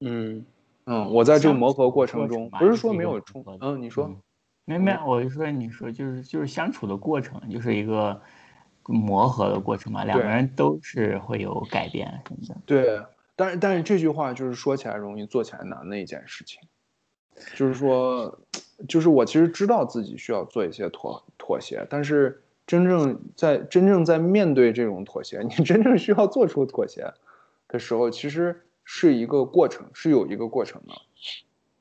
[0.00, 0.44] 嗯
[0.86, 3.20] 嗯，我在这个磨合过程中，不是说没有。
[3.20, 4.10] 冲嗯，你说。
[4.64, 8.22] 没没，我就说你说就是就是相处的过程，就是一个
[8.84, 12.56] 磨合的过程嘛，两个人都是会有改变什么的。
[12.64, 13.02] 对，
[13.34, 16.60] 但是但是这句话就是说起来容易，做起来难的一件事情。
[17.54, 18.38] 就是说，
[18.88, 27.12] 就是我其实知道自己需要做一些妥妥协，但是真正在真正在面对这种妥协， 你真正需要做出妥协
[27.68, 30.94] 的时候，其实是一个过程，是有一个过程的。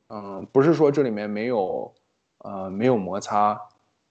[0.10, 1.94] 嗯，不是说这里面没有
[2.40, 3.62] 呃没有摩擦，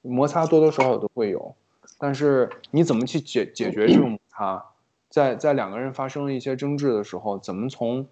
[0.02, 1.54] 摩擦多多少少都会有，
[1.98, 4.64] 但是你怎么去解解决这种摩擦？
[5.10, 8.06] 在在两个人发生了一些争执的时候，怎么从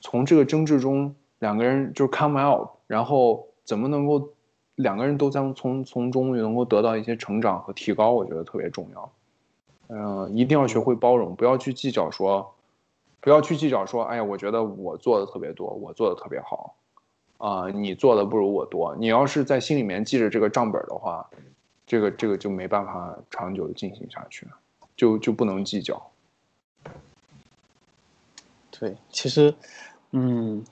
[0.00, 4.30] 从这个争执中两个人就 come out，然后怎么能够
[4.76, 9.12] 两个人都将从从中能够得到一些成长和提高，我觉得特别重要。
[9.90, 12.54] 嗯、一定要学会包容，不要去计较说，
[13.20, 16.74] 不要去计较说，哎呀，我觉得我做的特别多，我做的特别好，
[17.38, 18.94] 啊、你做的不如我多。
[18.96, 21.26] 你要是在心里面记着这个账本的话，
[21.86, 24.46] 这个这个就没办法长久的进行下去，
[24.94, 26.10] 就就不能计较。
[28.70, 29.54] 对，其实，
[30.10, 30.62] 嗯，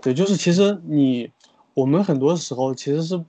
[0.00, 1.30] 对，就是其实你，
[1.74, 3.24] 我们很多时候其实是，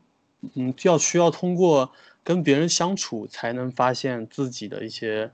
[0.56, 1.90] 嗯，要需要通过
[2.24, 5.30] 跟别人相处才能发现自己的一些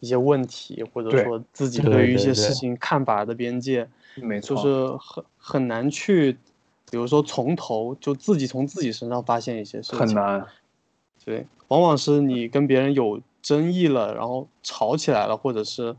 [0.00, 2.54] 一些问题，或者说自己对对于一些事。
[2.54, 6.32] 情看法的边界，没错，就是很很难去，
[6.90, 10.46] 比如说从头就自己从自己身上发现一些事情，很难。
[11.24, 15.94] 对，往往是你跟别人有争议了，然后吵起来了，或者是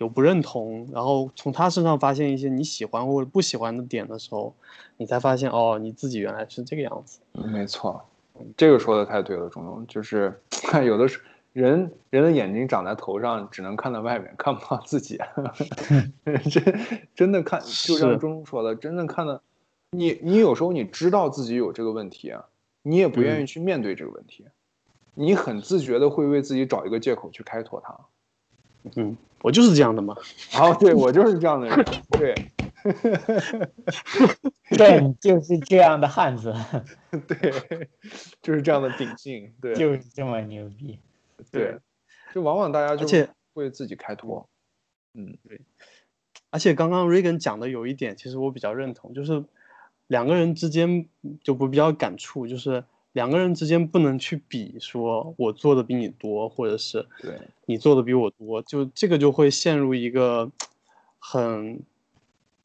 [0.00, 4.54] 有不认同，然后从他身上发现一些你喜欢或者不喜欢的点的时候，
[4.96, 7.20] 你才发现哦，你自己原来是这个样子。
[7.32, 8.02] 没错，
[8.56, 11.20] 这个说的太对了，钟钟，就是看 有的时
[11.52, 15.18] 人人的眼睛长在头上，只能看到外面，看不到自己。
[16.50, 16.80] 真
[17.14, 19.42] 真的看，就像是钟钟说的，真的看的，
[19.90, 22.46] 你你有时候你知道自己有这个问题啊，
[22.80, 24.46] 你也不愿意去面对这个问题，
[25.12, 27.94] 你很自觉的会为自己找一个借口去开脱它。
[28.96, 30.14] 嗯，我就是这样的嘛。
[30.58, 32.34] 哦，对我就是这样的人，对
[34.76, 36.54] 对，你就是这样的汉子，
[37.26, 37.88] 对，
[38.42, 40.98] 就是这样的秉性，对 就是这么牛逼。
[41.50, 41.78] 对，
[42.34, 44.48] 就往往大家就而且会自己开脱。
[45.14, 45.60] 嗯，对
[46.50, 49.44] 而且刚刚 Regan 讲的有一点，其实我比较认同，就是
[50.06, 51.08] 两个人之间
[51.42, 57.38] 就不比较感触，就是两个人之间不能去比，说我做的比你多，或者是对。
[57.66, 60.50] 你做的比我多，就这个就会陷入一个
[61.18, 61.80] 很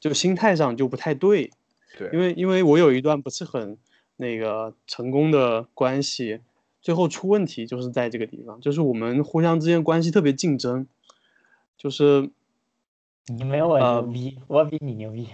[0.00, 1.50] 就心态上就不太对，
[1.96, 3.78] 对，因为因为我有一段不是很
[4.16, 6.40] 那个成功的关系，
[6.80, 10.86] 最后出问题就是在这个地方，就是我们互相之间关系特别竞争，
[11.76, 12.30] 就是
[13.26, 15.28] 你没有我呃牛逼，我比你牛逼。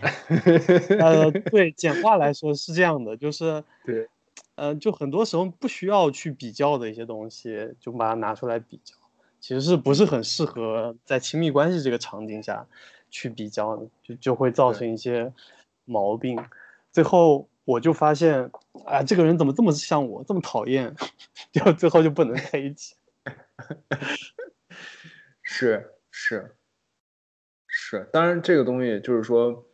[0.99, 4.09] 呃，对，简化来说是这样的，就是对，
[4.63, 8.95] 呃，就很多时候不需要去比较的一些东西，就把它拿出来比较，
[9.41, 12.65] 其实是不是很适合在亲密关系这个场景下
[13.11, 15.33] 去比较的，就就会造成一些
[15.85, 16.41] 毛病。
[16.93, 18.53] 最后我就发现，
[18.87, 20.95] 啊，这个人怎么这么像我，这么讨厌，
[21.51, 22.95] 就最后就不能在一起。
[25.43, 26.55] 是是
[27.67, 29.67] 是，当然这个东西就是说，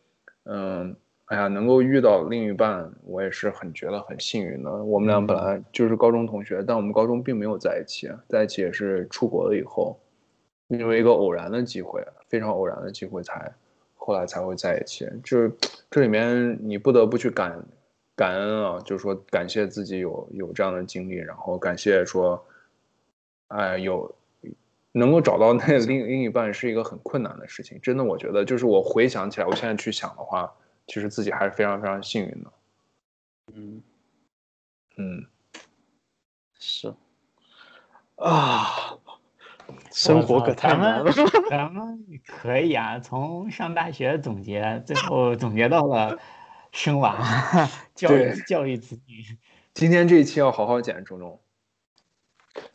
[0.45, 0.97] 嗯，
[1.29, 4.71] 哎呀，能够遇到另一半，我也是很觉得很幸运的。
[4.71, 9.99] 我们俩本来就是高中同学，但我们高中并没有在一起，在一起也是出国了以后，
[10.69, 13.53] 因为一个偶然的机会，非常偶然的机会才
[13.95, 15.07] 后来才会在一起。
[15.23, 15.51] 就是
[15.91, 17.63] 这里面你不得不去感
[18.15, 22.43] 感恩啊，就是说感谢自己有有这样的经历，然后感谢说，
[23.49, 24.15] 哎，有
[24.93, 27.79] 能够找到那 另另一半是一个很困难的事情。
[27.83, 30.51] 真的，我觉得就是我回想起来，我现在去想的话，
[30.89, 32.51] 其实自己还是非常非常幸运的。
[33.53, 33.83] 嗯，
[34.97, 35.25] 嗯，
[36.57, 36.93] 是
[38.15, 38.97] 啊，
[39.91, 41.11] 生活可太咱难了。
[41.47, 46.17] 咱们可以啊，从上大学总结，最后总结到了
[46.71, 47.15] 生娃、
[47.93, 49.23] 教育教育子女。
[49.75, 51.39] 今天这一期要好好剪，钟钟。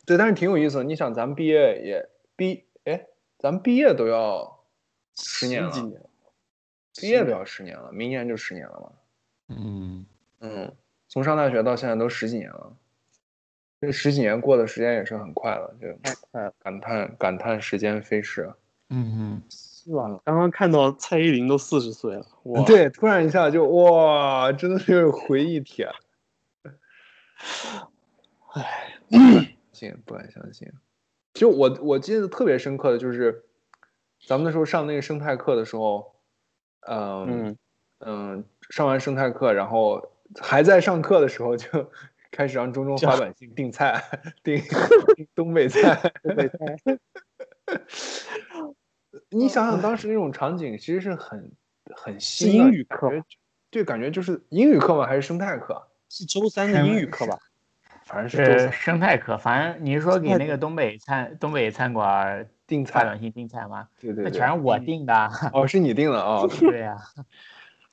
[0.05, 0.83] 对，但是挺有意思的。
[0.85, 4.63] 你想，咱们毕业也毕，哎，咱们毕业都要
[5.15, 6.01] 十年了，几年，
[6.99, 8.91] 毕业都要十年了，明年就十年了嘛。
[9.49, 10.05] 嗯
[10.39, 10.75] 嗯，
[11.07, 12.75] 从上大学到现在都十几年了，
[13.81, 15.87] 这十几年过的时间也是很快了，就
[16.31, 18.51] 哎感叹感叹时间飞逝。
[18.89, 20.07] 嗯是吧？
[20.23, 22.63] 刚刚看到蔡依林都四十岁了，哇！
[22.65, 25.87] 对，突然一下就哇，真的是回忆帖。
[28.53, 30.71] 唉，信不敢相信。
[31.33, 33.43] 就我我记得特别深刻的就是，
[34.25, 36.14] 咱们那时候上那个生态课的时候，
[36.87, 37.57] 嗯嗯
[37.99, 41.67] 嗯，上完生态课，然后还在上课的时候就
[42.31, 44.03] 开始让中中发短信订菜，
[44.43, 44.61] 订
[45.15, 45.95] 订东北菜。
[46.21, 46.77] 东北菜，
[49.29, 51.51] 你想想当时那种场景，其实是很
[51.95, 53.25] 很是新的英语课感觉
[53.71, 55.05] 对，感觉就是英语课吗？
[55.07, 55.87] 还是生态课？
[56.09, 57.39] 是周三的英语课吧？
[58.05, 63.87] 反正是是生态课，反正你是说给那个东北餐东北餐馆儿订菜发短，信订菜吗？
[63.99, 65.31] 对对对，那全是我订的。
[65.53, 66.45] 哦，是你订的啊。
[66.59, 66.97] 对呀、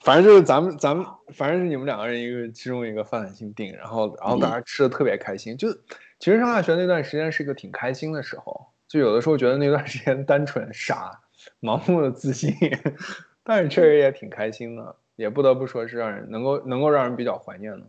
[0.00, 5.56] 反正就是咱们咱们，反正是你们两个人一个其中一个发短信订，然后然后大家吃的特别开心。
[5.56, 5.72] 就
[6.18, 11.20] 其实上大学那段时间是一个挺开心的时候，就有的时候觉得那段时间单纯傻，
[11.60, 12.54] 盲目的自信，
[13.44, 17.86] 但是确实也挺开心的，也不得不说是让人能够能够让人比较怀念的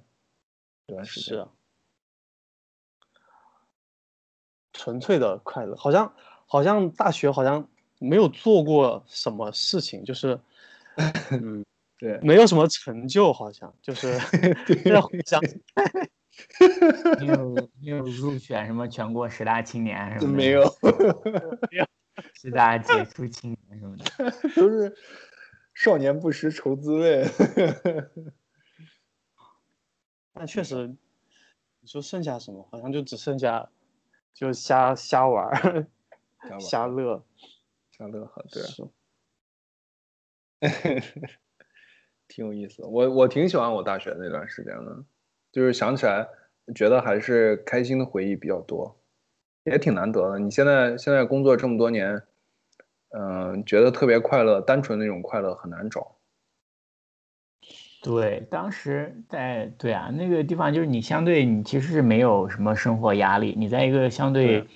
[0.87, 1.29] 这段时间。
[1.29, 1.47] 是啊，
[4.73, 6.13] 纯粹的快乐，好像
[6.53, 7.67] 好像大学好像
[7.97, 10.39] 没有做过什么事情，就是
[11.31, 11.65] 嗯，
[11.97, 14.07] 对，没有什么成就，好像就是
[14.85, 15.41] 要回想
[17.19, 20.37] 你有没有入选什么全国十大青年什么的？
[20.37, 21.87] 没有，
[22.35, 24.05] 十大杰出青年什么的。
[24.55, 24.95] 都是
[25.73, 27.25] 少年不识愁滋味。
[30.33, 30.85] 但确实，
[31.79, 33.67] 你说剩下什么，好像就只剩下
[34.35, 35.87] 就瞎瞎玩儿、玩
[36.59, 37.23] 瞎乐。
[37.91, 38.63] 瞎乐呵，对。
[42.27, 45.03] 挺有意思，我我挺喜欢我大学那段时间的，
[45.51, 46.27] 就是想起来
[46.73, 48.99] 觉得还是开心的回忆比较多，
[49.65, 50.39] 也挺难得的。
[50.39, 52.23] 你现在现在工作这么多年，
[53.09, 56.15] 嗯、觉得特别快乐，单纯那种快乐很难找。
[58.01, 64.67] 对，当时在对啊，那个地方就是你相对你其实是没有什么生活压力，你在一个相对对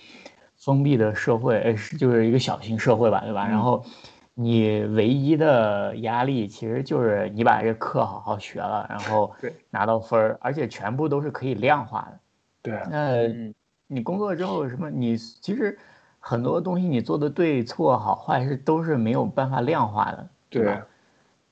[0.58, 3.48] 封闭的社会，呃，是就是一个小型社会吧，对吧？
[3.48, 3.86] 然嗯后
[4.34, 9.34] 你唯一的压力其实就是你把这课好好学了，然后
[9.72, 12.20] 拿到分儿，而且全部都是可以量化的。
[12.62, 13.54] 对，啊那嗯
[13.88, 15.78] 你工作之后什么，你其实
[16.20, 20.86] 很多东西你做的对错好坏是都是没有办法量化的，对吧？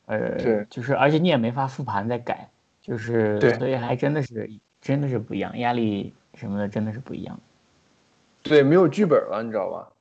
[0.08, 2.50] 呃，对就是而且你也没法复盘再改，
[2.82, 4.50] 就是对所以还真的是
[4.82, 7.40] 真的是不一样，压力什么的真的是不一样。
[8.46, 9.92] 对，没有剧本了，你知道吧？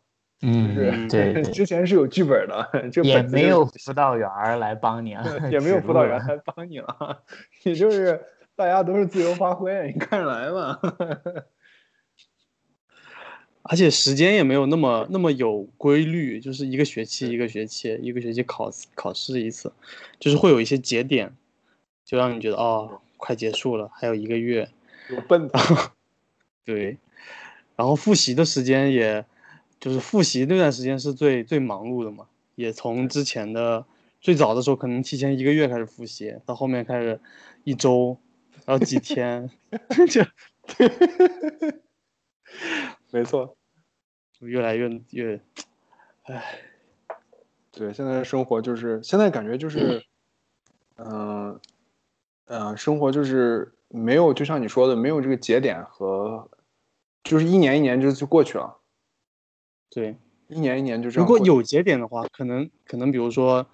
[0.42, 7.22] 嗯，是对对， 之前是有剧本的，这也没有辅导员来帮你啊，也没有辅导员来帮你了，
[7.62, 8.22] 也就是
[8.54, 10.78] 大家都是自由发挥，你看着来嘛。
[13.66, 19.72] 而且时间也没有那么那么有规律，就是一个学期一个学期一个学期考考试一次，
[20.20, 21.34] 就是会有一些节点，
[22.04, 24.68] 就让你觉得哦，快结束了，还有一个月。
[25.08, 25.58] 有奔的，
[26.62, 26.98] 对，
[27.76, 29.24] 然后复习的时间也，
[29.80, 33.84] 就是复习那段时间是最最忙碌的嘛，也从之前的
[34.20, 37.20] 最早的时候可能提前一个月开始复习，到后面开始
[37.64, 38.16] 一周，
[38.64, 39.50] 然后几天，
[40.08, 40.22] 就
[43.10, 43.56] 没错。
[44.36, 45.40] 就越来越越，
[46.24, 46.58] 唉，
[47.70, 50.04] 对，现在的生活就是现在感觉就是，
[50.96, 51.60] 嗯、
[52.46, 56.50] 呃，生活就是没有，就像你说的，没有这个节点和，
[57.24, 58.78] 就是一年一年就就过去了，
[59.90, 60.16] 对。
[60.46, 61.26] 一年一年就这样。
[61.26, 63.66] 如果有节点的话，可能可能比如说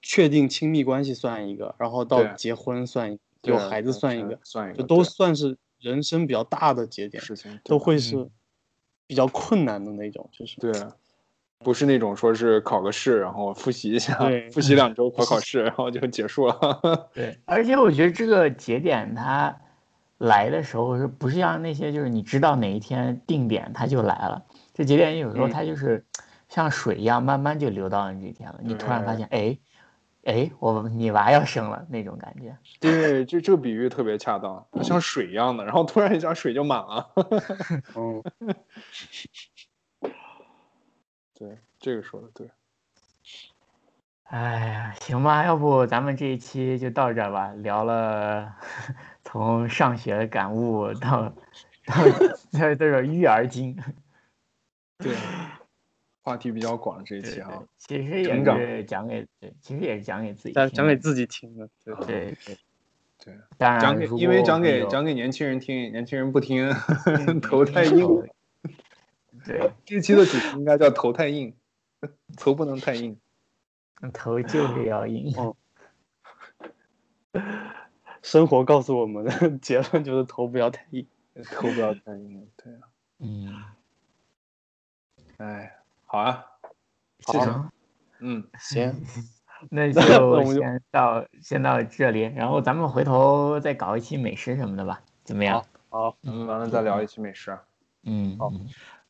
[0.00, 8.30] 确定亲密关系算一个，然后到结婚算一个，对有孩子算一个，算一个，就都算是人生比较大的节点，事情，都会是
[9.06, 10.72] 比较困难的那种，就是对，
[11.58, 17.10] 不是那种说是考个试，然后复习一下对，复习两 周考考试，然后就结束了。
[17.12, 19.54] 对，而且我觉得这个节点它
[20.18, 24.44] 来的时候是不是像那些就是你知道哪一天定点它就来了？
[24.72, 26.04] 这节点有时候嗯它就是
[26.48, 28.60] 像水一样，慢慢就流到你这一天了。
[28.62, 29.58] 你突然发现，哎，
[30.24, 32.56] 哎，我你娃要生了那种感觉。
[32.80, 37.10] 对，这这个比喻特别恰当，它像水一样的，然后突然一下水就满了。
[37.96, 38.22] 嗯，
[41.34, 42.48] 对，这个说的对。
[44.34, 48.52] 哎呀，行吧，要不咱们这一期就到这儿吧，聊了
[49.22, 51.32] 从上学的感悟到
[51.86, 51.94] 到
[52.50, 53.76] 到这种育儿经。
[54.98, 55.14] 对，
[56.24, 61.94] 话题比较广这一期啊，，其实也是讲给对，其实也是讲给自己讲听的讲给自己听的，对。
[61.94, 62.58] 对对，
[63.24, 66.68] 对，当然讲给因为讲给讲给年轻人听，年轻人不听，
[67.40, 68.08] 头太硬。
[69.46, 71.54] 对，这期的主题应该叫头太硬，
[72.36, 73.16] 头不能太硬。
[74.12, 75.34] 头就是要硬。
[75.36, 75.56] 哦
[78.22, 81.06] 生活告诉我们的结论就是头不要太硬。
[81.50, 82.80] 头不要太硬，对啊，
[83.18, 83.52] 嗯，
[85.38, 85.76] 哎，
[86.06, 86.46] 好啊，
[87.26, 87.70] 行，
[88.20, 88.94] 嗯，行，
[89.68, 95.62] 那 就就先到先到这里，然后咱们回头再搞一期美食什么的吧，怎么样？
[95.90, 97.58] 好，嗯，完了再聊一期美食。
[98.04, 98.68] 嗯，好嗯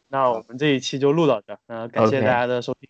[0.09, 1.59] 那我们这一期就录到这
[1.89, 2.89] 感谢大家的收听，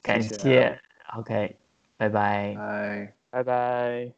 [0.00, 0.80] 感谢谢
[1.16, 1.56] ，OK，
[1.96, 2.54] 拜拜。
[2.56, 3.12] 拜。
[3.30, 4.12] 拜拜。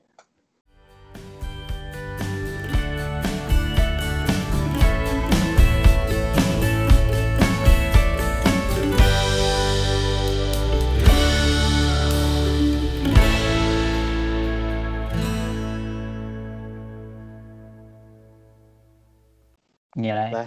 [19.95, 20.47] 你来来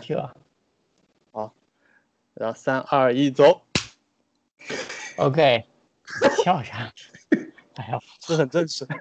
[1.31, 1.53] 好
[2.33, 3.61] 然后三二一，走
[5.17, 5.65] ，，OK，
[6.43, 6.91] 跳啥？
[7.75, 8.85] 哎呀，这很正式。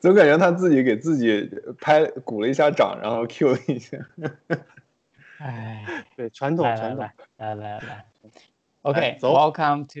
[0.00, 1.48] 总感觉他自己给自己
[1.80, 3.98] 拍鼓了一下掌，然后 Q 了一下。
[5.38, 7.04] 哎，对，传统来来传统。
[7.36, 8.06] 来来来来来
[8.82, 10.00] ，OK，走 Welcome to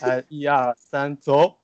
[0.00, 1.58] 哎，一二三，走。